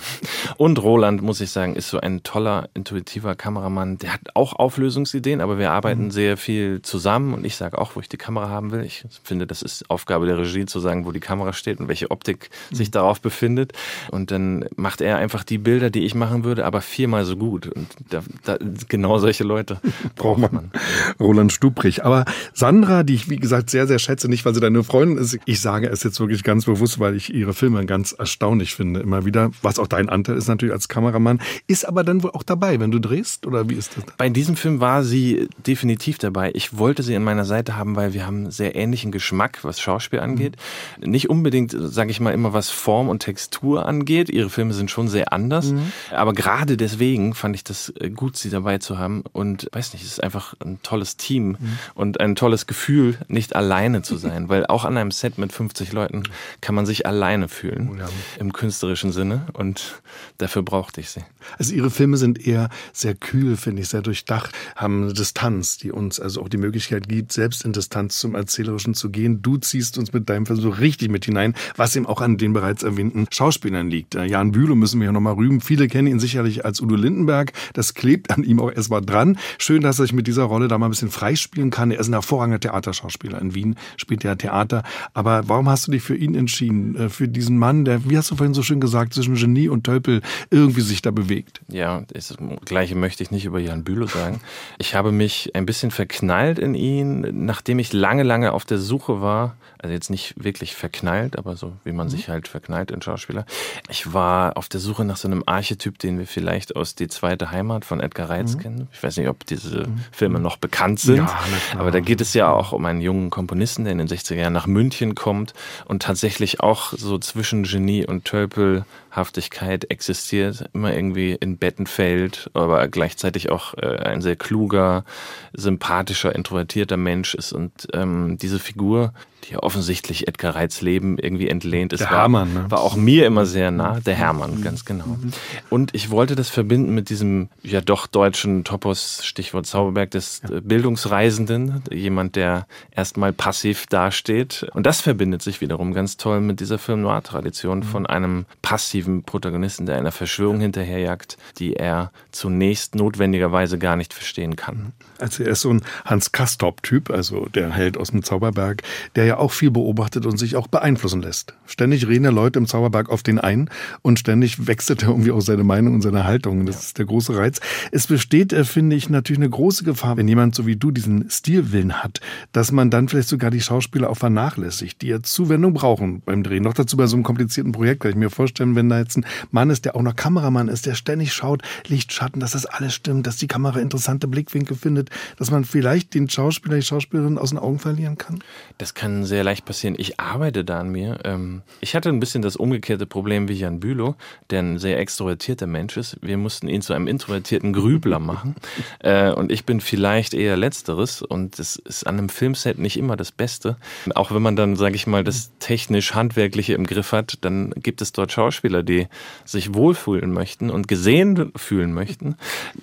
und 0.57 0.83
Roland, 0.83 1.23
muss 1.23 1.41
ich 1.41 1.51
sagen, 1.51 1.77
ist 1.77 1.91
so 1.91 2.01
ein 2.01 2.23
toller, 2.23 2.71
intuitiver 2.75 3.35
Kameramann. 3.35 3.99
Der 3.99 4.15
hat 4.15 4.21
auch 4.35 4.55
Auflösungsideen, 4.55 5.41
aber 5.43 5.59
wir 5.59 5.71
arbeiten 5.71 6.05
mhm. 6.05 6.11
sehr 6.11 6.37
viel 6.39 6.81
zusammen 6.83 7.35
und 7.35 7.45
ich 7.45 7.55
sage 7.57 7.79
auch, 7.79 7.97
wo 7.97 8.01
ich 8.01 8.09
die 8.09 8.17
Kamera 8.17 8.49
haben 8.49 8.73
will. 8.73 8.83
Ich 8.83 9.05
finde, 9.23 9.47
das 9.47 9.61
ist 9.61 9.91
Aufgabe 9.91 10.27
der 10.27 10.39
Regie 10.39 10.65
zu 10.65 10.81
sagen, 10.81 11.05
wo 11.05 11.13
die 11.13 11.21
Kamera 11.21 11.53
steht 11.53 11.81
und 11.81 11.89
welche 11.89 12.11
Optik 12.11 12.49
mhm. 12.71 12.75
sich 12.75 12.91
darauf 12.91 13.21
befindet. 13.21 13.73
Und 14.11 14.31
dann 14.31 14.65
macht 14.75 15.03
er 15.03 15.19
einfach 15.19 15.45
die 15.45 15.59
Bilder, 15.59 15.91
die 15.91 16.05
ich 16.05 16.15
machen 16.15 16.45
würde, 16.45 16.65
aber 16.65 16.81
viermal 16.81 17.27
so 17.27 17.37
gut. 17.37 17.67
Und 17.67 17.89
da, 18.09 18.23
da, 18.45 18.59
genau 18.89 19.19
solche 19.19 19.45
Leute 19.45 19.81
braucht 20.17 20.41
man. 20.51 20.73
Roland 21.21 21.53
Stubrich. 21.53 22.05
Aber 22.05 22.25
Sandra, 22.55 23.03
die 23.03 23.15
ich 23.15 23.29
wie 23.29 23.37
gesagt 23.37 23.69
sehr, 23.69 23.87
sehr 23.87 23.99
schätze, 23.99 24.29
nicht 24.29 24.47
weil 24.47 24.55
sie 24.55 24.61
deine 24.61 24.83
Freundin 24.83 25.19
ist, 25.19 25.39
ich 25.45 25.58
ich 25.59 25.63
sage 25.63 25.89
es 25.89 26.05
jetzt 26.05 26.21
wirklich 26.21 26.45
ganz 26.45 26.67
bewusst, 26.67 27.01
weil 27.01 27.17
ich 27.17 27.35
ihre 27.35 27.53
Filme 27.53 27.85
ganz 27.85 28.13
erstaunlich 28.13 28.77
finde, 28.77 29.01
immer 29.01 29.25
wieder, 29.25 29.51
was 29.61 29.81
auch 29.81 29.89
dein 29.89 30.09
Anteil 30.09 30.37
ist 30.37 30.47
natürlich 30.47 30.73
als 30.73 30.87
Kameramann, 30.87 31.41
ist 31.67 31.85
aber 31.85 32.05
dann 32.05 32.23
wohl 32.23 32.31
auch 32.31 32.45
dabei, 32.45 32.79
wenn 32.79 32.93
du 32.93 33.01
drehst 33.01 33.45
oder 33.45 33.69
wie 33.69 33.75
ist 33.75 33.97
das? 33.97 34.05
Bei 34.17 34.29
diesem 34.29 34.55
Film 34.55 34.79
war 34.79 35.03
sie 35.03 35.49
definitiv 35.67 36.19
dabei. 36.19 36.53
Ich 36.55 36.79
wollte 36.79 37.03
sie 37.03 37.17
an 37.17 37.25
meiner 37.25 37.45
Seite 37.45 37.77
haben, 37.77 37.97
weil 37.97 38.13
wir 38.15 38.25
haben 38.25 38.53
sehr 38.53 38.77
ähnlichen 38.77 39.11
Geschmack, 39.11 39.65
was 39.65 39.81
Schauspiel 39.81 40.21
angeht. 40.21 40.55
Mhm. 41.01 41.11
Nicht 41.11 41.29
unbedingt, 41.29 41.75
sage 41.77 42.13
ich 42.13 42.21
mal, 42.21 42.33
immer 42.33 42.53
was 42.53 42.71
Form 42.71 43.09
und 43.09 43.19
Textur 43.19 43.85
angeht. 43.85 44.31
Ihre 44.31 44.51
Filme 44.51 44.75
sind 44.75 44.93
schon 44.93 45.09
sehr 45.09 45.33
anders, 45.33 45.73
mhm. 45.73 45.91
aber 46.13 46.35
gerade 46.35 46.77
deswegen 46.77 47.35
fand 47.35 47.57
ich 47.57 47.65
das 47.65 47.93
äh, 47.99 48.11
gut, 48.11 48.37
sie 48.37 48.51
dabei 48.51 48.79
zu 48.79 48.97
haben 48.97 49.25
und 49.33 49.69
weiß 49.73 49.93
nicht, 49.93 50.05
es 50.05 50.13
ist 50.13 50.23
einfach 50.23 50.55
ein 50.65 50.79
tolles 50.85 51.17
Team 51.17 51.57
mhm. 51.59 51.79
und 51.97 52.21
ein 52.21 52.37
tolles 52.37 52.69
Gefühl, 52.69 53.19
nicht 53.27 53.57
alleine 53.57 54.03
zu 54.03 54.17
sein, 54.17 54.49
weil 54.49 54.65
auch 54.67 54.85
an 54.85 54.97
einem 54.97 55.11
Set 55.11 55.37
mit 55.37 55.48
mit 55.49 55.55
50 55.55 55.93
Leuten 55.93 56.25
kann 56.61 56.75
man 56.75 56.85
sich 56.85 57.07
alleine 57.07 57.49
fühlen, 57.49 57.97
ja. 57.99 58.09
im 58.39 58.53
künstlerischen 58.53 59.13
Sinne. 59.13 59.47
Und 59.55 60.03
dafür 60.37 60.63
brauchte 60.63 61.01
ich 61.01 61.09
sie. 61.09 61.23
Also 61.57 61.75
Ihre 61.75 61.91
Filme 61.91 62.19
sind 62.19 62.47
eher 62.47 62.69
sehr 62.93 63.15
kühl, 63.15 63.57
finde 63.57 63.81
ich, 63.81 63.89
sehr 63.89 64.03
durchdacht, 64.03 64.53
haben 64.77 65.05
eine 65.05 65.13
Distanz, 65.15 65.79
die 65.79 65.91
uns 65.91 66.21
also 66.21 66.43
auch 66.43 66.51
die 66.51 66.59
Möglichkeit 66.59 67.09
gibt, 67.09 67.33
selbst 67.33 67.65
in 67.65 67.73
Distanz 67.73 68.19
zum 68.19 68.35
Erzählerischen 68.35 68.93
zu 68.93 69.11
gehen. 69.11 69.41
Du 69.41 69.57
ziehst 69.57 69.97
uns 69.97 70.13
mit 70.13 70.29
deinem 70.29 70.45
Film 70.45 70.61
so 70.61 70.69
richtig 70.69 71.09
mit 71.09 71.25
hinein, 71.25 71.55
was 71.77 71.97
eben 71.97 72.05
auch 72.05 72.21
an 72.21 72.37
den 72.37 72.53
bereits 72.53 72.83
erwähnten 72.83 73.27
Schauspielern 73.31 73.89
liegt. 73.89 74.15
Äh, 74.15 74.27
Jan 74.27 74.53
Bülow 74.53 74.75
müssen 74.75 75.01
wir 75.01 75.07
ja 75.07 75.13
nochmal 75.13 75.35
rühmen. 75.35 75.63
Viele 75.63 75.89
kennen 75.89 76.09
ihn 76.09 76.21
sicherlich 76.21 76.67
als 76.67 76.83
Udo 76.83 76.97
Lindenberg. 76.97 77.53
Das 77.73 77.95
klebt 77.95 78.31
an 78.31 78.45
ihm 78.45 78.61
auch 78.61 78.71
erstmal 78.71 79.01
dran. 79.01 79.39
Schön, 79.57 79.81
dass 79.81 79.99
er 79.99 80.05
sich 80.05 80.13
mit 80.13 80.27
dieser 80.27 80.45
Rolle 80.45 80.69
da 80.69 80.77
mal 80.77 80.87
ein 80.87 80.91
bisschen 80.91 81.11
freispielen 81.11 81.71
kann. 81.71 81.91
Er 81.91 82.01
ist 82.01 82.09
ein 82.09 82.13
hervorragender 82.13 82.61
Theaterschauspieler. 82.61 83.41
In 83.41 83.55
Wien 83.55 83.77
spielt 83.97 84.25
er 84.27 84.37
Theater. 84.37 84.83
Aber 85.15 85.38
warum 85.47 85.69
hast 85.69 85.87
du 85.87 85.91
dich 85.91 86.03
für 86.03 86.17
ihn 86.17 86.35
entschieden? 86.35 86.97
Äh, 86.97 87.09
für 87.09 87.29
diesen 87.29 87.59
Mann, 87.59 87.85
der, 87.85 88.09
wie 88.09 88.17
hast 88.17 88.31
du 88.31 88.37
vorhin 88.37 88.55
so 88.55 88.63
schön 88.63 88.81
gesagt, 88.81 89.15
zwischen 89.15 89.35
Genie 89.35 89.69
und 89.69 89.85
Tölpel 89.85 90.23
irgendwie 90.51 90.81
sich 90.81 91.03
da 91.03 91.11
bewegt? 91.11 91.61
Ja, 91.69 92.03
das 92.09 92.37
Gleiche 92.65 92.95
möchte 92.95 93.23
ich 93.23 93.31
nicht 93.31 93.45
über 93.45 93.59
Jan 93.61 93.85
Bülow 93.85 94.07
sagen. 94.07 94.41
Ich 94.79 94.95
habe 94.95 95.13
mich 95.13 95.55
ein 95.55 95.67
bisschen 95.67 95.91
verknallt 95.91 96.59
in 96.59 96.75
ihn, 96.75 97.45
nachdem 97.45 97.79
ich 97.79 97.93
lange, 97.93 98.23
lange 98.23 98.53
auf 98.53 98.65
der 98.65 98.79
Suche 98.79 99.21
war. 99.21 99.57
Also 99.81 99.93
jetzt 99.93 100.11
nicht 100.11 100.35
wirklich 100.43 100.75
verknallt, 100.75 101.39
aber 101.39 101.55
so 101.55 101.73
wie 101.85 101.93
man 101.93 102.09
mhm. 102.09 102.11
sich 102.11 102.29
halt 102.29 102.49
verknallt 102.49 102.91
in 102.91 103.01
Schauspieler. 103.01 103.47
Ich 103.89 104.13
war 104.13 104.57
auf 104.57 104.69
der 104.69 104.81
Suche 104.81 105.05
nach 105.05 105.17
so 105.17 105.29
einem 105.29 105.45
Archetyp, 105.47 106.01
den 106.01 106.19
wir 106.19 106.27
vielleicht 106.27 106.75
aus 106.75 106.97
Die 106.97 107.07
zweite 107.07 107.53
Heimat 107.53 107.85
von 107.85 108.01
Edgar 108.01 108.29
Reitz 108.29 108.57
mhm. 108.57 108.61
kennen. 108.61 108.89
Ich 108.93 109.01
weiß 109.01 109.17
nicht, 109.19 109.29
ob 109.29 109.47
diese 109.47 109.87
mhm. 109.87 110.01
Filme 110.11 110.41
noch 110.41 110.57
bekannt 110.57 110.99
sind. 110.99 111.19
Ja, 111.19 111.39
aber 111.79 111.93
da 111.93 112.01
geht 112.01 112.21
es 112.21 112.35
ja 112.35 112.51
auch 112.51 112.73
um 112.73 112.85
einen 112.87 113.01
jungen 113.01 113.31
Komponisten, 113.31 113.85
der 113.85 113.93
in 113.93 113.99
den 113.99 114.09
60er 114.09 114.35
Jahren 114.35 114.53
nach 114.53 114.67
München 114.67 115.15
kommt 115.15 115.28
kommt 115.29 115.53
und 115.85 116.01
tatsächlich 116.01 116.61
auch 116.61 116.95
so 116.97 117.19
zwischen 117.19 117.65
Genie 117.65 118.07
und 118.07 118.25
Tölpelhaftigkeit 118.25 119.91
existiert, 119.91 120.71
immer 120.73 120.95
irgendwie 120.95 121.33
in 121.33 121.59
Betten 121.59 121.87
fällt, 121.87 122.51
aber 122.55 122.89
gleichzeitig 122.89 123.51
auch 123.51 123.75
äh, 123.75 123.99
ein 123.99 124.23
sehr 124.23 124.37
kluger, 124.37 125.05
sympathischer, 125.53 126.35
introvertierter 126.35 126.97
Mensch 126.97 127.35
ist 127.35 127.53
und 127.53 127.89
ähm, 127.93 128.39
diese 128.41 128.59
Figur 128.59 129.13
die 129.45 129.57
offensichtlich 129.57 130.29
Edgar 130.29 130.55
Reitz 130.55 130.81
Leben 130.81 131.19
irgendwie 131.19 131.49
entlehnt 131.49 131.93
ist. 131.93 132.01
Der 132.01 132.11
war, 132.11 132.19
Hermann, 132.19 132.55
ne? 132.55 132.67
war 132.69 132.81
auch 132.81 132.97
mir 132.97 133.27
immer 133.27 133.47
sehr 133.47 133.71
nah. 133.71 134.01
Der 134.01 134.15
Hermann, 134.15 134.59
mhm. 134.59 134.63
ganz 134.63 134.85
genau. 134.85 135.07
Mhm. 135.07 135.33
Und 135.71 135.95
ich 135.95 136.11
wollte 136.11 136.35
das 136.35 136.49
verbinden 136.49 136.95
mit 136.95 137.09
diesem 137.11 137.49
ja 137.63 137.81
doch 137.81 138.07
deutschen 138.07 138.65
Topos, 138.65 139.25
Stichwort 139.25 139.67
Zauberberg, 139.67 140.11
des 140.11 140.43
ja. 140.49 140.61
Bildungsreisenden, 140.61 141.83
jemand, 141.91 142.37
der 142.37 142.67
erstmal 142.91 143.33
passiv 143.33 143.87
dasteht. 143.87 144.67
Und 144.75 144.87
das 144.87 145.01
verbindet 145.01 145.43
sich 145.43 145.61
wiederum 145.61 145.93
ganz 145.95 146.17
toll 146.17 146.41
mit 146.41 146.61
dieser 146.61 146.79
Film-Noir-Tradition 146.79 147.79
mhm. 147.79 147.85
von 147.85 148.07
einem 148.07 148.47
passiven 148.63 149.23
Protagonisten, 149.23 149.87
der 149.87 149.97
einer 149.97 150.13
Verschwörung 150.13 150.61
hinterherjagt, 150.61 151.39
die 151.59 151.75
er 151.75 152.11
zunächst 152.33 152.95
notwendigerweise 152.95 153.79
gar 153.79 153.97
nicht 153.97 154.13
verstehen 154.13 154.57
kann. 154.57 154.93
Also 155.19 155.43
er 155.43 155.51
ist 155.51 155.63
so 155.63 155.71
ein 155.71 155.83
Hans 156.05 156.33
Kastorp-Typ, 156.33 157.11
also 157.11 157.47
der 157.47 157.71
Held 157.73 157.97
aus 157.97 158.11
dem 158.11 158.23
Zauberberg, 158.23 158.83
der 159.17 159.27
ja 159.29 159.39
auch 159.39 159.53
viel 159.53 159.71
beobachtet 159.71 160.27
und 160.27 160.39
sich 160.39 160.57
auch 160.57 160.67
beeinflussen 160.67 161.23
lässt. 161.23 161.55
Ständig 161.67 162.09
reden 162.09 162.25
ja 162.25 162.31
Leute 162.31 162.59
im 162.59 162.67
Zauberberg 162.67 163.09
auf 163.11 163.23
den 163.23 163.39
ein 163.39 163.71
und 164.03 164.19
ständig 164.19 164.67
wechselt 164.67 165.03
er 165.03 165.11
irgendwie 165.11 165.31
auch 165.31 165.41
seine 165.41 165.65
Meinung 165.65 165.95
und 165.95 166.03
seine 166.03 166.25
Haltung. 166.25 166.67
Das 166.67 166.83
ist 166.83 166.99
der 166.99 167.07
große 167.07 167.37
Reiz. 167.37 167.61
Es 167.93 168.07
besteht, 168.07 168.53
äh, 168.53 168.65
finde 168.65 168.97
ich, 168.97 169.09
natürlich 169.09 169.39
eine 169.39 169.51
große 169.51 169.85
Gefahr, 169.85 170.17
wenn 170.17 170.29
jemand 170.29 170.55
so 170.55 170.67
wie 170.67 170.77
du 170.77 170.91
diesen 170.91 171.31
Stilwillen 171.31 172.03
hat, 172.03 172.21
dass 172.53 172.73
man 172.73 172.91
dann 172.91 173.09
vielleicht 173.09 173.29
sogar 173.29 173.51
die 173.51 173.61
Schauspieler 173.61 174.11
auch 174.11 174.17
vernachlässigt, 174.17 175.03
die 175.03 175.09
ja 175.09 175.23
Zuwendung 175.23 175.75
brauchen 175.75 176.23
beim 176.23 176.43
Drehen. 176.43 176.65
Noch 176.65 176.75
dazu 176.75 176.97
bei 176.97 177.07
so 177.07 177.17
einem 177.17 177.23
komplizierten 177.23 177.73
Projekt, 177.73 178.01
kann 178.01 178.11
ich 178.11 178.17
mir 178.17 178.31
vorstellen, 178.31 178.75
wenn 178.75 178.89
da 178.89 178.99
jetzt 178.99 179.17
ein 179.17 179.27
Mann 179.51 179.71
ist, 179.71 179.85
der 179.85 179.95
auch 179.97 180.03
noch 180.03 180.17
Kameramann 180.17 180.69
ist, 180.69 180.87
der 180.87 180.95
ständig 180.95 181.33
schaut, 181.33 181.63
Licht, 181.87 182.13
Schatten, 182.13 182.41
dass 182.41 182.53
das 182.53 182.67
alles 182.67 182.95
stimmt, 182.95 183.27
dass 183.27 183.37
die 183.37 183.47
Kamera 183.47 183.79
interessante 183.79 184.27
Blickwinkel 184.27 184.77
findet, 184.77 185.11
dass 185.37 185.51
man 185.51 185.65
vielleicht 185.65 186.15
den 186.15 186.29
Schauspieler, 186.29 186.77
die 186.77 186.83
Schauspielerin 186.83 187.39
aus 187.39 187.51
den 187.51 187.59
Augen 187.59 187.79
verlieren 187.79 188.19
kann? 188.19 188.41
Das 188.79 188.95
kann 188.95 189.18
sehr 189.25 189.45
leicht 189.45 189.65
passieren. 189.65 189.95
Ich 189.99 190.21
arbeite 190.21 190.65
da 190.65 190.81
an 190.81 190.91
mir. 190.91 191.19
Ähm, 191.25 191.63
ich 191.81 191.95
hatte 191.95 192.09
ein 192.09 192.21
bisschen 192.21 192.43
das 192.43 192.57
umgekehrte 192.57 193.07
Problem 193.07 193.49
wie 193.49 193.55
Jan 193.55 193.81
Bülow, 193.81 194.17
der 194.51 194.61
ein 194.61 194.79
sehr 194.79 194.99
extrovertierter 194.99 195.67
Mensch 195.67 195.97
ist. 195.97 196.17
Wir 196.21 196.37
mussten 196.37 196.69
ihn 196.69 196.83
zu 196.83 196.93
einem 196.93 197.07
introvertierten 197.07 197.73
Grübler 197.73 198.19
machen. 198.19 198.55
Äh, 199.01 199.33
und 199.33 199.53
ich 199.53 199.65
bin 199.65 199.81
vielleicht 199.81 200.35
eher 200.35 200.57
Letzteres. 200.57 201.23
Und 201.23 201.59
das 201.59 201.77
ist 201.77 202.07
an 202.07 202.19
einem 202.19 202.29
Filmset 202.29 202.79
nicht 202.79 202.97
immer 202.97 203.17
das 203.17 203.31
Beste. 203.31 203.77
Auch 204.15 204.33
wenn 204.33 204.43
man 204.43 204.57
dann, 204.57 204.77
sage 204.77 204.97
ich 204.97 205.07
mal, 205.07 205.23
das 205.23 205.53
technisch-handwerkliche 205.61 206.75
im 206.75 206.85
Griff 206.85 207.13
hat, 207.13 207.39
dann 207.43 207.71
gibt 207.77 208.03
es 208.03 208.13
dort 208.13 208.33
Schauspieler, 208.33 208.83
die 208.83 209.07
sich 209.45 209.75
wohlfühlen 209.75 210.33
möchten 210.33 210.71
und 210.71 210.89
gesehen 210.89 211.53
fühlen 211.55 211.93
möchten. 211.93 212.37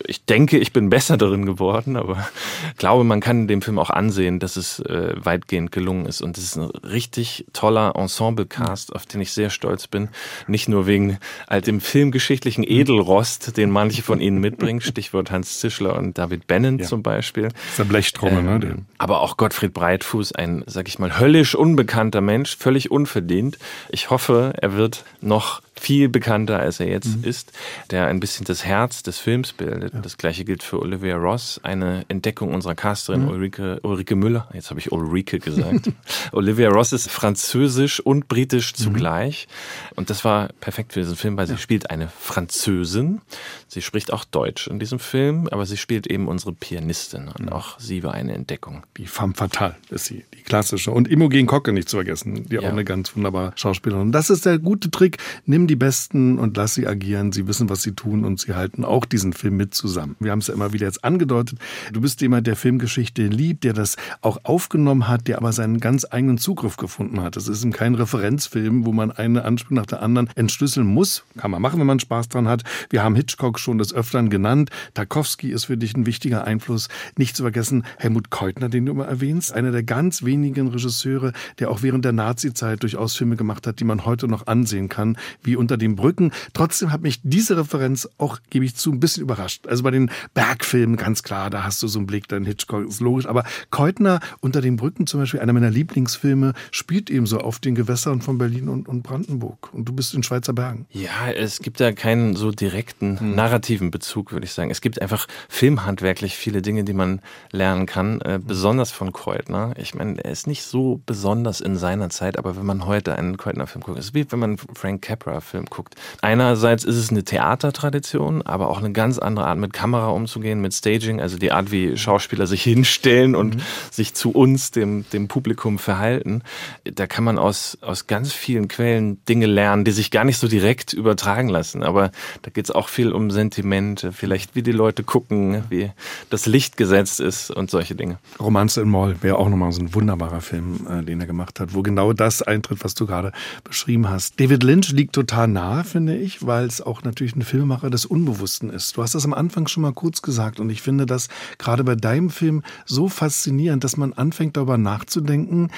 Ich 0.05 0.23
denke, 0.25 0.57
ich 0.57 0.71
bin 0.71 0.89
besser 0.89 1.17
darin 1.17 1.45
geworden, 1.45 1.97
aber 1.97 2.27
ich 2.71 2.77
glaube, 2.77 3.03
man 3.03 3.19
kann 3.19 3.47
dem 3.47 3.61
Film 3.61 3.77
auch 3.77 3.89
ansehen, 3.89 4.39
dass 4.39 4.55
es 4.55 4.79
äh, 4.79 5.15
weitgehend 5.17 5.71
gelungen 5.71 6.05
ist 6.05 6.15
ist. 6.15 6.21
Und 6.25 6.39
es 6.39 6.43
ist 6.43 6.57
ein 6.57 6.69
richtig 6.83 7.45
toller 7.53 7.95
Ensemble-Cast, 7.95 8.95
auf 8.95 9.05
den 9.05 9.21
ich 9.21 9.31
sehr 9.31 9.51
stolz 9.51 9.87
bin. 9.87 10.09
Nicht 10.47 10.67
nur 10.67 10.87
wegen 10.87 11.19
halt 11.47 11.67
dem 11.67 11.79
filmgeschichtlichen 11.79 12.63
Edelrost, 12.67 13.55
den 13.57 13.69
manche 13.69 14.01
von 14.01 14.19
Ihnen 14.19 14.39
mitbringen, 14.39 14.81
Stichwort 14.81 15.29
Hans 15.29 15.59
Zischler 15.59 15.95
und 15.95 16.17
David 16.17 16.47
Bennen 16.47 16.79
ja. 16.79 16.85
zum 16.85 17.03
Beispiel. 17.03 17.49
Das 17.49 17.69
ist 17.69 17.79
der 17.79 17.83
Blechtrommel, 17.85 18.39
ähm, 18.39 18.59
ne? 18.59 18.77
Aber 18.97 19.21
auch 19.21 19.37
Gottfried 19.37 19.73
Breitfuß, 19.73 20.33
ein, 20.33 20.63
sag 20.65 20.87
ich 20.87 20.97
mal, 20.97 21.19
höllisch 21.19 21.53
unbekannter 21.53 22.21
Mensch, 22.21 22.57
völlig 22.57 22.89
unverdient. 22.89 23.59
Ich 23.89 24.09
hoffe, 24.09 24.53
er 24.59 24.73
wird 24.73 25.05
noch 25.21 25.61
viel 25.77 26.09
bekannter, 26.09 26.59
als 26.59 26.79
er 26.79 26.87
jetzt 26.87 27.17
mhm. 27.17 27.23
ist, 27.23 27.51
der 27.91 28.07
ein 28.07 28.19
bisschen 28.19 28.45
das 28.45 28.65
Herz 28.65 29.03
des 29.03 29.19
Films 29.19 29.53
bildet. 29.53 29.93
Ja. 29.93 29.99
Das 29.99 30.17
gleiche 30.17 30.45
gilt 30.45 30.63
für 30.63 30.79
Olivia 30.79 31.17
Ross, 31.17 31.59
eine 31.63 32.05
Entdeckung 32.07 32.53
unserer 32.53 32.75
Casterin 32.75 33.23
mhm. 33.23 33.29
Ulrike, 33.29 33.79
Ulrike 33.83 34.15
Müller. 34.15 34.47
Jetzt 34.53 34.69
habe 34.69 34.79
ich 34.79 34.91
Ulrike 34.91 35.39
gesagt. 35.39 35.91
Olivia 36.31 36.69
Ross 36.69 36.93
ist 36.93 37.09
französisch 37.09 37.99
und 37.99 38.27
britisch 38.27 38.73
mhm. 38.73 38.83
zugleich. 38.83 39.47
Mhm. 39.47 39.97
Und 39.97 40.09
das 40.09 40.23
war 40.23 40.49
perfekt 40.59 40.93
für 40.93 41.01
diesen 41.01 41.15
Film, 41.15 41.37
weil 41.37 41.47
ja. 41.47 41.55
sie 41.55 41.61
spielt 41.61 41.89
eine 41.89 42.07
Französin. 42.07 43.21
Sie 43.67 43.81
spricht 43.81 44.13
auch 44.13 44.23
Deutsch 44.23 44.67
in 44.67 44.79
diesem 44.79 44.99
Film, 44.99 45.47
aber 45.51 45.65
sie 45.65 45.77
spielt 45.77 46.07
eben 46.07 46.27
unsere 46.27 46.53
Pianistin. 46.53 47.27
Und 47.27 47.47
mhm. 47.47 47.49
auch 47.49 47.79
sie 47.79 48.03
war 48.03 48.13
eine 48.13 48.33
Entdeckung. 48.33 48.83
Die 48.97 49.07
femme 49.07 49.33
fatale 49.33 49.75
ist 49.89 50.05
sie, 50.05 50.23
die 50.33 50.41
klassische. 50.41 50.91
Und 50.91 51.09
Imogen 51.09 51.45
Kocke 51.45 51.73
nicht 51.73 51.89
zu 51.89 51.97
vergessen, 51.97 52.45
die 52.47 52.55
ja. 52.55 52.61
auch 52.61 52.65
eine 52.65 52.85
ganz 52.85 53.15
wunderbare 53.15 53.53
Schauspielerin. 53.55 54.11
Das 54.11 54.29
ist 54.29 54.45
der 54.45 54.59
gute 54.59 54.89
Trick. 54.89 55.17
Nimm 55.45 55.64
die 55.67 55.75
Besten 55.75 56.39
und 56.39 56.57
lass 56.57 56.75
sie 56.75 56.87
agieren. 56.87 57.31
Sie 57.31 57.47
wissen, 57.47 57.69
was 57.69 57.81
sie 57.81 57.93
tun 57.93 58.25
und 58.25 58.39
sie 58.39 58.53
halten 58.53 58.85
auch 58.85 59.05
diesen 59.05 59.33
Film 59.33 59.57
mit 59.57 59.73
zusammen. 59.73 60.15
Wir 60.19 60.31
haben 60.31 60.39
es 60.39 60.47
ja 60.47 60.53
immer 60.53 60.73
wieder 60.73 60.87
jetzt 60.87 61.03
angedeutet. 61.03 61.59
Du 61.91 62.01
bist 62.01 62.21
jemand, 62.21 62.47
der 62.47 62.55
Filmgeschichte 62.55 63.23
liebt, 63.27 63.63
der 63.63 63.73
das 63.73 63.95
auch 64.21 64.39
aufgenommen 64.43 65.07
hat, 65.07 65.27
der 65.27 65.37
aber 65.37 65.51
seinen 65.51 65.79
ganz 65.79 66.05
eigenen 66.09 66.37
Zugriff 66.37 66.77
gefunden 66.77 67.21
hat. 67.21 67.37
Es 67.37 67.47
ist 67.47 67.63
eben 67.63 67.73
kein 67.73 67.95
Referenzfilm, 67.95 68.85
wo 68.85 68.91
man 68.91 69.11
eine 69.11 69.45
Anspielung 69.45 69.81
nach 69.81 69.85
der 69.85 70.01
anderen 70.01 70.29
entschlüsseln 70.35 70.87
muss. 70.87 71.23
Kann 71.37 71.51
man 71.51 71.61
machen, 71.61 71.79
wenn 71.79 71.87
man 71.87 71.99
Spaß 71.99 72.29
dran 72.29 72.47
hat. 72.47 72.63
Wir 72.89 73.03
haben 73.03 73.15
Hitchcock 73.15 73.59
schon 73.59 73.77
des 73.77 73.93
Öfteren 73.93 74.29
genannt. 74.29 74.69
Tarkovsky 74.93 75.51
ist 75.51 75.65
für 75.65 75.77
dich 75.77 75.95
ein 75.95 76.05
wichtiger 76.05 76.45
Einfluss. 76.45 76.87
Nicht 77.17 77.35
zu 77.35 77.43
vergessen 77.43 77.83
Helmut 77.97 78.29
Keutner, 78.29 78.69
den 78.69 78.85
du 78.85 78.91
immer 78.91 79.05
erwähnst. 79.05 79.53
Einer 79.53 79.71
der 79.71 79.83
ganz 79.83 80.23
wenigen 80.23 80.67
Regisseure, 80.67 81.33
der 81.59 81.71
auch 81.71 81.81
während 81.81 82.05
der 82.05 82.11
Nazi-Zeit 82.13 82.83
durchaus 82.83 83.15
Filme 83.15 83.35
gemacht 83.35 83.67
hat, 83.67 83.79
die 83.79 83.83
man 83.83 84.05
heute 84.05 84.27
noch 84.27 84.47
ansehen 84.47 84.89
kann, 84.89 85.17
wie 85.41 85.54
unter 85.57 85.77
den 85.77 85.95
Brücken. 85.95 86.31
Trotzdem 86.53 86.91
hat 86.91 87.01
mich 87.01 87.21
diese 87.23 87.57
Referenz 87.57 88.09
auch, 88.17 88.39
gebe 88.49 88.65
ich 88.65 88.75
zu, 88.75 88.91
ein 88.91 88.99
bisschen 88.99 89.23
überrascht. 89.23 89.67
Also 89.67 89.83
bei 89.83 89.91
den 89.91 90.11
Bergfilmen 90.33 90.97
ganz 90.97 91.23
klar, 91.23 91.49
da 91.49 91.63
hast 91.63 91.81
du 91.83 91.87
so 91.87 91.99
einen 91.99 92.07
Blick, 92.07 92.27
dein 92.27 92.45
Hitchcock 92.45 92.87
ist 92.87 92.99
logisch. 92.99 93.25
Aber 93.25 93.43
Keutner 93.69 94.19
unter 94.41 94.61
den 94.61 94.75
Brücken 94.75 95.07
zum 95.07 95.19
Beispiel, 95.19 95.39
einer 95.39 95.53
meiner 95.53 95.69
Lieblingsfilme, 95.71 96.53
spielt 96.71 97.09
eben 97.09 97.25
so 97.25 97.39
auf 97.39 97.59
den 97.59 97.75
Gewässern 97.75 98.21
von 98.21 98.37
Berlin 98.37 98.69
und, 98.69 98.87
und 98.87 99.03
Brandenburg. 99.03 99.73
Und 99.73 99.85
du 99.87 99.93
bist 99.93 100.13
in 100.13 100.23
Schweizer 100.23 100.53
Bergen. 100.53 100.85
Ja, 100.91 101.29
es 101.31 101.59
gibt 101.59 101.79
ja 101.79 101.91
keinen 101.91 102.35
so 102.35 102.51
direkten 102.51 103.19
hm. 103.19 103.35
narrativen 103.35 103.91
Bezug, 103.91 104.31
würde 104.31 104.45
ich 104.45 104.53
sagen. 104.53 104.71
Es 104.71 104.81
gibt 104.81 105.01
einfach 105.01 105.27
filmhandwerklich 105.49 106.35
viele 106.35 106.61
Dinge, 106.61 106.83
die 106.83 106.93
man 106.93 107.21
lernen 107.51 107.85
kann, 107.85 108.21
äh, 108.21 108.39
besonders 108.43 108.91
von 108.91 109.11
Keutner. 109.11 109.73
Ich 109.77 109.95
meine, 109.95 110.23
er 110.23 110.31
ist 110.31 110.47
nicht 110.47 110.63
so 110.63 111.01
besonders 111.05 111.61
in 111.61 111.75
seiner 111.77 112.09
Zeit, 112.09 112.37
aber 112.37 112.55
wenn 112.55 112.65
man 112.65 112.85
heute 112.85 113.15
einen 113.15 113.37
Keutner-Film 113.37 113.83
guckt, 113.83 113.99
ist 113.99 114.13
wie 114.13 114.29
wenn 114.31 114.39
man 114.39 114.57
Frank 114.57 115.01
Capra 115.01 115.41
Film 115.45 115.65
guckt. 115.65 115.95
Einerseits 116.21 116.83
ist 116.83 116.97
es 116.97 117.09
eine 117.09 117.23
Theatertradition, 117.23 118.41
aber 118.41 118.69
auch 118.69 118.79
eine 118.79 118.91
ganz 118.91 119.17
andere 119.17 119.47
Art, 119.47 119.57
mit 119.57 119.73
Kamera 119.73 120.07
umzugehen, 120.07 120.59
mit 120.59 120.73
Staging, 120.73 121.21
also 121.21 121.37
die 121.37 121.51
Art, 121.51 121.71
wie 121.71 121.97
Schauspieler 121.97 122.47
sich 122.47 122.63
hinstellen 122.63 123.35
und 123.35 123.55
mhm. 123.55 123.61
sich 123.91 124.13
zu 124.13 124.31
uns, 124.31 124.71
dem, 124.71 125.05
dem 125.11 125.27
Publikum, 125.27 125.79
verhalten. 125.79 126.41
Da 126.83 127.07
kann 127.07 127.23
man 127.23 127.37
aus, 127.37 127.77
aus 127.81 128.07
ganz 128.07 128.33
vielen 128.33 128.67
Quellen 128.67 129.23
Dinge 129.25 129.45
lernen, 129.45 129.85
die 129.85 129.91
sich 129.91 130.11
gar 130.11 130.23
nicht 130.23 130.37
so 130.37 130.47
direkt 130.47 130.93
übertragen 130.93 131.49
lassen. 131.49 131.83
Aber 131.83 132.11
da 132.41 132.51
geht 132.51 132.65
es 132.65 132.71
auch 132.71 132.89
viel 132.89 133.11
um 133.11 133.31
Sentimente, 133.31 134.11
vielleicht 134.11 134.55
wie 134.55 134.63
die 134.63 134.71
Leute 134.71 135.03
gucken, 135.03 135.63
wie 135.69 135.91
das 136.29 136.45
Licht 136.45 136.77
gesetzt 136.77 137.19
ist 137.19 137.51
und 137.51 137.69
solche 137.69 137.95
Dinge. 137.95 138.17
Romanze 138.39 138.81
in 138.81 138.89
Moll 138.89 139.15
wäre 139.21 139.37
auch 139.37 139.49
nochmal 139.49 139.71
so 139.71 139.81
ein 139.81 139.93
wunderbarer 139.93 140.41
Film, 140.41 140.87
äh, 140.89 141.03
den 141.03 141.21
er 141.21 141.27
gemacht 141.27 141.59
hat, 141.59 141.73
wo 141.73 141.81
genau 141.81 142.13
das 142.13 142.41
eintritt, 142.41 142.83
was 142.83 142.95
du 142.95 143.05
gerade 143.05 143.31
beschrieben 143.63 144.09
hast. 144.09 144.39
David 144.39 144.63
Lynch 144.63 144.91
liegt 144.91 145.13
total 145.13 145.34
total 145.35 145.47
nah, 145.49 145.83
finde 145.83 146.15
ich, 146.15 146.47
weil 146.47 146.65
es 146.65 146.79
auch 146.79 147.03
natürlich 147.03 147.35
ein 147.35 147.41
Filmemacher 147.41 147.89
des 147.89 148.05
Unbewussten 148.05 148.69
ist. 148.69 148.95
Du 148.95 149.03
hast 149.03 149.15
das 149.15 149.25
am 149.25 149.33
Anfang 149.33 149.67
schon 149.67 149.83
mal 149.83 149.91
kurz 149.91 150.21
gesagt 150.21 150.61
und 150.61 150.69
ich 150.69 150.81
finde 150.81 151.05
das 151.05 151.27
gerade 151.57 151.83
bei 151.83 151.95
deinem 151.95 152.29
Film 152.29 152.63
so 152.85 153.09
faszinierend, 153.09 153.83
dass 153.83 153.97
man 153.97 154.13
anfängt 154.13 154.55
darüber 154.55 154.77
nachzudenken, 154.77 155.71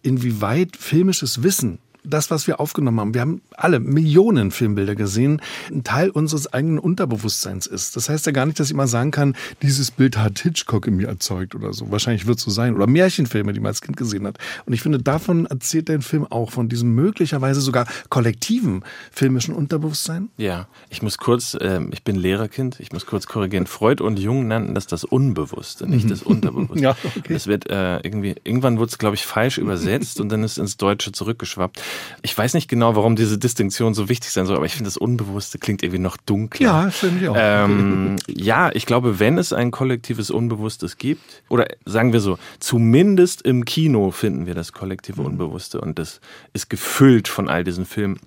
inwieweit 0.00 0.78
filmisches 0.78 1.42
Wissen 1.42 1.78
das, 2.04 2.30
was 2.30 2.46
wir 2.46 2.60
aufgenommen 2.60 3.00
haben, 3.00 3.14
wir 3.14 3.20
haben 3.20 3.42
alle 3.56 3.80
Millionen 3.80 4.50
Filmbilder 4.50 4.94
gesehen, 4.94 5.40
ein 5.70 5.84
Teil 5.84 6.10
unseres 6.10 6.52
eigenen 6.52 6.78
Unterbewusstseins 6.78 7.66
ist. 7.66 7.96
Das 7.96 8.08
heißt 8.08 8.26
ja 8.26 8.32
gar 8.32 8.46
nicht, 8.46 8.58
dass 8.58 8.68
ich 8.68 8.74
immer 8.74 8.86
sagen 8.86 9.10
kann, 9.10 9.36
dieses 9.62 9.90
Bild 9.90 10.16
hat 10.18 10.38
Hitchcock 10.38 10.86
in 10.86 10.96
mir 10.96 11.08
erzeugt 11.08 11.54
oder 11.54 11.72
so. 11.72 11.90
Wahrscheinlich 11.90 12.26
wird 12.26 12.38
es 12.38 12.44
so 12.44 12.50
sein. 12.50 12.74
Oder 12.74 12.86
Märchenfilme, 12.86 13.52
die 13.52 13.60
man 13.60 13.68
als 13.68 13.80
Kind 13.80 13.96
gesehen 13.96 14.26
hat. 14.26 14.38
Und 14.66 14.72
ich 14.72 14.82
finde, 14.82 14.98
davon 14.98 15.46
erzählt 15.46 15.88
der 15.88 16.00
Film 16.00 16.26
auch, 16.28 16.50
von 16.50 16.68
diesem 16.68 16.94
möglicherweise 16.94 17.60
sogar 17.60 17.86
kollektiven 18.08 18.84
filmischen 19.10 19.54
Unterbewusstsein. 19.54 20.30
Ja, 20.36 20.66
ich 20.90 21.02
muss 21.02 21.18
kurz, 21.18 21.54
äh, 21.54 21.80
ich 21.92 22.02
bin 22.02 22.16
Lehrerkind, 22.16 22.80
ich 22.80 22.92
muss 22.92 23.06
kurz 23.06 23.26
korrigieren. 23.26 23.66
Freud 23.66 24.02
und 24.02 24.18
Jung 24.18 24.48
nannten 24.48 24.74
das 24.74 24.86
das 24.86 25.04
Unbewusste, 25.04 25.88
nicht 25.88 26.10
das 26.10 26.22
Unterbewusste. 26.32 26.82
ja, 26.82 26.96
okay. 27.04 27.34
Das 27.34 27.46
wird 27.46 27.70
äh, 27.70 27.98
irgendwie, 28.00 28.34
irgendwann 28.44 28.78
wurde 28.78 28.90
es, 28.90 28.98
glaube 28.98 29.14
ich, 29.14 29.24
falsch 29.24 29.58
übersetzt 29.58 30.20
und 30.20 30.28
dann 30.30 30.42
ist 30.42 30.58
ins 30.58 30.76
Deutsche 30.76 31.12
zurückgeschwappt. 31.12 31.80
Ich 32.22 32.36
weiß 32.36 32.54
nicht 32.54 32.68
genau, 32.68 32.96
warum 32.96 33.16
diese 33.16 33.38
Distinktion 33.38 33.94
so 33.94 34.08
wichtig 34.08 34.30
sein 34.30 34.46
soll, 34.46 34.56
aber 34.56 34.66
ich 34.66 34.72
finde, 34.72 34.88
das 34.88 34.96
Unbewusste 34.96 35.58
klingt 35.58 35.82
irgendwie 35.82 36.00
noch 36.00 36.16
dunkler. 36.16 36.66
Ja, 36.66 36.90
finde 36.90 37.22
ich 37.22 37.28
auch. 37.28 37.36
Ähm, 37.38 38.16
ja, 38.28 38.70
ich 38.72 38.86
glaube, 38.86 39.18
wenn 39.18 39.38
es 39.38 39.52
ein 39.52 39.70
kollektives 39.70 40.30
Unbewusstes 40.30 40.98
gibt, 40.98 41.42
oder 41.48 41.66
sagen 41.84 42.12
wir 42.12 42.20
so, 42.20 42.38
zumindest 42.60 43.42
im 43.42 43.64
Kino 43.64 44.10
finden 44.10 44.46
wir 44.46 44.54
das 44.54 44.72
kollektive 44.72 45.20
mhm. 45.20 45.26
Unbewusste 45.26 45.80
und 45.80 45.98
das 45.98 46.20
ist 46.52 46.70
gefüllt 46.70 47.28
von 47.28 47.48
all 47.48 47.64
diesen 47.64 47.86
Filmen 47.86 48.18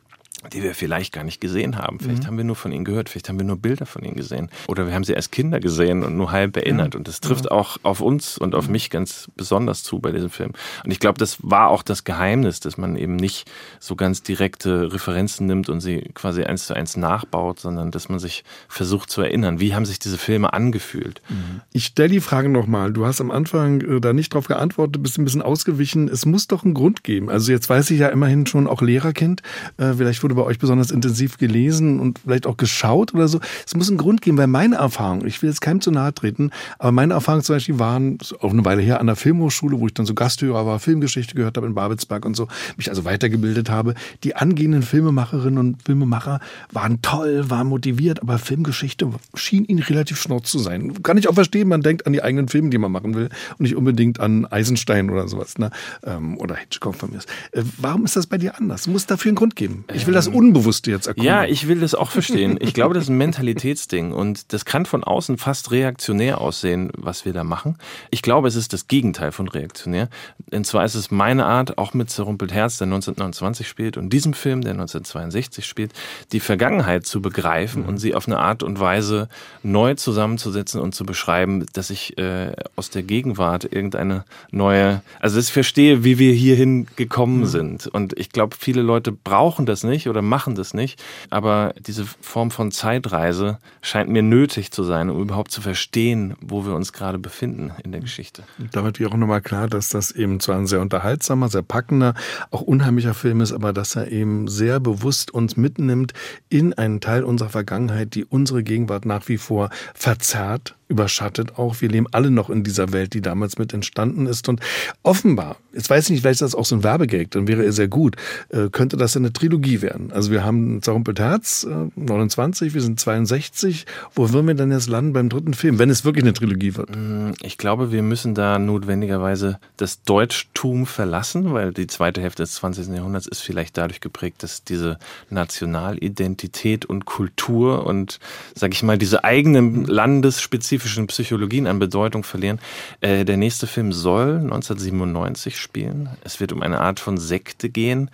die 0.54 0.64
wir 0.64 0.76
vielleicht 0.76 1.14
gar 1.14 1.24
nicht 1.24 1.42
gesehen 1.42 1.78
haben. 1.78 2.00
Vielleicht 2.00 2.24
mhm. 2.24 2.28
haben 2.28 2.38
wir 2.38 2.44
nur 2.44 2.56
von 2.56 2.72
ihnen 2.72 2.86
gehört, 2.86 3.10
vielleicht 3.10 3.30
haben 3.30 3.40
wir 3.40 3.46
nur 3.46 3.58
Bilder 3.58 3.86
von 3.86 4.04
ihnen 4.04 4.16
gesehen. 4.16 4.50
Oder 4.68 4.88
wir 4.88 4.94
haben 4.94 5.04
sie 5.04 5.16
als 5.16 5.32
Kinder 5.32 5.60
gesehen 5.60 6.04
und 6.04 6.16
nur 6.16 6.32
halb 6.32 6.58
erinnert. 6.58 6.94
Ja. 6.94 6.98
Und 6.98 7.08
das 7.08 7.20
trifft 7.20 7.46
ja. 7.46 7.52
auch 7.52 7.78
auf 7.84 8.02
uns 8.02 8.38
und 8.38 8.56
auf 8.56 8.70
mich 8.70 8.90
ganz 8.90 9.30
besonders 9.36 9.84
zu 9.84 10.00
bei 10.00 10.12
diesem 10.12 10.30
Film. 10.30 10.52
Und 10.84 10.92
ich 10.92 11.00
glaube, 11.00 11.18
das 11.18 11.38
war 11.42 11.70
auch 11.70 11.84
das 11.84 12.04
Geheimnis, 12.04 12.60
dass 12.60 12.78
man 12.78 12.96
eben 12.96 13.16
nicht 13.16 13.50
so 13.80 13.96
ganz 13.96 14.24
direkte 14.24 14.94
Referenzen 14.94 15.48
nimmt 15.48 15.70
und 15.70 15.82
sie 15.82 16.10
quasi 16.14 16.44
eins 16.44 16.68
zu 16.68 16.74
eins 16.74 16.98
nachbaut, 16.98 17.60
sondern 17.60 17.92
dass 17.92 18.10
man 18.10 18.20
sich 18.20 18.44
versucht 18.68 19.10
zu 19.10 19.22
erinnern. 19.22 19.60
Wie 19.60 19.76
haben 19.76 19.86
sich 19.86 20.00
diese 20.00 20.18
Filme 20.18 20.54
angefühlt? 20.54 21.22
Mhm. 21.30 21.62
Ich 21.74 21.86
stelle 21.86 22.10
die 22.10 22.22
Frage 22.22 22.50
nochmal. 22.50 22.94
Du 22.94 23.06
hast 23.06 23.22
am 23.22 23.32
Anfang 23.32 23.82
äh, 23.82 24.02
da 24.02 24.14
nicht 24.14 24.34
drauf 24.34 24.48
geantwortet, 24.48 25.02
bist 25.02 25.18
ein 25.18 25.26
bisschen 25.26 25.42
ausgewichen. 25.42 26.08
Es 26.08 26.26
muss 26.26 26.48
doch 26.48 26.64
einen 26.64 26.74
Grund 26.74 27.04
geben. 27.04 27.30
Also 27.30 27.52
jetzt 27.52 27.70
weiß 27.70 27.92
ich 27.92 28.00
ja 28.00 28.10
immerhin 28.10 28.46
schon 28.46 28.68
auch 28.68 28.82
Lehrerkind. 28.82 29.42
Äh, 29.78 29.94
vielleicht 29.94 30.24
wurde 30.24 30.35
bei 30.36 30.44
euch 30.44 30.60
besonders 30.60 30.92
intensiv 30.92 31.38
gelesen 31.38 32.00
und 32.00 32.20
vielleicht 32.20 32.48
auch 32.48 32.58
geschaut 32.58 33.14
oder 33.14 33.28
so. 33.28 33.40
Es 33.66 33.76
muss 33.76 33.90
einen 33.90 33.98
Grund 33.98 34.22
geben, 34.22 34.38
weil 34.38 34.48
meine 34.48 34.76
Erfahrungen, 34.76 35.26
ich 35.26 35.42
will 35.42 35.50
jetzt 35.50 35.62
keinem 35.62 35.82
zu 35.82 35.92
nahe 35.92 36.14
treten, 36.14 36.52
aber 36.80 36.92
meine 36.92 37.14
Erfahrungen 37.14 37.44
zum 37.44 37.56
Beispiel 37.56 37.80
waren 37.80 38.18
auch 38.40 38.52
eine 38.52 38.66
Weile 38.66 38.82
her 38.82 39.00
an 39.00 39.08
der 39.08 39.16
Filmhochschule, 39.16 39.80
wo 39.80 39.88
ich 39.88 39.94
dann 39.94 40.06
so 40.06 40.14
Gasthörer 40.14 40.66
war, 40.66 40.80
Filmgeschichte 40.80 41.36
gehört 41.36 41.58
habe 41.58 41.68
in 41.68 41.74
Babelsberg 41.74 42.26
und 42.26 42.36
so, 42.36 42.48
mich 42.78 42.90
also 42.90 43.06
weitergebildet 43.06 43.70
habe. 43.70 43.96
Die 44.24 44.36
angehenden 44.36 44.84
Filmemacherinnen 44.84 45.58
und 45.58 45.84
Filmemacher 45.84 46.40
waren 46.72 47.02
toll, 47.02 47.50
waren 47.50 47.68
motiviert, 47.68 48.22
aber 48.22 48.38
Filmgeschichte 48.38 49.10
schien 49.36 49.66
ihnen 49.66 49.82
relativ 49.84 50.20
schnurz 50.20 50.52
zu 50.52 50.60
sein. 50.60 51.02
Kann 51.04 51.18
ich 51.18 51.28
auch 51.28 51.34
verstehen, 51.34 51.68
man 51.68 51.82
denkt 51.82 52.06
an 52.06 52.14
die 52.14 52.24
eigenen 52.24 52.48
Filme, 52.48 52.70
die 52.70 52.78
man 52.78 52.92
machen 52.92 53.16
will 53.16 53.30
und 53.58 53.62
nicht 53.62 53.76
unbedingt 53.76 54.20
an 54.20 54.46
Eisenstein 54.46 55.10
oder 55.10 55.28
sowas, 55.28 55.58
ne? 55.58 55.72
Ähm, 56.04 56.38
oder 56.38 56.56
Hitchcock 56.56 56.96
von 56.96 57.12
mir. 57.12 57.20
Äh, 57.52 57.64
warum 57.78 58.06
ist 58.06 58.16
das 58.16 58.28
bei 58.28 58.38
dir 58.38 58.58
anders? 58.58 58.88
Muss 58.88 59.06
dafür 59.06 59.30
einen 59.30 59.38
Grund 59.38 59.56
geben. 59.56 59.86
Ich 59.94 60.08
will 60.08 60.14
das 60.14 60.25
das 60.26 60.36
Unbewusste 60.36 60.92
jetzt 60.92 61.08
erkunden. 61.08 61.28
Ja, 61.28 61.46
ich 61.46 61.68
will 61.68 61.80
das 61.80 61.96
auch 61.96 62.10
verstehen. 62.10 62.58
Ich 62.60 62.74
glaube, 62.74 62.94
das 62.94 63.06
ist 63.06 63.10
ein 63.10 63.18
Mentalitätsding 63.18 64.12
und 64.12 64.54
das 64.54 64.66
kann 64.66 64.86
von 64.86 65.04
außen 65.04 65.38
fast 65.38 65.72
reaktionär 65.72 66.42
aussehen, 66.42 66.92
was 66.98 67.26
wir 67.26 67.34
da 67.34 67.44
machen. 67.44 67.78
Ich 68.12 68.22
glaube, 68.22 68.48
es 68.48 68.56
ist 68.56 68.74
das 68.74 68.88
Gegenteil 68.88 69.32
von 69.32 69.48
reaktionär. 69.48 70.10
Und 70.52 70.66
zwar 70.66 70.86
ist 70.86 70.96
es 70.96 71.12
meine 71.12 71.46
Art, 71.46 71.78
auch 71.78 71.94
mit 71.94 72.10
Zerrumpelt 72.10 72.52
Herz, 72.52 72.78
der 72.78 72.86
1929 72.86 73.68
spielt, 73.68 73.98
und 73.98 74.12
diesem 74.12 74.34
Film, 74.34 74.62
der 74.62 74.72
1962 74.72 75.66
spielt, 75.66 75.92
die 76.32 76.40
Vergangenheit 76.40 77.06
zu 77.06 77.22
begreifen 77.22 77.84
mhm. 77.84 77.90
und 77.90 77.98
sie 77.98 78.16
auf 78.16 78.28
eine 78.28 78.40
Art 78.40 78.64
und 78.64 78.80
Weise 78.80 79.30
neu 79.64 79.96
zusammenzusetzen 79.96 80.82
und 80.82 80.96
zu 80.96 81.06
beschreiben, 81.06 81.66
dass 81.74 81.90
ich 81.90 82.18
äh, 82.18 82.54
aus 82.76 82.90
der 82.90 83.04
Gegenwart 83.04 83.66
irgendeine 83.66 84.24
neue, 84.52 85.02
also 85.20 85.38
dass 85.38 85.48
ich 85.48 85.54
verstehe, 85.54 86.04
wie 86.04 86.20
wir 86.20 86.34
hierhin 86.34 86.88
gekommen 86.96 87.42
mhm. 87.42 87.46
sind. 87.46 87.88
Und 87.88 88.18
ich 88.18 88.32
glaube, 88.32 88.56
viele 88.60 88.82
Leute 88.82 89.12
brauchen 89.12 89.66
das 89.66 89.84
nicht 89.84 90.08
oder 90.16 90.22
machen 90.22 90.56
das 90.56 90.74
nicht. 90.74 91.04
Aber 91.30 91.74
diese 91.80 92.06
Form 92.06 92.52
von 92.52 92.72
Zeitreise 92.72 93.60
scheint 93.82 94.10
mir 94.10 94.24
nötig 94.24 94.72
zu 94.72 94.84
sein, 94.84 95.10
um 95.10 95.22
überhaupt 95.22 95.52
zu 95.52 95.62
verstehen, 95.62 96.36
wo 96.42 96.66
wir 96.66 96.74
uns 96.74 96.94
gerade 96.94 97.20
befinden 97.20 97.72
in 97.84 97.92
der 97.92 98.02
Geschichte. 98.02 98.44
damit 98.72 99.00
wird 99.00 99.12
auch 99.12 99.18
nochmal 99.18 99.42
klar, 99.42 99.68
dass 99.68 99.90
das 99.90 100.12
eben 100.12 100.40
zwar 100.40 100.58
ein 100.58 100.68
sehr 100.68 100.82
unterhaltsamer, 100.82 101.50
sehr 101.50 101.62
packender, 101.62 102.14
auch 102.52 102.62
unheimlicher 102.62 103.14
Film 103.14 103.42
ist, 103.42 103.52
aber 103.52 103.74
dass 103.74 103.96
er 103.96 104.12
eben 104.12 104.48
sehr 104.48 104.80
bewusst 104.80 105.32
uns 105.32 105.58
mitnimmt 105.58 106.14
in 106.50 106.74
einen 106.74 107.02
Teil 107.02 107.24
unserer 107.24 107.50
Vergangenheit, 107.50 108.16
die 108.16 108.24
unsere 108.24 108.64
Gegenwart 108.64 109.06
nach 109.06 109.28
wie 109.28 109.38
vor 109.38 109.70
verzerrt 109.94 110.76
überschattet 110.88 111.58
auch. 111.58 111.82
Wir 111.82 111.90
leben 111.90 112.08
alle 112.12 112.30
noch 112.32 112.50
in 112.50 112.64
dieser 112.64 112.92
Welt, 112.92 113.14
die 113.14 113.22
damals 113.22 113.58
mit 113.58 113.74
entstanden 113.74 114.28
ist. 114.28 114.48
Und 114.48 114.62
offenbar, 115.04 115.58
jetzt 115.74 115.90
weiß 115.90 116.06
ich 116.06 116.10
nicht, 116.12 116.22
vielleicht 116.22 116.42
ist 116.42 116.54
das 116.54 116.56
auch 116.56 116.66
so 116.66 116.76
ein 116.76 116.84
Werbegag, 116.84 117.32
dann 117.32 117.48
wäre 117.48 117.66
er 117.66 117.72
sehr 117.72 117.88
gut, 117.88 118.16
äh, 118.50 118.70
könnte 118.70 118.98
das 118.98 119.18
eine 119.18 119.34
Trilogie 119.34 119.82
werden. 119.82 120.05
Landen? 120.06 120.14
Also 120.14 120.32
wir 120.32 120.44
haben 120.44 120.82
Zerrumpelt 120.82 121.20
Herz, 121.20 121.68
29, 121.96 122.72
äh, 122.72 122.74
wir 122.74 122.82
sind 122.82 123.00
62. 123.00 123.86
Wo 124.14 124.32
würden 124.32 124.48
wir 124.48 124.56
dann 124.56 124.72
jetzt 124.72 124.88
landen 124.88 125.14
beim 125.14 125.30
dritten 125.30 125.54
Film, 125.54 125.80
wenn 125.80 125.90
es 125.90 126.06
wirklich 126.06 126.24
eine 126.24 126.34
Trilogie 126.34 126.76
wird? 126.76 126.96
Mm, 126.96 127.32
ich 127.42 127.58
glaube, 127.58 127.92
wir 127.92 128.02
müssen 128.02 128.36
da 128.36 128.60
notwendigerweise 128.60 129.60
das 129.78 130.04
Deutschtum 130.04 130.86
verlassen, 130.86 131.54
weil 131.54 131.74
die 131.74 131.88
zweite 131.88 132.22
Hälfte 132.22 132.44
des 132.44 132.56
20. 132.56 132.88
Jahrhunderts 132.88 133.28
ist 133.28 133.42
vielleicht 133.42 133.78
dadurch 133.78 134.02
geprägt, 134.02 134.44
dass 134.44 134.64
diese 134.64 134.98
Nationalidentität 135.30 136.86
und 136.86 137.06
Kultur 137.06 137.86
und, 137.86 138.20
sag 138.56 138.74
ich 138.74 138.84
mal, 138.84 138.98
diese 138.98 139.24
eigenen 139.24 139.86
landesspezifischen 139.86 141.08
Psychologien 141.08 141.68
an 141.68 141.80
Bedeutung 141.80 142.24
verlieren. 142.24 142.60
Äh, 143.02 143.26
der 143.26 143.38
nächste 143.38 143.68
Film 143.68 143.92
soll 143.92 144.38
1997 144.38 145.58
spielen. 145.58 146.10
Es 146.24 146.40
wird 146.40 146.52
um 146.52 146.62
eine 146.62 146.82
Art 146.82 147.00
von 147.00 147.18
Sekte 147.18 147.70
gehen, 147.70 148.10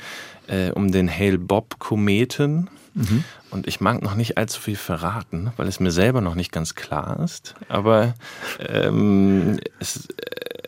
äh, 0.47 0.71
um 0.71 0.91
den 0.91 1.09
Hale-Bopp-Kometen. 1.09 2.69
Mhm. 2.93 3.23
Und 3.51 3.67
ich 3.67 3.79
mag 3.79 4.01
noch 4.01 4.15
nicht 4.15 4.37
allzu 4.37 4.59
viel 4.59 4.75
verraten, 4.75 5.51
weil 5.57 5.67
es 5.67 5.79
mir 5.79 5.91
selber 5.91 6.21
noch 6.21 6.35
nicht 6.35 6.51
ganz 6.51 6.75
klar 6.75 7.19
ist. 7.23 7.55
Aber 7.69 8.13
ähm, 8.59 9.59
es, 9.79 10.07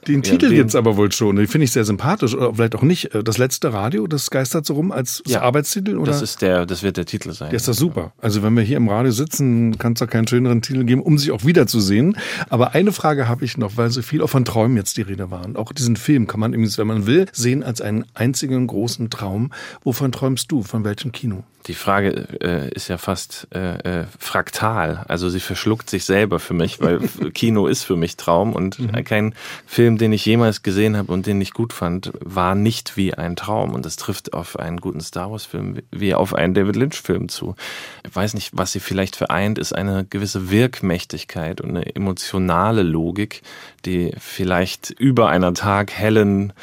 äh, 0.01 0.05
den 0.05 0.23
Titel 0.23 0.51
ja, 0.51 0.57
gibt's 0.57 0.75
aber 0.75 0.97
wohl 0.97 1.11
schon. 1.11 1.35
Den 1.35 1.47
finde 1.47 1.65
ich 1.65 1.71
sehr 1.71 1.85
sympathisch. 1.85 2.35
Oder 2.35 2.53
vielleicht 2.53 2.75
auch 2.75 2.81
nicht. 2.81 3.13
Äh, 3.13 3.23
das 3.23 3.37
letzte 3.37 3.73
Radio, 3.73 4.07
das 4.07 4.29
geistert 4.29 4.65
so 4.65 4.73
rum 4.73 4.91
als 4.91 5.23
ja, 5.25 5.41
Arbeitstitel? 5.41 5.97
Oder? 5.97 6.11
Das 6.11 6.21
ist 6.21 6.41
der, 6.41 6.65
das 6.65 6.83
wird 6.83 6.97
der 6.97 7.05
Titel 7.05 7.31
sein. 7.31 7.51
Ja, 7.51 7.55
ist 7.55 7.67
das 7.67 7.77
super. 7.77 8.13
Also 8.21 8.43
wenn 8.43 8.55
wir 8.55 8.63
hier 8.63 8.77
im 8.77 8.89
Radio 8.89 9.11
sitzen, 9.11 9.77
kann 9.77 9.93
es 9.93 9.99
doch 9.99 10.07
keinen 10.07 10.27
schöneren 10.27 10.61
Titel 10.61 10.83
geben, 10.83 11.01
um 11.01 11.17
sich 11.17 11.31
auch 11.31 11.45
wiederzusehen. 11.45 12.17
Aber 12.49 12.73
eine 12.73 12.91
Frage 12.91 13.27
habe 13.27 13.45
ich 13.45 13.57
noch, 13.57 13.77
weil 13.77 13.89
so 13.89 14.01
viel 14.01 14.21
auch 14.21 14.29
von 14.29 14.45
Träumen 14.45 14.77
jetzt 14.77 14.97
die 14.97 15.01
Rede 15.01 15.31
waren. 15.31 15.55
Auch 15.55 15.71
diesen 15.71 15.95
Film 15.95 16.27
kann 16.27 16.39
man 16.39 16.53
übrigens, 16.53 16.77
wenn 16.77 16.87
man 16.87 17.05
will, 17.05 17.25
sehen 17.31 17.63
als 17.63 17.81
einen 17.81 18.05
einzigen 18.13 18.67
großen 18.67 19.09
Traum. 19.09 19.51
Wovon 19.83 20.11
träumst 20.11 20.51
du? 20.51 20.63
Von 20.63 20.83
welchem 20.83 21.11
Kino? 21.11 21.43
Die 21.67 21.73
Frage 21.73 22.27
äh, 22.41 22.69
ist 22.71 22.89
ja 22.89 22.97
fast 22.97 23.47
äh, 23.53 24.01
äh, 24.01 24.05
fraktal. 24.19 25.05
Also 25.07 25.29
sie 25.29 25.39
verschluckt 25.39 25.89
sich 25.89 26.05
selber 26.05 26.39
für 26.39 26.53
mich, 26.53 26.81
weil 26.81 26.99
Kino 27.33 27.67
ist 27.67 27.83
für 27.83 27.95
mich 27.95 28.17
Traum 28.17 28.53
und 28.53 28.79
mhm. 28.79 29.03
kein 29.03 29.35
Film, 29.65 29.97
den 29.97 30.11
ich 30.11 30.25
jemals 30.25 30.61
gesehen 30.61 30.97
habe 30.97 31.11
und 31.11 31.25
den 31.25 31.39
ich 31.39 31.53
gut 31.53 31.71
fand, 31.71 32.11
war 32.19 32.55
nicht 32.55 32.97
wie 32.97 33.13
ein 33.13 33.35
Traum. 33.35 33.73
Und 33.73 33.85
das 33.85 33.95
trifft 33.95 34.33
auf 34.33 34.59
einen 34.59 34.81
guten 34.81 35.01
Star 35.01 35.31
Wars-Film 35.31 35.79
wie 35.91 36.13
auf 36.13 36.33
einen 36.33 36.53
David 36.53 36.75
Lynch-Film 36.75 37.29
zu. 37.29 37.55
Ich 38.05 38.15
weiß 38.15 38.33
nicht, 38.33 38.51
was 38.53 38.71
sie 38.73 38.79
vielleicht 38.79 39.15
vereint, 39.15 39.57
ist 39.57 39.73
eine 39.73 40.05
gewisse 40.09 40.49
Wirkmächtigkeit 40.51 41.61
und 41.61 41.69
eine 41.69 41.95
emotionale 41.95 42.83
Logik, 42.83 43.41
die 43.85 44.13
vielleicht 44.19 44.89
über 44.91 45.29
einer 45.29 45.53
taghellen 45.53 46.53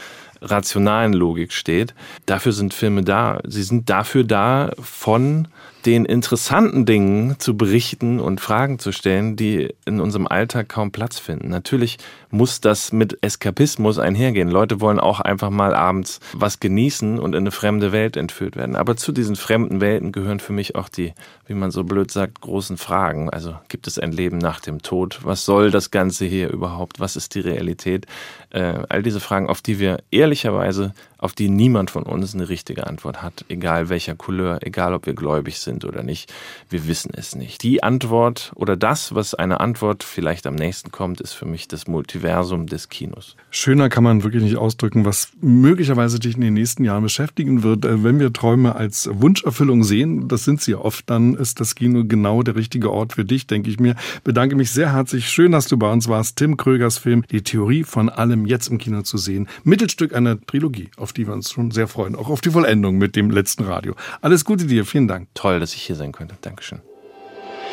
rationalen 0.41 1.12
Logik 1.12 1.53
steht. 1.53 1.95
Dafür 2.26 2.53
sind 2.53 2.74
Filme 2.74 3.03
da. 3.03 3.41
Sie 3.47 3.62
sind 3.62 3.91
dafür 3.91 4.24
da, 4.24 4.70
von 4.80 5.49
den 5.86 6.04
interessanten 6.04 6.84
Dingen 6.84 7.38
zu 7.38 7.56
berichten 7.56 8.20
und 8.20 8.40
Fragen 8.40 8.78
zu 8.78 8.92
stellen, 8.92 9.36
die 9.36 9.74
in 9.86 10.00
unserem 10.00 10.26
Alltag 10.26 10.68
kaum 10.68 10.92
Platz 10.92 11.18
finden. 11.18 11.48
Natürlich 11.48 11.98
muss 12.30 12.60
das 12.60 12.92
mit 12.92 13.18
Eskapismus 13.22 13.98
einhergehen. 13.98 14.48
Leute 14.48 14.80
wollen 14.80 15.00
auch 15.00 15.20
einfach 15.20 15.50
mal 15.50 15.74
abends 15.74 16.20
was 16.32 16.60
genießen 16.60 17.18
und 17.18 17.34
in 17.34 17.42
eine 17.42 17.50
fremde 17.50 17.92
Welt 17.92 18.16
entführt 18.16 18.56
werden. 18.56 18.76
Aber 18.76 18.96
zu 18.96 19.12
diesen 19.12 19.36
fremden 19.36 19.80
Welten 19.80 20.12
gehören 20.12 20.40
für 20.40 20.52
mich 20.52 20.76
auch 20.76 20.88
die, 20.88 21.12
wie 21.46 21.54
man 21.54 21.70
so 21.70 21.84
blöd 21.84 22.10
sagt, 22.10 22.40
großen 22.40 22.76
Fragen. 22.76 23.30
Also 23.30 23.56
gibt 23.68 23.86
es 23.86 23.98
ein 23.98 24.12
Leben 24.12 24.38
nach 24.38 24.60
dem 24.60 24.82
Tod? 24.82 25.20
Was 25.22 25.44
soll 25.44 25.70
das 25.70 25.90
Ganze 25.90 26.24
hier 26.24 26.50
überhaupt? 26.50 27.00
Was 27.00 27.16
ist 27.16 27.34
die 27.34 27.40
Realität? 27.40 28.06
Äh, 28.50 28.82
all 28.88 29.02
diese 29.02 29.20
Fragen, 29.20 29.48
auf 29.48 29.62
die 29.62 29.78
wir 29.78 29.98
ehrlicherweise 30.10 30.94
auf 31.20 31.34
die 31.34 31.48
niemand 31.48 31.90
von 31.90 32.04
uns 32.04 32.34
eine 32.34 32.48
richtige 32.48 32.86
Antwort 32.86 33.22
hat, 33.22 33.44
egal 33.48 33.88
welcher 33.88 34.14
Couleur, 34.14 34.58
egal 34.62 34.94
ob 34.94 35.06
wir 35.06 35.14
gläubig 35.14 35.58
sind 35.58 35.84
oder 35.84 36.02
nicht. 36.02 36.32
Wir 36.68 36.88
wissen 36.88 37.12
es 37.14 37.34
nicht. 37.34 37.62
Die 37.62 37.82
Antwort 37.82 38.52
oder 38.54 38.76
das, 38.76 39.14
was 39.14 39.34
eine 39.34 39.60
Antwort 39.60 40.02
vielleicht 40.02 40.46
am 40.46 40.54
nächsten 40.54 40.90
kommt, 40.90 41.20
ist 41.20 41.34
für 41.34 41.46
mich 41.46 41.68
das 41.68 41.86
Multiversum 41.86 42.66
des 42.66 42.88
Kinos. 42.88 43.36
Schöner 43.50 43.88
kann 43.88 44.04
man 44.04 44.22
wirklich 44.22 44.42
nicht 44.42 44.56
ausdrücken, 44.56 45.04
was 45.04 45.32
möglicherweise 45.40 46.18
dich 46.18 46.36
in 46.36 46.40
den 46.40 46.54
nächsten 46.54 46.84
Jahren 46.84 47.02
beschäftigen 47.02 47.62
wird. 47.62 47.84
Äh, 47.84 48.02
wenn 48.02 48.18
wir 48.18 48.32
Träume 48.32 48.74
als 48.74 49.08
Wunscherfüllung 49.12 49.84
sehen, 49.84 50.28
das 50.28 50.44
sind 50.44 50.60
sie 50.60 50.74
oft, 50.74 51.08
dann 51.10 51.34
ist 51.34 51.60
das 51.60 51.74
Kino 51.74 52.04
genau 52.04 52.42
der 52.42 52.56
richtige 52.56 52.90
Ort 52.90 53.14
für 53.14 53.24
dich, 53.24 53.46
denke 53.46 53.70
ich 53.70 53.78
mir. 53.78 53.94
Bedanke 54.24 54.56
mich 54.56 54.70
sehr 54.70 54.92
herzlich. 54.92 55.28
Schön, 55.28 55.52
dass 55.52 55.66
du 55.66 55.76
bei 55.76 55.90
uns 55.90 56.08
warst. 56.08 56.36
Tim 56.36 56.56
Krögers 56.56 56.98
Film, 56.98 57.24
die 57.30 57.42
Theorie 57.42 57.84
von 57.84 58.08
allem 58.08 58.46
jetzt 58.46 58.68
im 58.68 58.78
Kino 58.78 59.02
zu 59.02 59.18
sehen. 59.18 59.48
Mittelstück 59.64 60.14
einer 60.14 60.40
Trilogie. 60.40 60.90
Auf 60.96 61.09
auf 61.11 61.14
die 61.14 61.26
wir 61.26 61.34
uns 61.34 61.50
schon 61.50 61.72
sehr 61.72 61.88
freuen. 61.88 62.14
Auch 62.14 62.28
auf 62.28 62.40
die 62.40 62.50
Vollendung 62.50 62.96
mit 62.96 63.16
dem 63.16 63.30
letzten 63.30 63.64
Radio. 63.64 63.94
Alles 64.20 64.44
Gute 64.44 64.66
dir, 64.66 64.86
vielen 64.86 65.08
Dank. 65.08 65.28
Toll, 65.34 65.58
dass 65.58 65.74
ich 65.74 65.82
hier 65.82 65.96
sein 65.96 66.12
könnte. 66.12 66.36
Dankeschön. 66.40 66.80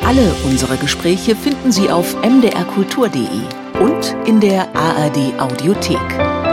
Alle 0.04 0.34
unsere 0.44 0.76
Gespräche 0.76 1.36
finden 1.36 1.70
Sie 1.70 1.88
auf 1.88 2.16
mdrkultur.de 2.22 3.80
und 3.80 4.16
in 4.26 4.40
der 4.40 4.74
ARD 4.74 5.38
Audiothek. 5.38 6.47